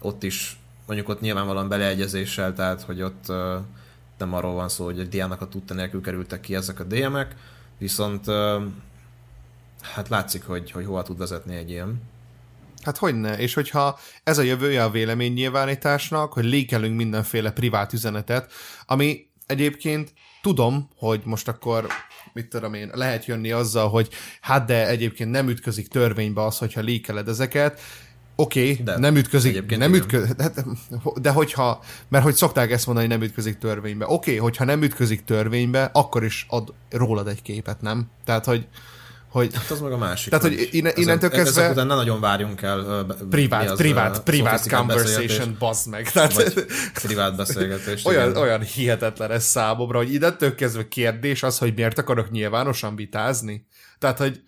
[0.01, 3.27] ott is mondjuk ott nyilvánvalóan beleegyezéssel, tehát hogy ott
[4.19, 7.37] nem arról van szó, hogy egy diának a tudta nélkül kerültek ki ezek a DM-ek,
[7.79, 8.25] viszont
[9.83, 12.03] hát látszik, hogy, hogy hova tud vezetni egy ilyen.
[12.83, 13.39] Hát hogy ne?
[13.39, 18.53] És hogyha ez a jövője a véleménynyilvánításnak, hogy lékelünk mindenféle privát üzenetet,
[18.87, 21.87] ami egyébként tudom, hogy most akkor
[22.39, 24.09] mit tudom én, lehet jönni azzal, hogy
[24.41, 27.81] hát de egyébként nem ütközik törvénybe az, hogyha lékeled ezeket,
[28.41, 30.65] Oké, okay, nem ütközik, nem ütközik, hát,
[31.21, 34.05] de hogyha, mert hogy szokták ezt mondani, nem ütközik törvénybe.
[34.05, 38.11] Oké, okay, hogyha nem ütközik törvénybe, akkor is ad rólad egy képet, nem?
[38.25, 38.67] Tehát, hogy
[39.31, 40.31] hogy, hát az meg a másik.
[40.31, 41.61] Tehát, hogy innen, innentől kezdve...
[41.61, 43.07] Ezek után ne nagyon várjunk el...
[43.31, 46.11] Privát, privát, privát conversation, bazd meg.
[46.11, 46.55] Tehát,
[47.03, 48.05] privát beszélgetés.
[48.05, 53.67] olyan, olyan hihetetlen ez számomra, hogy innentől kezdve kérdés az, hogy miért akarok nyilvánosan vitázni.
[53.99, 54.43] Tehát, hogy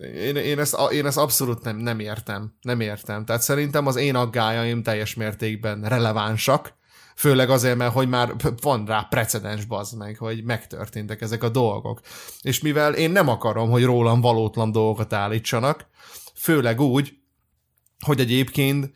[0.00, 2.54] én, én, ezt, én ezt abszolút nem, nem értem.
[2.60, 3.24] Nem értem.
[3.24, 6.76] Tehát szerintem az én aggájaim teljes mértékben relevánsak,
[7.18, 12.00] Főleg azért, mert hogy már van rá precedens bazd meg, hogy megtörténtek ezek a dolgok.
[12.42, 15.86] És mivel én nem akarom, hogy rólam valótlan dolgokat állítsanak,
[16.34, 17.18] főleg úgy,
[18.04, 18.92] hogy egyébként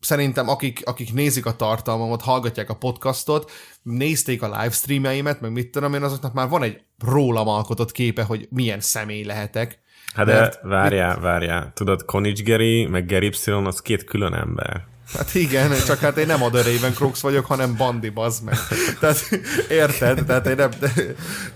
[0.00, 3.50] szerintem akik, akik nézik a tartalmamat, hallgatják a podcastot,
[3.82, 8.46] nézték a livestreameimet, meg mit tudom én, azoknak már van egy rólam alkotott képe, hogy
[8.50, 9.78] milyen személy lehetek.
[10.14, 11.22] Hát de várjál, mit...
[11.22, 11.72] várjál.
[11.74, 14.89] Tudod, Konics Geri, meg Geri Y, az két külön ember.
[15.12, 18.56] Hát igen, csak hát én nem Other Crooks vagyok, hanem Bandi, bazd meg.
[19.00, 19.28] Tehát
[19.68, 20.24] érted?
[20.24, 20.70] Tehát én nem...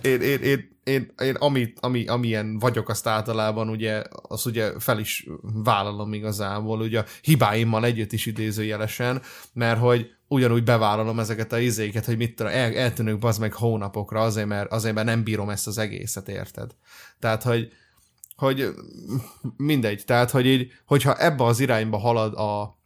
[0.03, 4.99] Én, én, én, én, én amit, ami, amilyen vagyok, azt általában ugye, azt ugye fel
[4.99, 9.23] is vállalom igazából, ugye hibáimmal együtt is idézőjelesen,
[9.53, 14.21] mert hogy ugyanúgy bevállalom ezeket a izéket, hogy mit tudom, el, eltűnök bazd meg hónapokra
[14.21, 16.71] azért mert, azért, mert nem bírom ezt az egészet, érted?
[17.19, 17.73] Tehát, hogy,
[18.37, 18.69] hogy
[19.57, 22.79] mindegy, tehát, hogy így, hogyha ebbe az irányba halad a,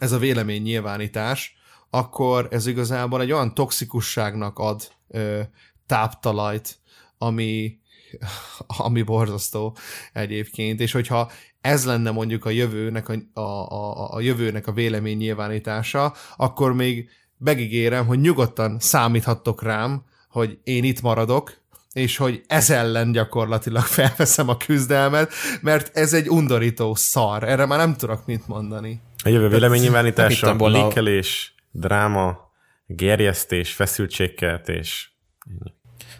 [0.00, 1.56] ez a vélemény nyilvánítás,
[1.90, 5.40] akkor ez igazából egy olyan toxikusságnak ad ö,
[5.86, 6.78] táptalajt,
[7.18, 7.78] ami,
[8.86, 9.76] ami borzasztó
[10.12, 11.30] egyébként, és hogyha
[11.60, 17.08] ez lenne mondjuk a jövőnek a, a, a, a jövőnek a vélemény nyilvánítása, akkor még
[17.38, 21.62] megígérem, hogy nyugodtan számíthattok rám, hogy én itt maradok,
[21.92, 27.42] és hogy ez ellen gyakorlatilag felveszem a küzdelmet, mert ez egy undorító szar.
[27.42, 29.00] Erre már nem tudok mit mondani.
[29.24, 32.50] A jövő véleménynyilvánítása, lékelés, dráma,
[32.86, 35.16] gerjesztés, feszültségkeltés.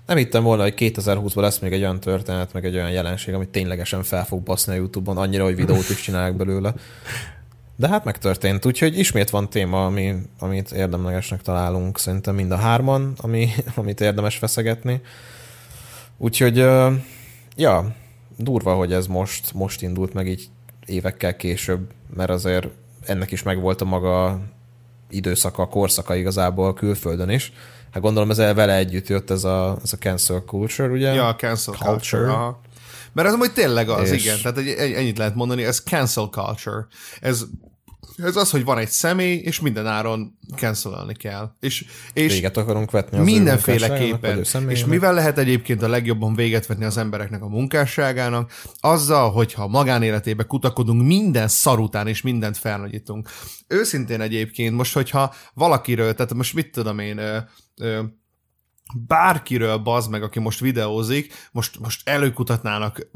[0.07, 3.49] Nem hittem volna, hogy 2020-ban lesz még egy olyan történet, meg egy olyan jelenség, amit
[3.49, 6.75] ténylegesen fel fog baszni a YouTube-on, annyira, hogy videót is csinálják belőle.
[7.77, 13.13] De hát megtörtént, úgyhogy ismét van téma, ami, amit érdemlegesnek találunk, szerintem mind a hárman,
[13.17, 15.01] ami, amit érdemes feszegetni.
[16.17, 16.57] Úgyhogy,
[17.57, 17.95] ja,
[18.37, 20.49] durva, hogy ez most, most indult meg így
[20.87, 22.69] évekkel később, mert azért
[23.07, 24.41] ennek is megvolt a maga
[25.11, 27.53] időszaka, korszaka igazából külföldön is.
[27.91, 31.13] Hát gondolom ez vele együtt jött ez a, ez a cancel culture, ugye?
[31.13, 31.91] Ja, a cancel culture.
[31.91, 32.33] culture.
[32.33, 32.61] Aha.
[33.13, 34.25] Mert ez amúgy tényleg az, és...
[34.25, 34.39] igen.
[34.43, 36.87] Tehát ennyit lehet mondani, ez cancel culture.
[37.21, 37.45] Ez
[38.17, 41.51] ez az, hogy van egy személy, és minden áron cancelolni kell.
[41.61, 44.45] És, és véget akarunk vetni az mindenféleképpen.
[44.69, 48.53] És mivel lehet egyébként a legjobban véget vetni az embereknek a munkásságának?
[48.81, 53.29] Azzal, hogyha magánéletébe kutakodunk minden szar után, és mindent felnagyítunk.
[53.69, 57.39] Őszintén egyébként most, hogyha valakiről, tehát most mit tudom én, ö,
[57.77, 58.03] ö,
[59.07, 63.07] bárkiről bazd meg, aki most videózik, most, most előkutatnának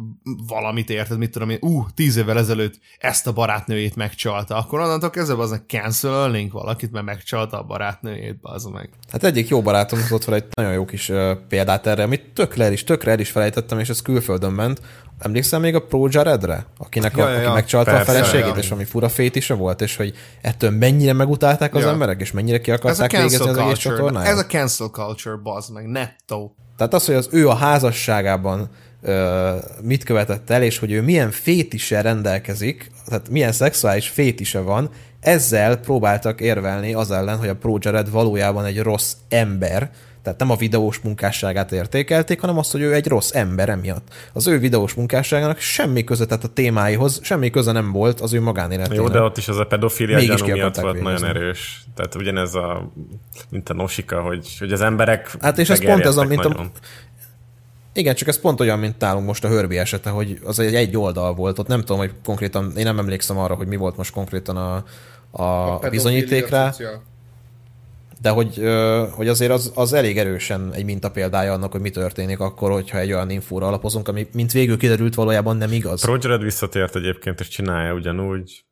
[0.46, 4.80] valamit, érted, mit tudom én, ú, uh, tíz évvel ezelőtt ezt a barátnőjét megcsalta, akkor
[4.80, 8.90] onnantól kezdve az cancelölnénk valakit, mert megcsalta a barátnőjét, bazd meg.
[9.12, 12.64] Hát egyik jó barátom ott van egy nagyon jó kis uh, példát erre, amit tökre
[12.64, 14.80] el is, tökre el is felejtettem, és ez külföldön ment.
[15.18, 16.66] Emlékszel még a Pro Jaredre?
[16.78, 18.60] Akinek ja, a, aki ja, megcsalta persze, a feleségét, ja.
[18.60, 21.88] és ami fura fétise volt, és hogy ettől mennyire megutálták az ja.
[21.88, 24.32] emberek, és mennyire ki akarták végezni az egész csatornáját?
[24.32, 26.50] Ez a cancel culture, bazd meg, netto.
[26.76, 28.68] Tehát az, hogy az ő a házasságában
[29.02, 34.90] ö, mit követett el, és hogy ő milyen fétise rendelkezik, tehát milyen szexuális fétise van,
[35.20, 39.90] ezzel próbáltak érvelni az ellen, hogy a Pro Jared valójában egy rossz ember,
[40.28, 44.08] tehát nem a videós munkásságát értékelték, hanem azt, hogy ő egy rossz ember emiatt.
[44.32, 48.40] Az ő videós munkásságának semmi köze, tehát a témáihoz semmi köze nem volt az ő
[48.40, 48.98] magánéletének.
[48.98, 51.12] Jó, de ott is az a pedofilia gyanú miatt volt végezni.
[51.12, 51.84] nagyon erős.
[51.94, 52.92] Tehát ugyanez a,
[53.50, 56.70] mint a nosika, hogy, hogy az emberek Hát és ez pont ez, mint a,
[57.92, 60.96] igen, csak ez pont olyan, mint nálunk most a Hörbi esete, hogy az egy, egy
[60.96, 64.12] oldal volt, ott nem tudom, hogy konkrétan, én nem emlékszem arra, hogy mi volt most
[64.12, 64.84] konkrétan a,
[65.30, 66.74] a, a bizonyíték rá.
[68.20, 68.62] De hogy,
[69.10, 73.12] hogy azért az, az elég erősen egy mintapéldája annak, hogy mi történik akkor, hogyha egy
[73.12, 76.04] olyan infóra alapozunk, ami mint végül kiderült valójában nem igaz.
[76.04, 78.64] Rogered visszatért egyébként, és csinálja ugyanúgy,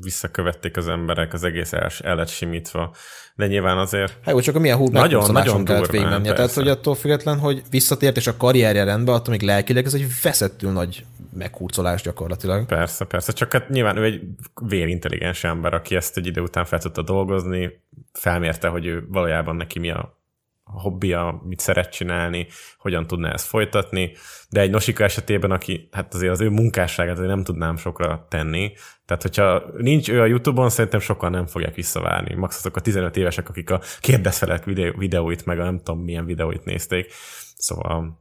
[0.00, 2.94] visszakövették az emberek, az egész el, el lett simítva.
[3.34, 4.18] De nyilván azért...
[4.24, 6.32] Hát jó, csak a milyen húr nagyon, nagyon kellett végigmennie.
[6.32, 10.06] Tehát, hogy attól független, hogy visszatért, és a karrierje rendben, attól még lelkileg ez egy
[10.22, 11.04] veszettül nagy
[11.34, 12.66] meghurcolás gyakorlatilag.
[12.66, 13.32] Persze, persze.
[13.32, 14.20] Csak hát nyilván ő egy
[14.68, 17.80] vérintelligens ember, aki ezt egy idő után fel tudta dolgozni,
[18.12, 20.20] felmérte, hogy ő valójában neki mi a
[20.64, 22.46] hobbija, mit szeret csinálni,
[22.78, 24.12] hogyan tudná ezt folytatni,
[24.48, 28.72] de egy Nosika esetében, aki hát azért az ő munkásságát azért nem tudnám sokra tenni,
[29.04, 32.34] tehát hogyha nincs ő a Youtube-on, szerintem sokan nem fogják visszavárni.
[32.34, 34.64] Max azok a 15 évesek, akik a kérdezfelek
[34.96, 37.12] videóit, meg a nem tudom milyen videóit nézték.
[37.56, 38.20] Szóval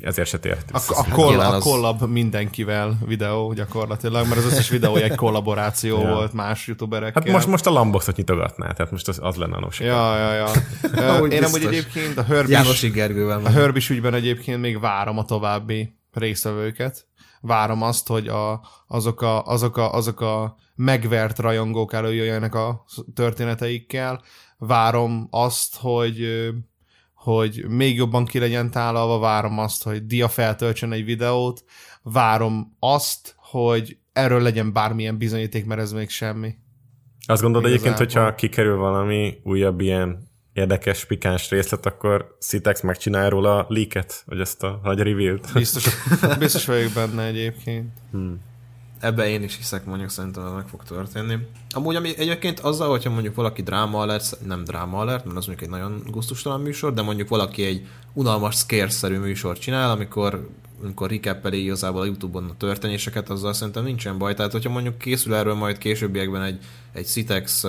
[0.00, 0.70] ezért se tért.
[0.70, 6.08] A, a, koll, a collab mindenkivel videó gyakorlatilag, mert az összes videó egy kollaboráció ja.
[6.08, 7.22] volt más youtuberekkel.
[7.22, 9.80] Hát most, most a Lamboxot nyitogatná, tehát most az, az lenne a nos.
[9.80, 10.48] Ja, ja, ja.
[11.28, 12.82] Én amúgy egyébként a Hörbis,
[13.24, 17.06] a Hörbis ügyben egyébként még várom a további részvevőket.
[17.40, 22.84] Várom azt, hogy a, azok, a, azok, a, azok a megvert rajongók előjöjjenek a
[23.14, 24.22] történeteikkel.
[24.58, 26.48] Várom azt, hogy
[27.24, 31.64] hogy még jobban ki legyen tálalva, várom azt, hogy Dia feltöltsön egy videót,
[32.02, 36.54] várom azt, hogy erről legyen bármilyen bizonyíték, mert ez még semmi.
[37.26, 43.66] Azt gondolod egyébként, hogyha kikerül valami újabb ilyen érdekes, pikáns részlet, akkor Citex megcsinál róla
[43.68, 45.52] leaket, vagy ezt a nagy reveal-t.
[45.52, 45.86] Biztos,
[46.38, 47.88] biztos vagyok benne egyébként.
[48.10, 48.40] Hmm.
[49.04, 51.38] Ebbe én is hiszek, mondjuk szerintem ez meg fog történni.
[51.70, 55.68] Amúgy ami egyébként azzal, hogyha mondjuk valaki dráma alert, nem dráma alert, mert az mondjuk
[55.68, 60.48] egy nagyon gusztustalan műsor, de mondjuk valaki egy unalmas scare-szerű műsort csinál, amikor
[60.82, 64.34] amikor recappeli igazából a Youtube-on a történéseket, azzal szerintem nincsen baj.
[64.34, 66.58] Tehát, hogyha mondjuk készül erről majd későbbiekben egy,
[66.94, 67.64] egy Citex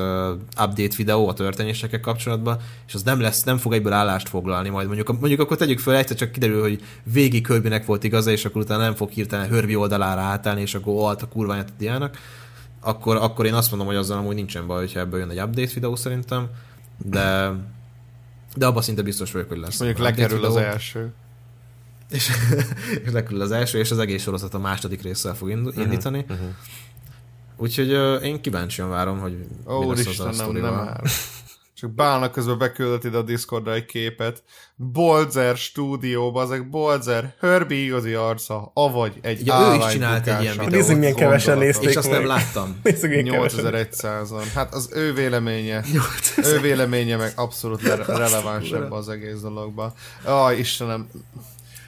[0.57, 4.85] update videó a történésekkel kapcsolatban, és az nem lesz, nem fog egyből állást foglalni majd.
[4.87, 8.61] Mondjuk, mondjuk akkor tegyük föl, egyszer csak kiderül, hogy végig Kirbynek volt igaza, és akkor
[8.61, 12.17] utána nem fog hirtelen Hörbi oldalára átállni, és akkor alt a kurványát a diának.
[12.79, 15.71] Akkor, akkor én azt mondom, hogy azzal amúgy nincsen baj, hogyha ebből jön egy update
[15.73, 16.49] videó szerintem,
[17.05, 17.51] de
[18.55, 19.79] de abban szinte biztos vagyok, hogy lesz.
[19.79, 21.13] Mondjuk lekerül az első
[22.09, 22.31] és,
[23.05, 26.19] és lekül az első, és az egész sorozat a második résszel fog mhm, indítani.
[26.19, 26.55] Uh-huh, uh-huh.
[27.57, 29.37] Úgyhogy uh, én kíváncsian várom, hogy
[29.67, 31.01] Ó, mi lesz Isten, az a nem, nem
[31.73, 34.43] Csak bálnak közben beküldött ide a Discordra egy képet.
[34.75, 40.53] Bolzer stúdióba, ezek Bolzer, Herbie igazi arca, avagy egy ja, ő is csinált egy ilyen
[40.53, 40.71] videót.
[40.79, 42.79] Nézzük, milyen kevesen nézték És azt nem láttam.
[42.83, 44.43] 8100-an.
[44.53, 45.83] Hát az ő véleménye,
[46.53, 49.93] ő véleménye meg abszolút releváns ebbe az egész dologba.
[50.23, 51.09] Aj, Istenem,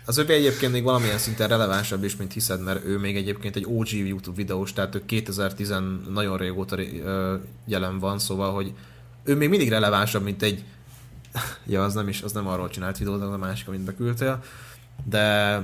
[0.07, 3.65] az övé egyébként még valamilyen szinten relevánsabb is, mint hiszed, mert ő még egyébként egy
[3.67, 5.73] OG YouTube videós, tehát ő 2010
[6.09, 6.77] nagyon régóta
[7.65, 8.73] jelen van, szóval, hogy
[9.23, 10.63] ő még mindig relevánsabb, mint egy
[11.65, 14.43] ja, az nem is, az nem arról csinált videót, az a másik, amit beküldtél,
[15.09, 15.61] de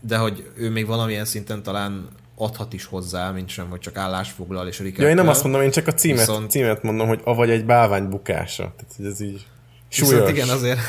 [0.00, 4.68] de hogy ő még valamilyen szinten talán adhat is hozzá, mint sem, hogy csak állásfoglal
[4.68, 5.04] és rikettel.
[5.04, 6.50] Ja, én nem azt mondom, én csak a címet, Viszont...
[6.50, 8.74] címet mondom, hogy avagy egy bálvány bukása.
[8.76, 9.46] Tehát, hogy ez így
[9.88, 10.12] súlyos.
[10.12, 10.80] Viszont igen, azért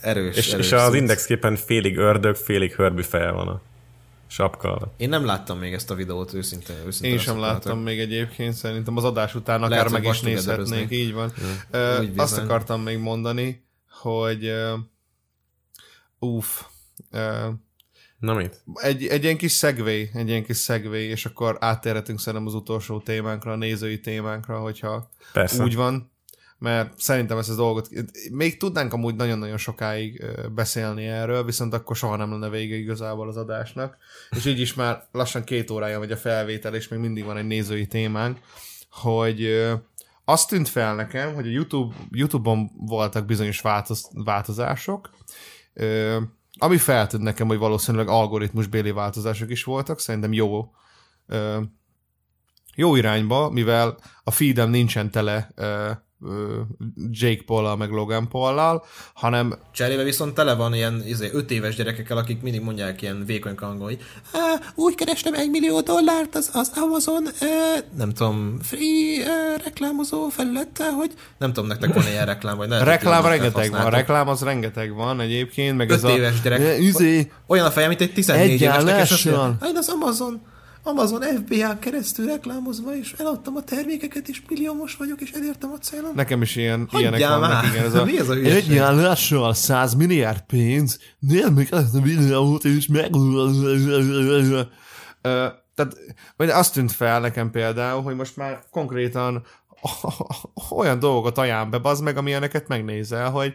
[0.00, 0.36] erős.
[0.36, 3.60] És, erős és az indexképen félig ördög, félig hörbi feje van a
[4.26, 5.00] sapka alatt.
[5.00, 6.76] Én nem láttam még ezt a videót, őszintén.
[6.86, 10.90] őszintén Én sem láttam még egyébként, szerintem az adás után akár Lehet, meg is nézhetnénk,
[10.90, 11.32] így van.
[11.72, 12.00] Ja.
[12.00, 14.78] Uh, azt akartam még mondani, hogy uh,
[16.18, 16.62] uff,
[17.12, 17.54] uh,
[18.18, 18.62] Na mit?
[18.74, 23.00] Egy, egy ilyen kis szegvé, egy ilyen kis szegvé, és akkor áttérhetünk szerintem az utolsó
[23.00, 25.62] témánkra, a nézői témánkra, hogyha Persze.
[25.62, 26.09] úgy van.
[26.60, 27.88] Mert szerintem ezt a dolgot,
[28.30, 30.24] még tudnánk amúgy nagyon-nagyon sokáig
[30.54, 33.96] beszélni erről, viszont akkor soha nem lenne vége igazából az adásnak,
[34.30, 37.46] és így is már lassan két órája megy a felvétel, és még mindig van egy
[37.46, 38.38] nézői témánk,
[38.90, 39.68] hogy
[40.24, 45.10] azt tűnt fel nekem, hogy a YouTube, YouTube-on voltak bizonyos változ, változások,
[46.58, 50.74] ami feltűnt nekem, hogy valószínűleg algoritmusbéli változások is voltak, szerintem jó
[52.74, 55.50] jó irányba, mivel a feedem nincsen tele
[57.10, 58.84] Jake paul meg Logan paul
[59.14, 59.54] hanem...
[59.72, 63.86] Cserébe viszont tele van ilyen izé, öt éves gyerekekkel, akik mindig mondják ilyen vékony kangol,
[63.86, 63.98] hogy
[64.74, 67.50] úgy kerestem egy millió dollárt az, az Amazon, uh,
[67.96, 72.84] nem tudom, free uh, reklámozó felülete, hogy nem tudom, nektek van ilyen reklám, vagy nem.
[72.84, 76.42] Reklám rengeteg van, reklám az rengeteg van egyébként, meg öt ez éves a...
[76.42, 76.78] gyerek.
[76.78, 80.40] Üzé, olyan a feje, mint egy 14 évesnek, és azt mondja, az Amazon
[80.82, 86.14] Amazon FBA keresztül reklámozva, és eladtam a termékeket, és milliómos vagyok, és elértem a célom.
[86.14, 87.64] Nekem is ilyen, ilyenek vannak, már.
[87.64, 87.84] igen.
[87.84, 92.64] Ez a, Mi ez a Egy ajánlással 100 milliárd pénz, nézd meg ezt a videót,
[92.64, 93.10] és meg...
[95.74, 95.96] Tehát
[96.36, 99.44] vagy azt tűnt fel nekem például, hogy most már konkrétan
[100.80, 103.54] olyan dolgokat ajánl be, az meg, amilyeneket megnézel, hogy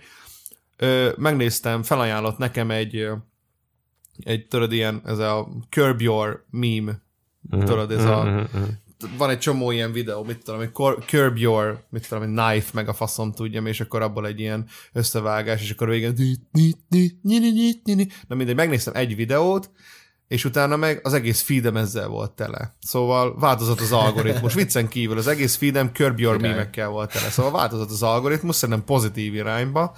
[0.78, 3.08] ö, megnéztem, felajánlott nekem egy
[4.24, 7.04] egy, tudod, ilyen, ez a Curb Your meme
[7.56, 7.66] Mm-hmm.
[7.66, 8.24] Tudod, ez a...
[8.24, 8.64] Mm-hmm.
[9.18, 10.72] Van egy csomó ilyen videó, mit tudom, hogy
[11.06, 14.66] curb your, mit tudom, egy knife, meg a faszom tudjam, és akkor abból egy ilyen
[14.94, 16.14] összevágás, és akkor végén
[18.28, 19.72] na mindegy, megnéztem egy videót,
[20.28, 22.76] és utána meg az egész feedem ezzel volt tele.
[22.80, 24.54] Szóval változott az algoritmus.
[24.64, 27.30] Viccen kívül az egész feedem curb your meme volt tele.
[27.30, 29.96] Szóval változott az algoritmus, szerintem pozitív irányba,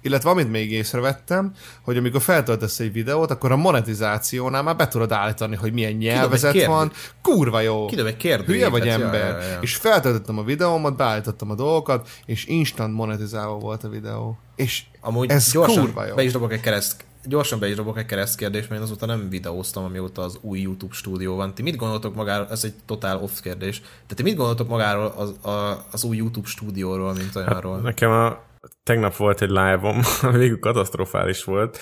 [0.00, 1.52] illetve amit még észrevettem,
[1.82, 6.64] hogy amikor feltöltesz egy videót, akkor a monetizációnál már be tudod állítani, hogy milyen nyelvezet
[6.64, 6.92] van.
[7.22, 7.86] Kurva jó.
[7.86, 8.52] Kidob egy kérdő.
[8.52, 9.30] Hülye vagy ember.
[9.30, 9.58] Ja, ja, ja.
[9.60, 14.38] És feltöltöttem a videómat, beállítottam a dolgokat, és instant monetizálva volt a videó.
[14.56, 16.14] És Amúgy ez gyorsan kurva jó.
[16.14, 19.28] be is dobok egy kereszt gyorsan be is dobok egy keresztkérdést, mert én azóta nem
[19.28, 21.54] videóztam, amióta az új YouTube stúdió van.
[21.54, 25.50] Ti mit gondoltok magáról, ez egy totál off kérdés, de ti mit gondoltok magáról az,
[25.52, 27.74] a, az új YouTube stúdióról, mint olyanról?
[27.74, 28.47] Hát nekem a
[28.88, 30.00] tegnap volt egy live-om,
[30.40, 31.78] végül katasztrofális volt.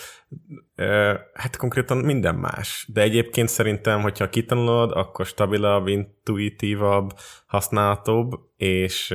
[1.32, 2.88] Hát konkrétan minden más.
[2.92, 7.10] De egyébként szerintem, hogyha kitanulod, akkor stabilabb, intuitívabb,
[7.46, 9.14] használhatóbb, és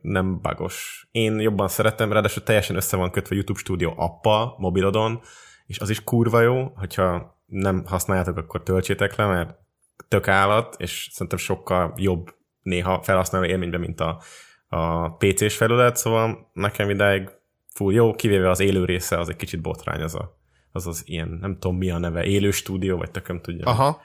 [0.00, 1.08] nem bagos.
[1.10, 5.20] Én jobban szeretem, ráadásul teljesen össze van kötve YouTube Studio appa mobilodon,
[5.66, 9.54] és az is kurva jó, hogyha nem használjátok, akkor töltsétek le, mert
[10.08, 14.22] tök állat, és szerintem sokkal jobb néha felhasználó élményben, mint a
[14.72, 17.30] a PC-s felület, szóval nekem idáig
[17.74, 20.38] full jó, kivéve az élő része, az egy kicsit botrány, az a,
[20.72, 23.66] az, az ilyen, nem tudom mi a neve, élő stúdió, vagy tököm tudja.
[23.66, 24.02] Aha.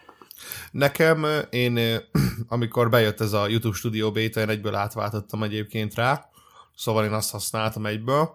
[0.71, 1.79] Nekem, én,
[2.47, 6.29] amikor bejött ez a YouTube Studio Beta, én egyből átváltottam egyébként rá,
[6.75, 8.29] szóval én azt használtam egyből.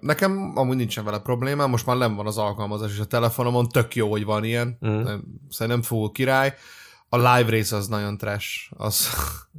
[0.00, 3.94] Nekem amúgy nincsen vele problémám, most már nem van az alkalmazás, és a telefonomon tök
[3.94, 5.04] jó, hogy van ilyen, mm.
[5.48, 6.54] szerintem full király
[7.08, 8.70] a live rész az nagyon trash.
[8.76, 9.08] Az,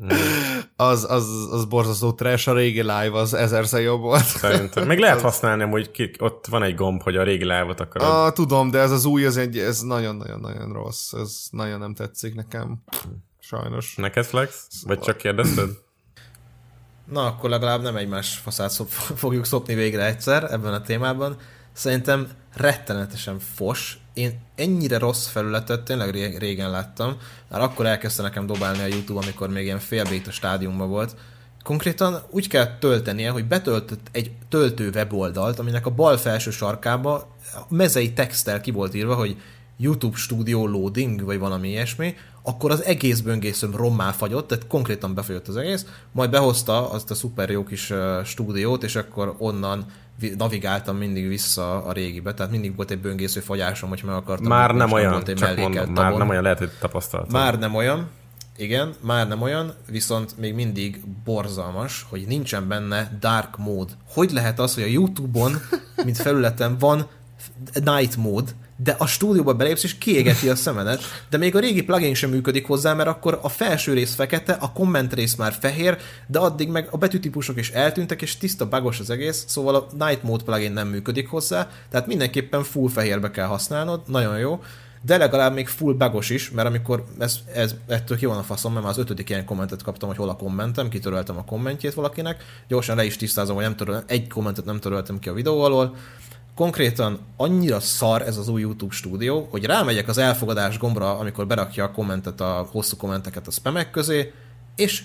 [0.04, 0.08] mm.
[0.76, 4.24] az, az, az borzasztó trash, a régi live az ezerszer jobb volt.
[4.24, 4.88] Szerintem.
[4.88, 8.08] Még lehet használni, hogy ki, ott van egy gomb, hogy a régi live-ot akarod.
[8.08, 11.14] Ah, tudom, de ez az új, ez egy, ez nagyon-nagyon-nagyon rossz.
[11.14, 12.84] Ez nagyon nem tetszik nekem.
[13.40, 13.96] Sajnos.
[13.96, 14.68] Neked Flex?
[14.86, 15.70] Vagy csak kérdezted?
[17.06, 18.90] Na, akkor legalább nem egymás faszát szop,
[19.24, 21.38] fogjuk szopni végre egyszer ebben a témában.
[21.72, 23.99] Szerintem rettenetesen fos.
[24.14, 27.18] Én ennyire rossz felületet tényleg régen láttam,
[27.50, 31.16] már akkor elkezdte nekem dobálni a YouTube, amikor még ilyen félbéta stádiumban volt.
[31.64, 37.36] Konkrétan úgy kell töltenie, hogy betöltött egy töltő weboldalt, aminek a bal felső sarkába
[37.70, 39.38] mezei texttel ki volt írva, hogy
[39.78, 45.48] YouTube Studio Loading, vagy valami ilyesmi, akkor az egész böngészőm rommá fagyott, tehát konkrétan befagyott
[45.48, 49.86] az egész, majd behozta azt a szuper jó kis stúdiót, és akkor onnan
[50.38, 54.48] navigáltam mindig vissza a régibe, tehát mindig volt egy böngésző fagyásom, hogy meg akartam.
[54.48, 57.40] Már nem olyan, volt egy csak mondom, már nem olyan lehet, hogy tapasztaltam.
[57.42, 58.08] Már nem olyan,
[58.58, 63.94] igen, már nem olyan, viszont még mindig borzalmas, hogy nincsen benne dark mode.
[64.08, 65.52] Hogy lehet az, hogy a YouTube-on,
[66.06, 67.08] mint felületen van
[67.74, 68.52] night mode,
[68.84, 72.66] de a stúdióba belépsz és kiégeti a szemedet, de még a régi plugin sem működik
[72.66, 75.98] hozzá, mert akkor a felső rész fekete, a komment rész már fehér,
[76.28, 80.24] de addig meg a betűtípusok is eltűntek, és tiszta bagos az egész, szóval a Night
[80.24, 84.62] Mode plugin nem működik hozzá, tehát mindenképpen full fehérbe kell használnod, nagyon jó,
[85.02, 88.72] de legalább még full bagos is, mert amikor ez, ez ettől ki van a faszom,
[88.72, 92.44] mert már az ötödik ilyen kommentet kaptam, hogy hol a kommentem, kitöröltem a kommentjét valakinek,
[92.68, 95.96] gyorsan le is tisztázom, hogy nem töröltem, egy kommentet nem töröltem ki a videó alól,
[96.60, 101.84] konkrétan annyira szar ez az új YouTube stúdió, hogy rámegyek az elfogadás gombra, amikor berakja
[101.84, 104.34] a kommentet, a hosszú kommenteket a spamek közé,
[104.76, 105.04] és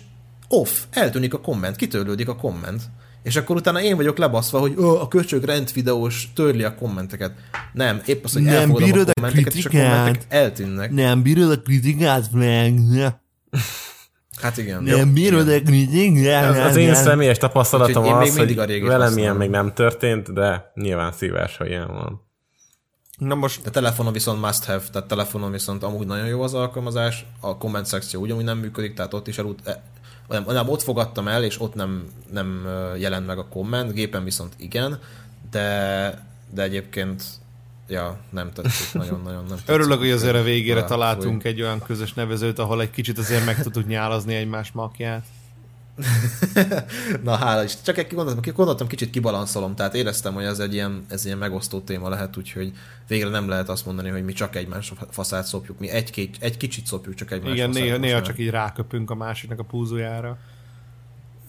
[0.48, 2.82] off, eltűnik a komment, kitörlődik a komment.
[3.22, 7.32] És akkor utána én vagyok lebaszva, hogy Ö, a köcsög rendvideós törli a kommenteket.
[7.72, 9.96] Nem, épp az, hogy Nem elfogadom bírod a a kommenteket, és a kritikát.
[9.96, 10.90] kommentek eltűnnek.
[10.90, 12.80] Nem bírod a kritikát, Frank.
[14.40, 14.82] Hát igen.
[14.82, 16.48] Nem bírod a.
[16.48, 19.18] Az, az én személyes tapasztalatom Úgyhogy az, mindig a hogy velem használom.
[19.18, 22.22] ilyen még nem történt, de nyilván szívás, ha ilyen van.
[23.18, 27.26] Na most De telefonon viszont must have, tehát telefonon viszont amúgy nagyon jó az alkalmazás,
[27.40, 29.82] a komment szekció ugyanúgy nem működik, tehát ott is elut, e,
[30.28, 34.52] nem, nem, ott fogadtam el, és ott nem, nem jelent meg a komment, gépen viszont
[34.56, 34.98] igen,
[35.50, 37.22] de, de egyébként
[37.88, 39.68] ja, nem tetszik, nagyon-nagyon nem tetszik.
[39.68, 41.50] örülök, hogy azért a végére Ah, találtunk fúj.
[41.50, 45.24] egy olyan közös nevezőt, ahol egy kicsit azért meg tudtuk nyálazni egymás makját.
[47.22, 47.80] Na hála is.
[47.82, 51.80] Csak egy gondoltam, gondoltam, kicsit kibalanszolom, tehát éreztem, hogy ez egy ilyen, ez ilyen megosztó
[51.80, 52.72] téma lehet, úgyhogy
[53.08, 56.86] végre nem lehet azt mondani, hogy mi csak egymás faszát szopjuk, mi egy, egy kicsit
[56.86, 60.38] szopjuk csak egymás Igen, faszát néha, néha csak így ráköpünk a másiknak a púzójára.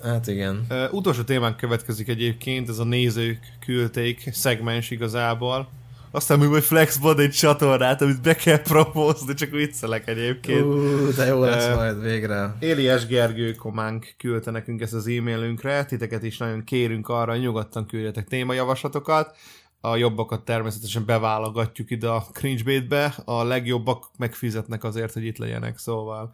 [0.04, 0.66] Hát igen.
[0.70, 5.68] Uh, utolsó témánk következik egyébként, ez a nézők küldték szegmens igazából.
[6.16, 10.62] Aztán még majd Flexbot egy csatornát, amit be kell promózni, csak viccelek egyébként.
[10.62, 12.56] Ú, de jó lesz Ö, majd végre.
[12.60, 17.86] Éliás Gergő kománk küldte nekünk ezt az e-mailünkre, titeket is nagyon kérünk arra, hogy nyugodtan
[17.86, 19.36] küldjetek témajavaslatokat.
[19.82, 26.32] A jobbakat természetesen beválogatjuk ide a cringebait-be, a legjobbak megfizetnek azért, hogy itt legyenek, szóval.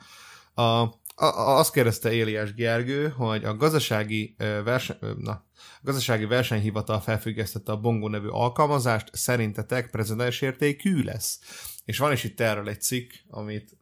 [0.54, 0.84] A,
[1.22, 7.00] a, azt kérdezte Éliás Gergő, hogy a gazdasági, ö, verse, ö, na, a gazdasági versenyhivatal
[7.00, 11.40] felfüggesztette a Bongo nevű alkalmazást, szerintetek prezidens értékű lesz?
[11.86, 13.80] És van is itt erről egy cikk, amit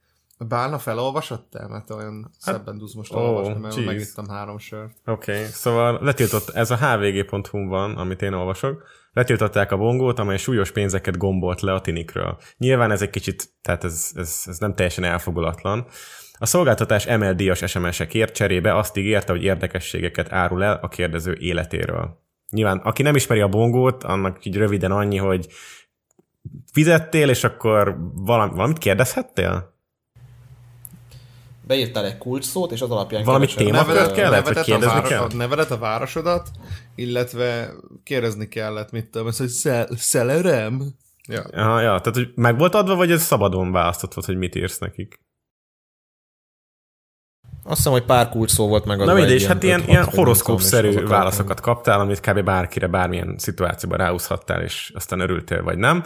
[0.48, 1.68] Bálna felolvasott te?
[1.68, 4.96] Mert olyan szebben tudsz most ó, olvasni, mert megittem három sört.
[5.06, 8.84] Oké, okay, szóval letiltott, ez a hvg.hu van, amit én olvasok,
[9.14, 12.38] letiltották a bongót, amely súlyos pénzeket gombolt le a tinikről.
[12.58, 15.88] Nyilván ez egy kicsit, tehát ez, ez, ez nem teljesen elfogulatlan.
[16.42, 22.28] A szolgáltatás emel díjas SMS-ekért cserébe azt ígérte, hogy érdekességeket árul el a kérdező életéről.
[22.50, 25.48] Nyilván, aki nem ismeri a bongót, annak így röviden annyi, hogy
[26.72, 29.78] fizettél, és akkor valami, valamit kérdezhettél?
[31.68, 35.22] Beírtál egy kulcs szót, és az alapján Valami témakört kellett, nevedet, a kérdezni város, kell?
[35.22, 36.50] a nevedet, a városodat,
[36.96, 37.72] illetve
[38.04, 40.82] kérdezni kellett, mit tudom, ez, hogy szel, szelerem?
[41.28, 41.42] Ja.
[41.42, 44.78] Aha, ja, tehát hogy meg volt adva, vagy ez szabadon választott volt, hogy mit írsz
[44.78, 45.20] nekik?
[47.70, 48.98] Azt hiszem, hogy pár kulcs szó volt meg.
[48.98, 52.44] Na mindegy, hát ilyen, ilyen horoszkóp horoszkópszerű válaszokat kaptál, amit kb.
[52.44, 56.04] bárkire bármilyen szituációban ráhúzhattál, és aztán örültél, vagy nem.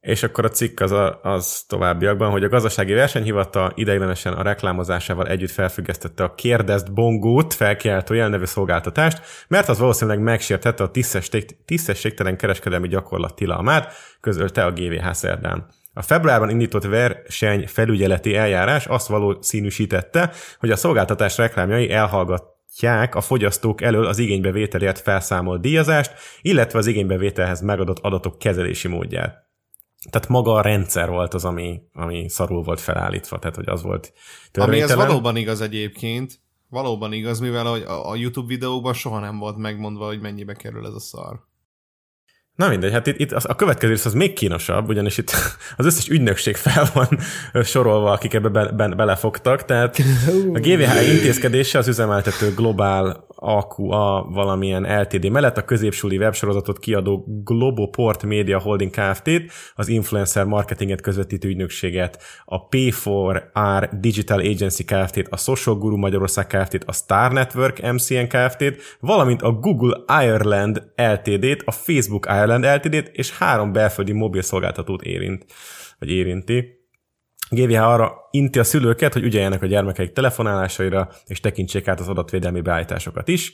[0.00, 5.26] És akkor a cikk az, a, az továbbiakban, hogy a gazdasági versenyhivatal ideiglenesen a reklámozásával
[5.26, 12.36] együtt felfüggesztette a kérdezd bongót felkiáltó jelnevű szolgáltatást, mert az valószínűleg megsértette a tisztesség, tisztességtelen
[12.36, 15.66] kereskedelmi gyakorlat tilalmát, közölte a GVH szerdán.
[15.98, 23.82] A februárban indított verseny felügyeleti eljárás azt valószínűsítette, hogy a szolgáltatás reklámjai elhallgatják a fogyasztók
[23.82, 26.12] elől az igénybevételért felszámolt díjazást,
[26.42, 29.46] illetve az igénybevételhez megadott adatok kezelési módját.
[30.10, 34.12] Tehát maga a rendszer volt az, ami, ami szarul volt felállítva, tehát hogy az volt
[34.54, 39.56] Ami ez valóban igaz egyébként, valóban igaz, mivel a, a YouTube videókban soha nem volt
[39.56, 41.47] megmondva, hogy mennyibe kerül ez a szar.
[42.58, 45.32] Na mindegy, hát itt, itt a következő rész az még kínosabb, ugyanis itt
[45.76, 47.18] az összes ügynökség fel van
[47.64, 49.98] sorolva, akik ebbe be, be, belefogtak, tehát
[50.54, 58.22] a GVH intézkedése az üzemeltető Global AQA valamilyen LTD mellett a középsúli websorozatot kiadó Globoport
[58.22, 65.76] Media Holding Kft-t, az influencer marketinget közvetítő ügynökséget, a P4R Digital Agency Kft-t, a Social
[65.76, 72.26] Guru Magyarország Kft-t, a Star Network MCN Kft-t, valamint a Google Ireland LTD-t, a Facebook
[72.26, 75.44] Ireland LTD-t és három belföldi mobil szolgáltatót érint,
[75.98, 76.77] vagy érinti.
[77.50, 82.60] GVH arra inti a szülőket, hogy ügyeljenek a gyermekeik telefonálásaira, és tekintsék át az adatvédelmi
[82.60, 83.52] beállításokat is.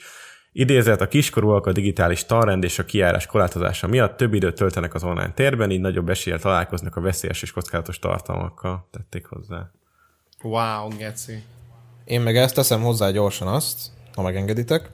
[0.53, 5.05] Idézett a kiskorúak a digitális tanrend és a kiárás korlátozása miatt több időt töltenek az
[5.05, 9.71] online térben, így nagyobb eséllyel találkoznak a veszélyes és kockázatos tartalmakkal, tették hozzá.
[10.43, 11.43] Wow, geci.
[12.05, 13.79] Én meg ezt teszem hozzá gyorsan azt,
[14.15, 14.91] ha megengeditek,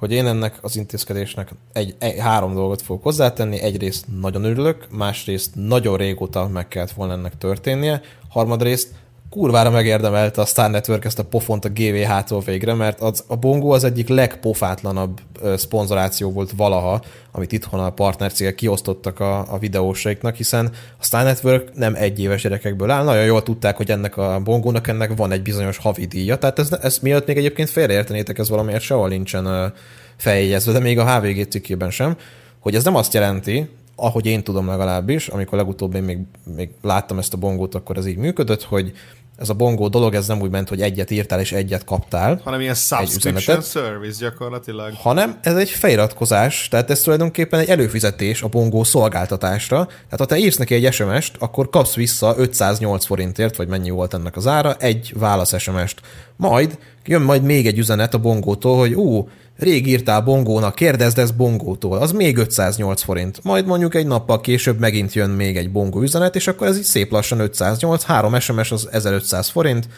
[0.00, 3.60] hogy én ennek az intézkedésnek egy, egy, három dolgot fogok hozzátenni.
[3.60, 8.94] Egyrészt nagyon örülök, másrészt nagyon régóta meg kellett volna ennek történnie, harmadrészt
[9.30, 13.68] kurvára megérdemelte a Star Network ezt a pofont a GVH-tól végre, mert az, a Bongo
[13.68, 15.20] az egyik legpofátlanabb
[15.56, 17.02] szponzoráció volt valaha,
[17.32, 22.90] amit itthon a partnercégek kiosztottak a, a videósaiknak, hiszen a Star Network nem egyéves gyerekekből
[22.90, 26.58] áll, nagyon jól tudták, hogy ennek a Bongónak ennek van egy bizonyos havi díja, tehát
[26.58, 29.72] ez, ez miatt még egyébként félreértenétek, ez valamiért sehol nincsen
[30.16, 32.16] feljegyezve, de még a HVG cikkében sem,
[32.58, 33.68] hogy ez nem azt jelenti,
[34.00, 36.18] ahogy én tudom legalábbis, amikor legutóbb én még,
[36.56, 38.92] még láttam ezt a bongót, akkor ez így működött, hogy
[39.40, 42.40] ez a bongó dolog, ez nem úgy ment, hogy egyet írtál és egyet kaptál.
[42.44, 44.92] Hanem ilyen subscription service gyakorlatilag.
[44.94, 49.84] Hanem ez egy feliratkozás, tehát ez tulajdonképpen egy előfizetés a bongó szolgáltatásra.
[49.84, 54.14] Tehát ha te írsz neki egy SMS-t, akkor kapsz vissza 508 forintért, vagy mennyi volt
[54.14, 56.00] ennek az ára, egy válasz SMS-t.
[56.36, 59.28] Majd jön majd még egy üzenet a bongótól, hogy ú,
[59.60, 63.44] Rég írtál bongónak, kérdezd ezt bongótól, az még 508 forint.
[63.44, 66.82] Majd mondjuk egy nappal később megint jön még egy bongó üzenet, és akkor ez így
[66.82, 69.88] szép lassan 508, három SMS az 1500 forint,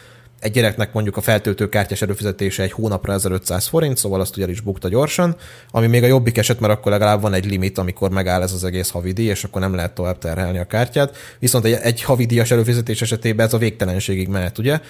[0.41, 4.61] egy gyereknek mondjuk a feltöltő kártyás előfizetése egy hónapra 1500 forint, szóval azt ugye is
[4.61, 5.37] bukta gyorsan,
[5.71, 8.65] ami még a jobbik eset, mert akkor legalább van egy limit, amikor megáll ez az
[8.65, 11.17] egész havidíj, és akkor nem lehet tovább terhelni a kártyát.
[11.39, 14.81] Viszont egy, egy havidíjas előfizetés esetében ez a végtelenségig mehet, ugye?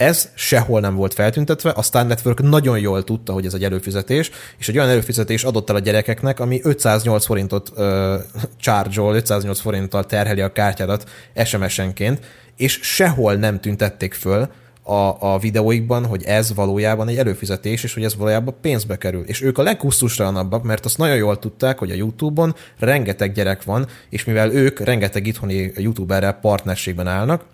[0.00, 4.30] Ez sehol nem volt feltüntetve, a Star Network nagyon jól tudta, hogy ez egy előfizetés,
[4.58, 8.14] és egy olyan előfizetés adott el a gyerekeknek, ami 508 forintot uh,
[8.60, 11.08] charge 508 forinttal terheli a kártyádat
[11.44, 12.18] SMS-enként,
[12.56, 14.48] és sehol nem tüntették föl
[14.82, 19.22] a, a videóikban, hogy ez valójában egy előfizetés, és hogy ez valójában pénzbe kerül.
[19.22, 23.86] És ők a legkusztustalanabbak, mert azt nagyon jól tudták, hogy a YouTube-on rengeteg gyerek van,
[24.08, 27.44] és mivel ők rengeteg itthoni youtuberrel partnerségben állnak,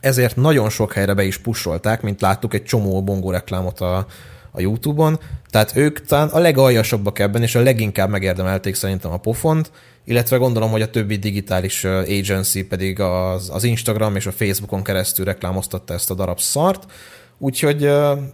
[0.00, 4.06] ezért nagyon sok helyre be is pusolták, mint láttuk egy csomó bongó reklámot a,
[4.50, 5.18] a YouTube-on,
[5.48, 9.70] tehát ők talán a legaljasabbak ebben, és a leginkább megérdemelték szerintem a pofont,
[10.04, 15.24] illetve gondolom, hogy a többi digitális agency pedig az, az Instagram és a Facebookon keresztül
[15.24, 16.92] reklámoztatta ezt a darab szart,
[17.38, 17.82] úgyhogy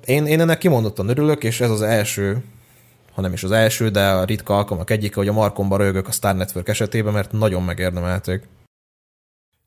[0.05, 2.43] én, én ennek kimondottan örülök, és ez az első,
[3.15, 6.13] ha nem is az első, de a ritka alkalmak egyike, hogy a markomba rögök a
[6.13, 8.43] Star Network esetében, mert nagyon megérdemelték.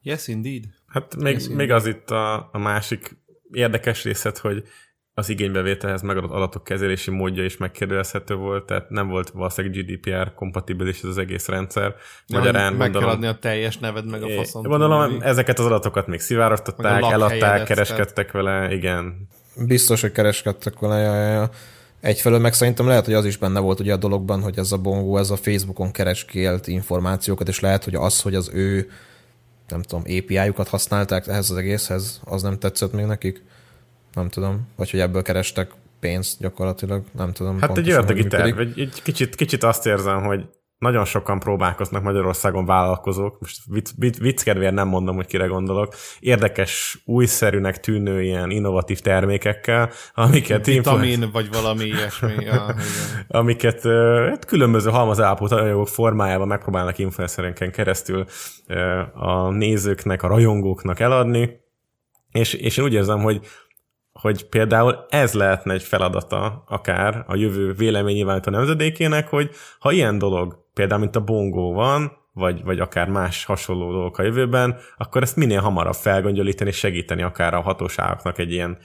[0.01, 0.63] Yes, indeed.
[0.87, 3.17] Hát még, yes, még az itt a, a másik
[3.51, 4.63] érdekes részlet, hogy
[5.19, 10.97] az igénybevételhez megadott adatok kezelési módja is megkérdezhető volt, tehát nem volt valószínűleg GDPR kompatibilis
[10.97, 11.95] ez az egész rendszer.
[12.27, 14.63] Magyarán meg gondolom, kell adni a teljes neved meg a faszon.
[14.63, 15.25] Gondolom, tudni.
[15.25, 19.27] ezeket az adatokat még szivárogtatták, eladták, kereskedtek vele, igen.
[19.55, 21.49] Biztos, hogy kereskedtek vele, ja, ja, ja.
[21.99, 24.77] Egyfelől meg szerintem lehet, hogy az is benne volt ugye a dologban, hogy ez a
[24.77, 28.89] bongó, ez a Facebookon kereskélt információkat, és lehet, hogy az, hogy az ő
[29.69, 33.43] nem tudom, API-jukat használták ehhez az egészhez, az nem tetszett még nekik?
[34.13, 34.67] Nem tudom.
[34.75, 37.59] Vagy hogy ebből kerestek pénzt gyakorlatilag, nem tudom.
[37.61, 40.45] Hát egy ördögi terv, egy, egy kicsit, kicsit azt érzem, hogy
[40.79, 45.95] nagyon sokan próbálkoznak Magyarországon vállalkozók, most vicc, vicc, vicc kedvéért nem mondom, hogy kire gondolok,
[46.19, 50.65] érdekes, újszerűnek tűnő ilyen innovatív termékekkel, amiket...
[50.65, 51.33] Vitamin, influenc...
[51.33, 52.33] vagy valami ilyesmi.
[52.39, 52.75] ja,
[53.27, 53.81] amiket
[54.29, 58.25] hát különböző halmazállapot anyagok formájában megpróbálnak influencerenken keresztül
[59.13, 61.49] a nézőknek, a rajongóknak eladni,
[62.31, 63.47] és, és én úgy érzem, hogy
[64.11, 70.67] hogy például ez lehetne egy feladata akár a jövő véleménynyilvánító nemzedékének, hogy ha ilyen dolog,
[70.79, 75.35] például mint a bongó van, vagy, vagy akár más hasonló dolgok a jövőben, akkor ezt
[75.35, 78.77] minél hamarabb felgöngyölíteni és segíteni akár a hatóságoknak egy ilyen,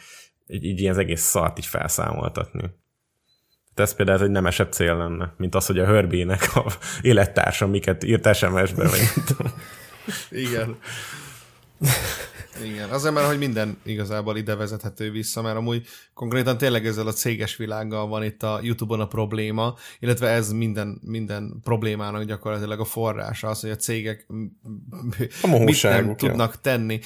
[0.46, 2.60] egy, egy ilyen az egész szart így felszámoltatni.
[3.74, 6.64] Tehát ez például egy nemesebb cél lenne, mint az, hogy a Herbie-nek a
[7.00, 9.10] élettársa miket írt SMS-be, vagy
[10.30, 10.78] Igen.
[12.62, 17.12] Igen, azért mert hogy minden igazából ide vezethető vissza, mert amúgy konkrétan tényleg ezzel a
[17.12, 22.84] céges világgal van itt a YouTube-on a probléma, illetve ez minden, minden problémának gyakorlatilag a
[22.84, 24.26] forrása, az, hogy a cégek
[25.42, 27.00] a mit nem tudnak tenni.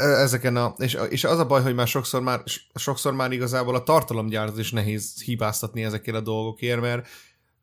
[0.00, 2.42] Ezeken a, és, és az a baj, hogy már sokszor már,
[2.74, 7.06] sokszor már igazából a tartalomgyárat is nehéz hibáztatni ezekért a dolgokért, mert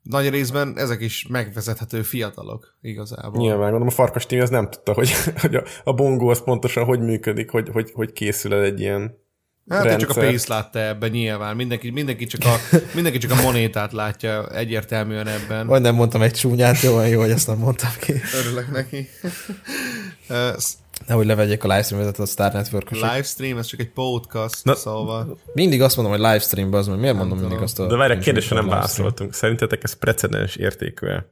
[0.09, 3.41] nagy részben ezek is megvezethető fiatalok igazából.
[3.41, 5.11] Nyilván, gondolom a Farkas Team az nem tudta, hogy,
[5.41, 9.23] hogy a, a bongó az pontosan hogy működik, hogy, hogy, hogy készül el egy ilyen
[9.69, 10.07] Hát rendszer.
[10.07, 11.55] csak a pénzt látta ebben nyilván.
[11.55, 15.67] Mindenki, mindenki, csak a, mindenki csak a monétát látja egyértelműen ebben.
[15.67, 18.13] Vagy nem mondtam egy csúnyát, jó, jó, hogy ezt nem mondtam ki.
[18.39, 19.09] Örülök neki.
[21.07, 23.03] Nehogy levegyék a livestream a Star network -osok.
[23.03, 25.37] Livestream, ez csak egy podcast, Na, szóval...
[25.53, 27.57] Mindig azt mondom, hogy livestreamben az, mert miért nem mondom tudom.
[27.57, 27.87] mindig azt a...
[27.87, 29.33] De várj, a kérdésre nem válaszoltunk.
[29.33, 31.25] Szerintetek ez precedens értékű -e?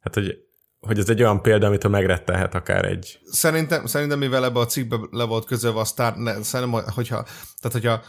[0.00, 0.46] Hát, hogy
[0.80, 3.18] hogy ez egy olyan példa, amitől megrettelhet akár egy...
[3.30, 6.16] Szerintem, szerintem mivel ebbe a cikkbe le volt közölve a Star...
[6.16, 7.22] Ne, szerintem, hogyha,
[7.60, 8.02] tehát hogyha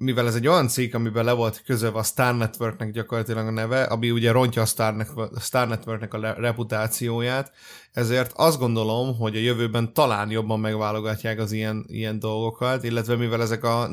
[0.00, 3.82] mivel ez egy olyan cikk, amiben le volt közölve a Star Networknek gyakorlatilag a neve,
[3.82, 7.52] ami ugye rontja a Star, Network, a Star Networknek a reputációját,
[7.92, 13.42] ezért azt gondolom, hogy a jövőben talán jobban megválogatják az ilyen, ilyen dolgokat, illetve mivel
[13.42, 13.88] ezek a...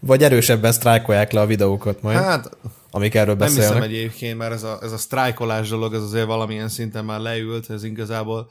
[0.00, 2.16] Vagy erősebben sztrájkolják le a videókat majd.
[2.16, 2.56] Hát,
[2.94, 3.72] amik erről beszélnek.
[3.72, 7.20] Nem hiszem egyébként, mert ez a, ez a sztrájkolás dolog, ez azért valamilyen szinten már
[7.20, 8.50] leült, ez igazából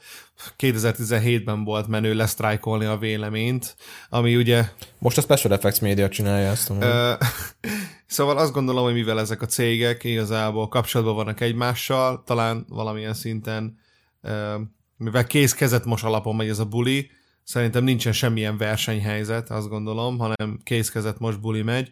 [0.59, 3.75] 2017-ben volt menő lesztrájkolni a véleményt,
[4.09, 4.65] ami ugye...
[4.99, 6.71] Most a Special Effects Media csinálja ezt.
[8.05, 13.77] Szóval azt gondolom, hogy mivel ezek a cégek igazából kapcsolatban vannak egymással, talán valamilyen szinten,
[14.97, 17.09] mivel kész kezet most alapon megy ez a buli,
[17.43, 21.91] szerintem nincsen semmilyen versenyhelyzet, azt gondolom, hanem kész kezet most buli megy,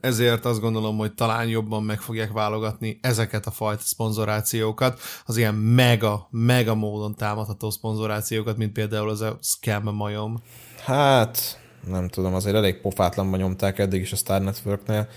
[0.00, 5.54] ezért azt gondolom, hogy talán jobban meg fogják válogatni ezeket a fajta szponzorációkat, az ilyen
[5.54, 10.42] mega, mega módon támadható szponzorációkat, mint például az a Scam majom.
[10.84, 15.08] Hát, nem tudom, azért elég pofátlanban nyomták eddig is a Star Networknél.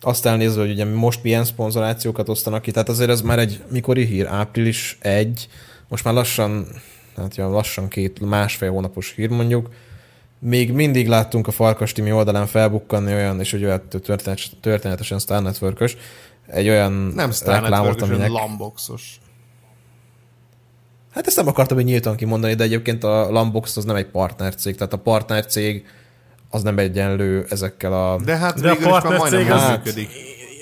[0.00, 4.04] Azt elnézve, hogy ugye most milyen szponzorációkat osztanak ki, tehát azért ez már egy mikori
[4.04, 5.48] hír, április 1,
[5.88, 6.66] most már lassan,
[7.16, 9.68] hát ja, lassan két, másfél hónapos hír mondjuk,
[10.46, 13.82] még mindig láttunk a Farkas Timi oldalán felbukkanni olyan, és hogy olyan
[14.60, 15.96] történetesen Star network
[16.46, 18.28] egy olyan nem Star reklámot, aminek...
[18.28, 19.18] Lamboxos.
[21.10, 24.76] Hát ezt nem akartam hogy nyíltan kimondani, de egyébként a Lambox az nem egy partnercég,
[24.76, 25.84] tehát a partnercég
[26.50, 28.20] az nem egyenlő ezekkel a...
[28.24, 29.84] De hát de a partnercég az hát...
[29.84, 30.10] működik.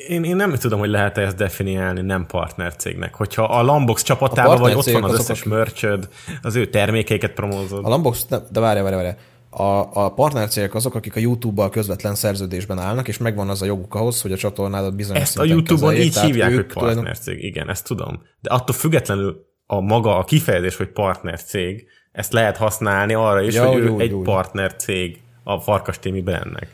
[0.09, 3.15] Én, én nem tudom, hogy lehet -e ezt definiálni nem partnercégnek.
[3.15, 6.09] Hogyha a Lambox csapatában vagy, ott van az összes mörcsöd,
[6.43, 7.85] az ő termékeiket promózod.
[7.85, 9.17] A Lambox, de, de várja, várja, várja
[9.55, 13.95] a, a partnercégek azok, akik a YouTube-bal közvetlen szerződésben állnak, és megvan az a joguk
[13.95, 17.49] ahhoz, hogy a csatornádat bizonyos Ezt a YouTube-on így hívják, hogy partnercég, tulajdon...
[17.49, 18.23] igen, ezt tudom.
[18.41, 23.67] De attól függetlenül a maga, a kifejezés, hogy partnercég, ezt lehet használni arra is, ja,
[23.67, 24.25] hogy ő úgy, egy úgy.
[24.25, 26.69] partnercég a Farkas Témi brandnek.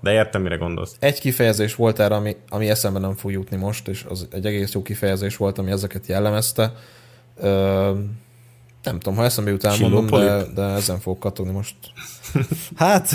[0.00, 0.96] De értem, mire gondolsz.
[0.98, 4.72] Egy kifejezés volt erre, ami, ami eszembe nem fog jutni most, és az egy egész
[4.72, 6.72] jó kifejezés volt, ami ezeket jellemezte.
[7.36, 7.92] Ö,
[8.82, 11.74] nem tudom, ha eszembe jut elmondom, de, de ezen fogok kattogni most.
[12.76, 13.10] Hát,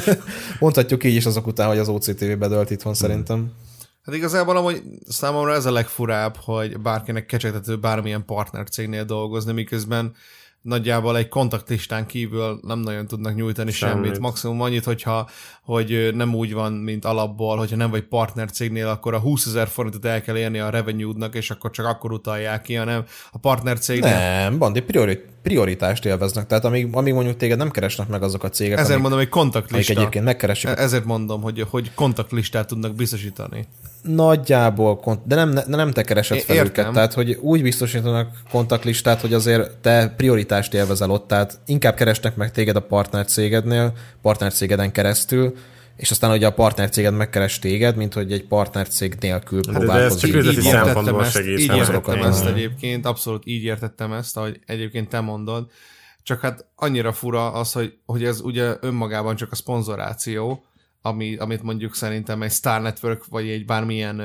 [0.60, 3.00] mondhatjuk így is azok után, hogy az OCTV bedölt itthon hmm.
[3.00, 3.52] szerintem.
[4.04, 10.14] Hát igazából amúgy számomra ez a legfurább, hogy bárkinek kecsegtető bármilyen partner cégnél dolgozni, miközben
[10.66, 14.04] nagyjából egy kontaktlistán kívül nem nagyon tudnak nyújtani semmit.
[14.04, 14.18] semmit.
[14.18, 15.28] Maximum annyit, hogyha
[15.62, 19.68] hogy nem úgy van, mint alapból, hogyha nem vagy partner cégnél, akkor a 20 ezer
[19.68, 23.78] forintot el kell érni a revenue-nak, és akkor csak akkor utalják ki, hanem a partner
[23.78, 24.14] cégnél...
[24.14, 26.46] Nem, Bandi, priori, prioritást élveznek.
[26.46, 29.28] Tehát amíg, amíg mondjuk téged nem keresnek meg azok a cégek, Ezért amik, mondom, hogy
[29.28, 29.92] kontaktlista.
[29.92, 30.68] egyébként megkeresik.
[30.70, 33.66] E- ezért mondom, hogy, hogy kontaktlistát tudnak biztosítani.
[34.02, 36.70] Nagyjából, de nem, nem te keresed fel Értem.
[36.70, 42.36] őket, tehát hogy úgy biztosítanak kontaktlistát, hogy azért te prioritást élvezel ott, tehát inkább keresnek
[42.36, 43.92] meg téged a partnercégednél,
[44.22, 45.54] partnercégeden keresztül,
[45.96, 50.32] és aztán ugye a partnercéged megkeres téged, mint hogy egy partnercég nélkül hát próbálkozik.
[50.32, 54.36] De ez csak így, így értettem ezt, így értettem ezt egyébként, abszolút így értettem ezt,
[54.36, 55.70] ahogy egyébként te mondod,
[56.22, 60.64] csak hát annyira fura az, hogy, hogy ez ugye önmagában csak a szponzoráció,
[61.02, 64.22] ami, amit mondjuk szerintem egy Star Network vagy egy bármilyen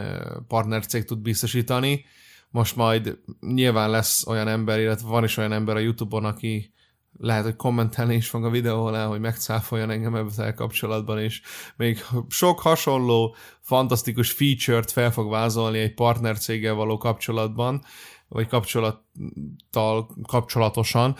[0.47, 2.05] partnercég tud biztosítani.
[2.49, 6.73] Most majd nyilván lesz olyan ember, illetve van is olyan ember a Youtube-on, aki
[7.19, 11.41] lehet, hogy kommentelni is fog a videó alá, hogy megcáfoljon engem ezzel kapcsolatban, és
[11.75, 17.83] még sok hasonló, fantasztikus feature-t fel fog vázolni egy partnercéggel való kapcsolatban,
[18.27, 21.17] vagy kapcsolattal kapcsolatosan.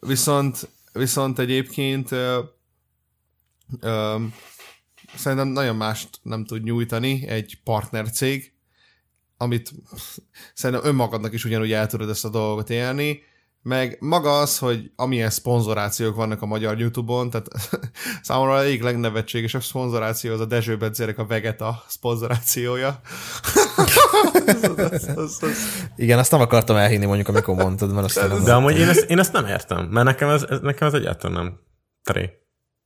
[0.00, 2.08] viszont, viszont egyébként
[5.14, 8.52] szerintem nagyon mást nem tud nyújtani egy partnercég,
[9.36, 9.72] amit
[10.54, 13.22] szerintem önmagadnak is ugyanúgy el tudod ezt a dolgot élni,
[13.62, 17.48] meg maga az, hogy amilyen szponzorációk vannak a magyar YouTube-on, tehát
[18.22, 23.00] számomra egyik legnevetségesebb szponzoráció az a Dezső Bedzérek a Vegeta szponzorációja.
[23.76, 25.90] az, az, az, az.
[25.96, 29.10] Igen, azt nem akartam elhinni mondjuk, amikor mondtad, mert azt nem De amúgy én ezt,
[29.10, 31.60] én ezt nem értem, mert nekem ez, ez nekem ez egyáltalán nem
[32.02, 32.30] tré.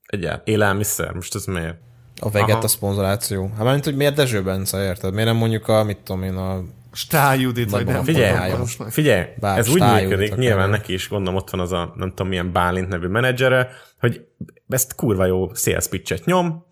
[0.06, 0.42] Egyáltalán.
[0.44, 1.76] Élelmiszer, most ez miért?
[2.20, 2.68] A Vegeta Aha.
[2.68, 3.50] szponzoráció.
[3.54, 5.12] Hát mármint, hogy miért Dezső Bence, érted?
[5.12, 6.62] Miért nem mondjuk a, mit tudom én, a
[6.96, 8.52] Stál Judit, vagy nem Figyelj,
[8.88, 12.28] figyelj Bár ez úgy működik, nyilván neki is gondolom ott van az a, nem tudom
[12.28, 13.68] milyen Bálint nevű menedzsere,
[14.00, 14.26] hogy
[14.68, 16.64] ezt kurva jó sales pitchet nyom,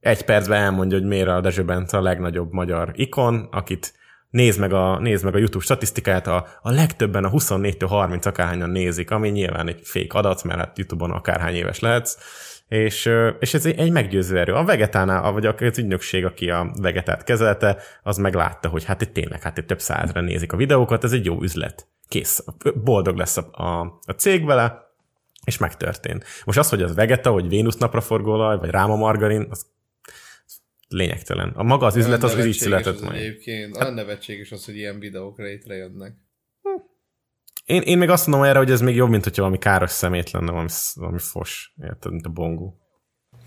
[0.00, 3.94] egy percben elmondja, hogy miért a Dezső Bence a legnagyobb magyar ikon, akit
[4.30, 8.70] nézd meg a, nézd meg a YouTube statisztikáját, a, a legtöbben a 24-től 30 akárhányan
[8.70, 12.16] nézik, ami nyilván egy fék adat, mert hát YouTube-on akárhány éves lehetsz,
[12.72, 14.52] és, és ez egy meggyőző erő.
[14.52, 19.42] A vegetánál, vagy az ügynökség, aki a vegetát kezelte, az meglátta, hogy hát itt tényleg,
[19.42, 21.86] hát itt több százra nézik a videókat, ez egy jó üzlet.
[22.08, 22.44] Kész.
[22.74, 24.94] Boldog lesz a, a, a cég vele,
[25.44, 26.24] és megtörtént.
[26.44, 29.66] Most az, hogy az vegeta, hogy Vénusz napraforgóolaj, vagy ráma margarin, az
[30.88, 31.48] lényegtelen.
[31.48, 33.16] A maga az üzlet, az, így született majd.
[33.16, 36.14] Egyébként, hát, olyan nevetséges az, hogy ilyen videók létrejönnek.
[37.64, 40.30] Én, én még azt mondom erre, hogy ez még jobb, mint hogyha valami káros szemét
[40.30, 42.76] lenne, valami, valami fos, érted, mint a bongó.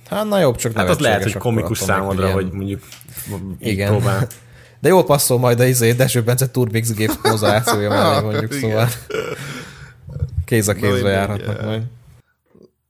[0.09, 2.83] Hát na jobb, csak Hát az lehet, hogy komikus számodra, hogy mondjuk
[3.59, 3.89] Igen.
[3.89, 4.27] Próbál.
[4.81, 8.87] De jól passzol majd a izé, Deső Bence Turbix gép mozációja mellé mondjuk, szóval
[10.45, 11.83] kéz a kézre járhatnak majd.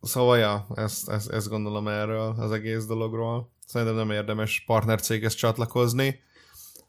[0.01, 3.51] Szóval ja, ezt, ezt, ezt gondolom erről az egész dologról.
[3.65, 6.19] szerintem nem érdemes partnercéghez csatlakozni.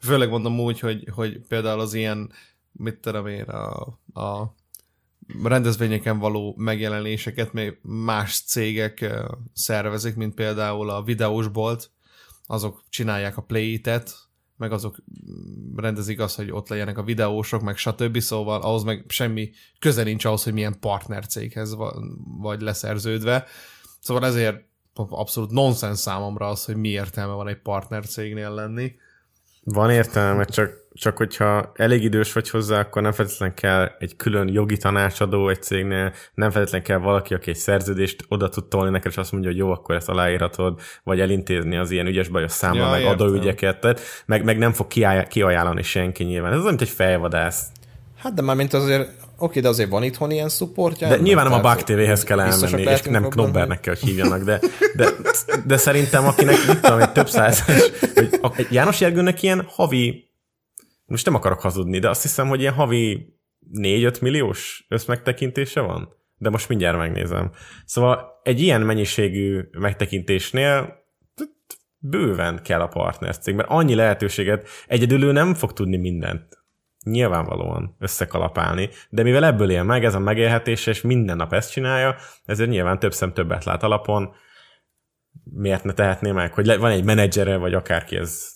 [0.00, 2.30] Főleg mondom úgy, hogy, hogy például az ilyen,
[2.72, 4.54] mit tudom én, a, a
[5.42, 9.14] rendezvényeken való megjelenéseket még más cégek
[9.52, 11.90] szervezik, mint például a videós bolt,
[12.46, 13.90] azok csinálják a play-it,
[14.56, 14.96] meg azok
[15.76, 18.18] rendezik azt, hogy ott legyenek a videósok, meg stb.
[18.18, 21.76] Szóval ahhoz meg semmi köze nincs ahhoz, hogy milyen partnercéghez
[22.38, 23.44] vagy leszerződve.
[24.00, 24.64] Szóval ezért
[24.94, 28.94] abszolút nonsens számomra az, hogy mi értelme van egy partnercégnél lenni.
[29.64, 34.48] Van értelme, csak, csak hogyha elég idős vagy hozzá, akkor nem feltétlenül kell egy külön
[34.48, 39.10] jogi tanácsadó egy cégnél, nem feltétlenül kell valaki, aki egy szerződést oda tud tolni neked,
[39.10, 42.84] és azt mondja, hogy jó, akkor ezt aláírhatod, vagy elintézni az ilyen ügyes bajos számmal,
[42.84, 43.14] ja, meg értem.
[43.14, 44.86] adóügyeket, tehát meg, meg nem fog
[45.28, 46.52] kiajánlani senki nyilván.
[46.52, 47.66] Ez az, mint egy fejvadász.
[48.16, 51.08] Hát de már mint azért Oké, de azért van itthon ilyen szupportja.
[51.08, 54.60] De nyilván nem a Bug TV-hez kell elmenni, és nem Knobbernek kell, hogy hívjanak, de,
[54.96, 55.08] de,
[55.66, 57.64] de szerintem akinek, mit tudom, egy több száz,
[58.40, 60.25] hogy János Jergőnek ilyen havi,
[61.06, 63.34] most nem akarok hazudni, de azt hiszem, hogy ilyen havi
[63.72, 66.14] 4-5 milliós összmegtekintése van.
[66.38, 67.50] De most mindjárt megnézem.
[67.84, 71.04] Szóval egy ilyen mennyiségű megtekintésnél
[71.98, 76.64] bőven kell a partnercég, mert annyi lehetőséget egyedül ő nem fog tudni mindent
[77.04, 82.16] nyilvánvalóan összekalapálni, de mivel ebből él meg, ez a megélhetése, és minden nap ezt csinálja,
[82.44, 84.34] ezért nyilván több szem többet lát alapon,
[85.44, 88.55] miért ne tehetné meg, hogy van egy menedzsere, vagy akárki ez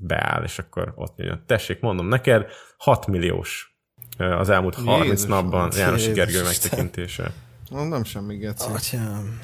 [0.00, 1.42] beáll, és akkor ott jön.
[1.46, 2.46] Tessék, mondom neked,
[2.76, 3.76] 6 milliós
[4.18, 7.32] az elmúlt 30 Jézus, napban János Gergő megtekintése.
[7.70, 8.70] Nem semmi geci.
[8.72, 9.38] Atyám.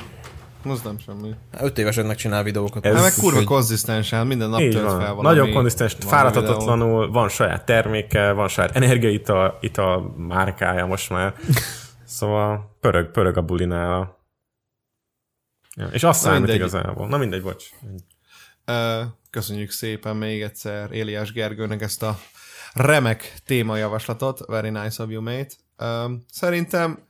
[0.65, 1.35] Az nem semmi.
[1.61, 2.87] Öt éveseknek csinál videókat.
[2.87, 3.47] Ez hát meg kurva hogy...
[3.47, 5.23] konzisztensen, minden nap tölt fel valami.
[5.23, 11.35] Nagyon konzisztens, fáradhatatlanul, van saját terméke, van saját energiaital ital márkája most már.
[12.05, 14.21] szóval pörög, pörög a bulinál.
[15.77, 16.57] Ja, és azt számít mindegy.
[16.57, 17.09] igazából.
[17.09, 17.65] Na mindegy, bocs.
[19.31, 22.19] Köszönjük szépen még egyszer Éliás Gergőnek ezt a
[22.73, 24.47] remek témajavaslatot.
[24.47, 25.55] Very nice of you, mate.
[26.31, 27.07] Szerintem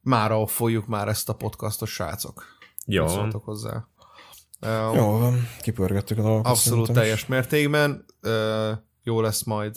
[0.00, 2.44] mára folyjuk már ezt a podcastos srácok.
[2.86, 3.08] Jó.
[3.08, 3.88] Szóltok hozzá.
[4.94, 6.52] Jó van, kipörgettük a dolgokat.
[6.52, 7.26] Abszolút teljes is.
[7.26, 8.04] mértékben.
[8.22, 8.70] Uh,
[9.02, 9.76] jó lesz majd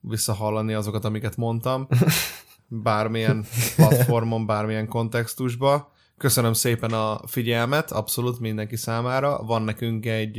[0.00, 1.88] visszahallani azokat, amiket mondtam.
[2.68, 3.44] Bármilyen
[3.76, 5.92] platformon, bármilyen kontextusba.
[6.20, 9.42] Köszönöm szépen a figyelmet, abszolút mindenki számára.
[9.42, 10.38] Van nekünk egy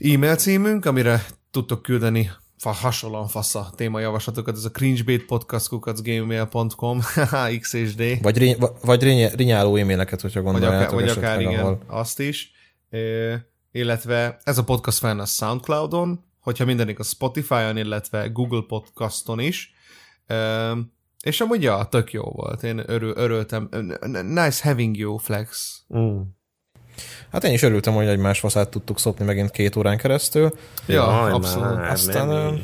[0.00, 7.00] e-mail címünk, amire tudtok küldeni fa, hasonlóan fasz a témajavaslatokat, ez a cringebait.podcast.gmail.com
[7.60, 8.22] xsd.
[8.22, 10.90] Vagy, ri, vagy ri, rinyáló e-maileket, hogyha gondoljátok.
[10.90, 11.78] Vagy akár, vagy akár igen, ahol...
[11.86, 12.52] azt is.
[12.90, 12.98] E,
[13.70, 19.74] illetve ez a podcast fenn a Soundcloudon, hogyha mindenik a Spotify-on, illetve Google Podcaston is.
[20.26, 20.72] E,
[21.22, 22.62] és amúgy ja, tök jó volt.
[22.62, 23.68] Én örül, örültem.
[24.22, 25.80] Nice having you, Flex.
[25.96, 26.20] Mm.
[27.32, 30.52] Hát én is örültem, hogy egymás faszát tudtuk szopni megint két órán keresztül.
[30.86, 31.74] Ja, Jaj, abszolút.
[31.74, 32.26] Már, Aztán...
[32.26, 32.62] Nem,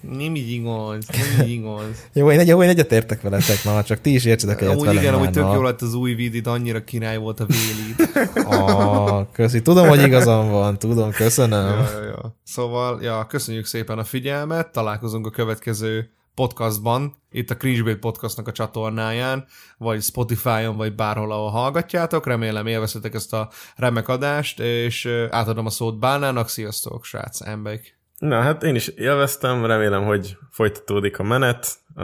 [0.00, 1.84] nem így igaz, nem így igaz.
[2.12, 4.96] jó, én, jó, én egyetértek veletek, na, csak ti is értsetek egyet velem.
[4.96, 8.10] Igen, hogy tök jó lett az új vidit, annyira király volt a vélid.
[8.46, 9.62] ah, köszi.
[9.62, 11.66] Tudom, hogy igazam van, tudom, köszönöm.
[11.66, 12.36] Ja, ja, ja.
[12.44, 18.52] Szóval, ja, köszönjük szépen a figyelmet, találkozunk a következő podcastban, itt a Cringebait podcastnak a
[18.52, 19.46] csatornáján,
[19.78, 22.26] vagy Spotify-on, vagy bárhol, ahol hallgatjátok.
[22.26, 26.48] Remélem élvezhetek ezt a remek adást, és átadom a szót Bánának.
[26.48, 27.98] Sziasztok, srác, emberek!
[28.18, 31.66] Na, hát én is élveztem, remélem, hogy folytatódik a menet.
[31.94, 32.02] A,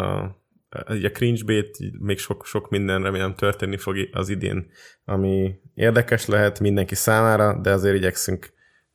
[0.69, 4.71] a cringebait, még sok, sok minden remélem történni fog az idén,
[5.05, 8.55] ami érdekes lehet mindenki számára, de azért igyekszünk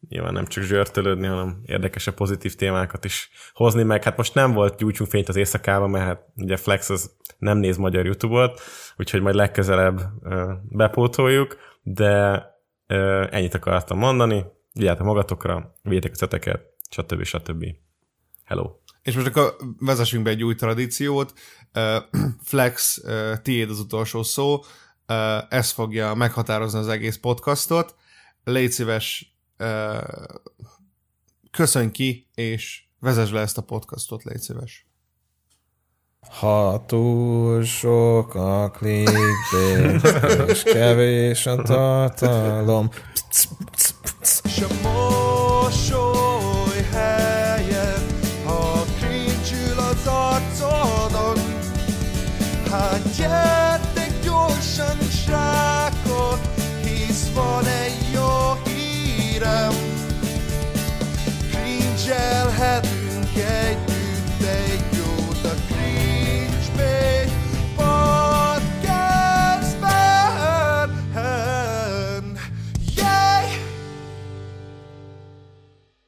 [0.10, 4.78] nyilván nem csak zsörtölődni, hanem érdekesebb pozitív témákat is hozni, meg hát most nem volt
[4.78, 8.62] gyújtsunk fényt az éjszakában, mert hát ugye Flex az nem néz magyar YouTube-ot,
[8.98, 10.02] úgyhogy majd legközelebb
[10.70, 12.46] bepótoljuk, de
[13.30, 17.24] ennyit akartam mondani, vigyázzatok magatokra, vigyétek a szeteket, stb.
[17.24, 17.66] stb.
[18.44, 18.76] Hello!
[19.02, 21.34] És most akkor vezessünk be egy új tradíciót.
[22.44, 23.04] Flex,
[23.42, 24.60] tiéd az utolsó szó.
[25.50, 27.96] Ez fogja meghatározni az egész podcastot.
[28.44, 29.36] Légy szíves,
[31.52, 34.86] köszönj ki, és vezess le ezt a podcastot, légy szíves.
[36.40, 40.02] Ha túl sok a clickbait,
[40.48, 42.90] és kevés a tartalom.
[44.44, 46.82] És a mosoly
[48.46, 51.38] ha cringe az arcodon,
[52.70, 53.71] hát gyere!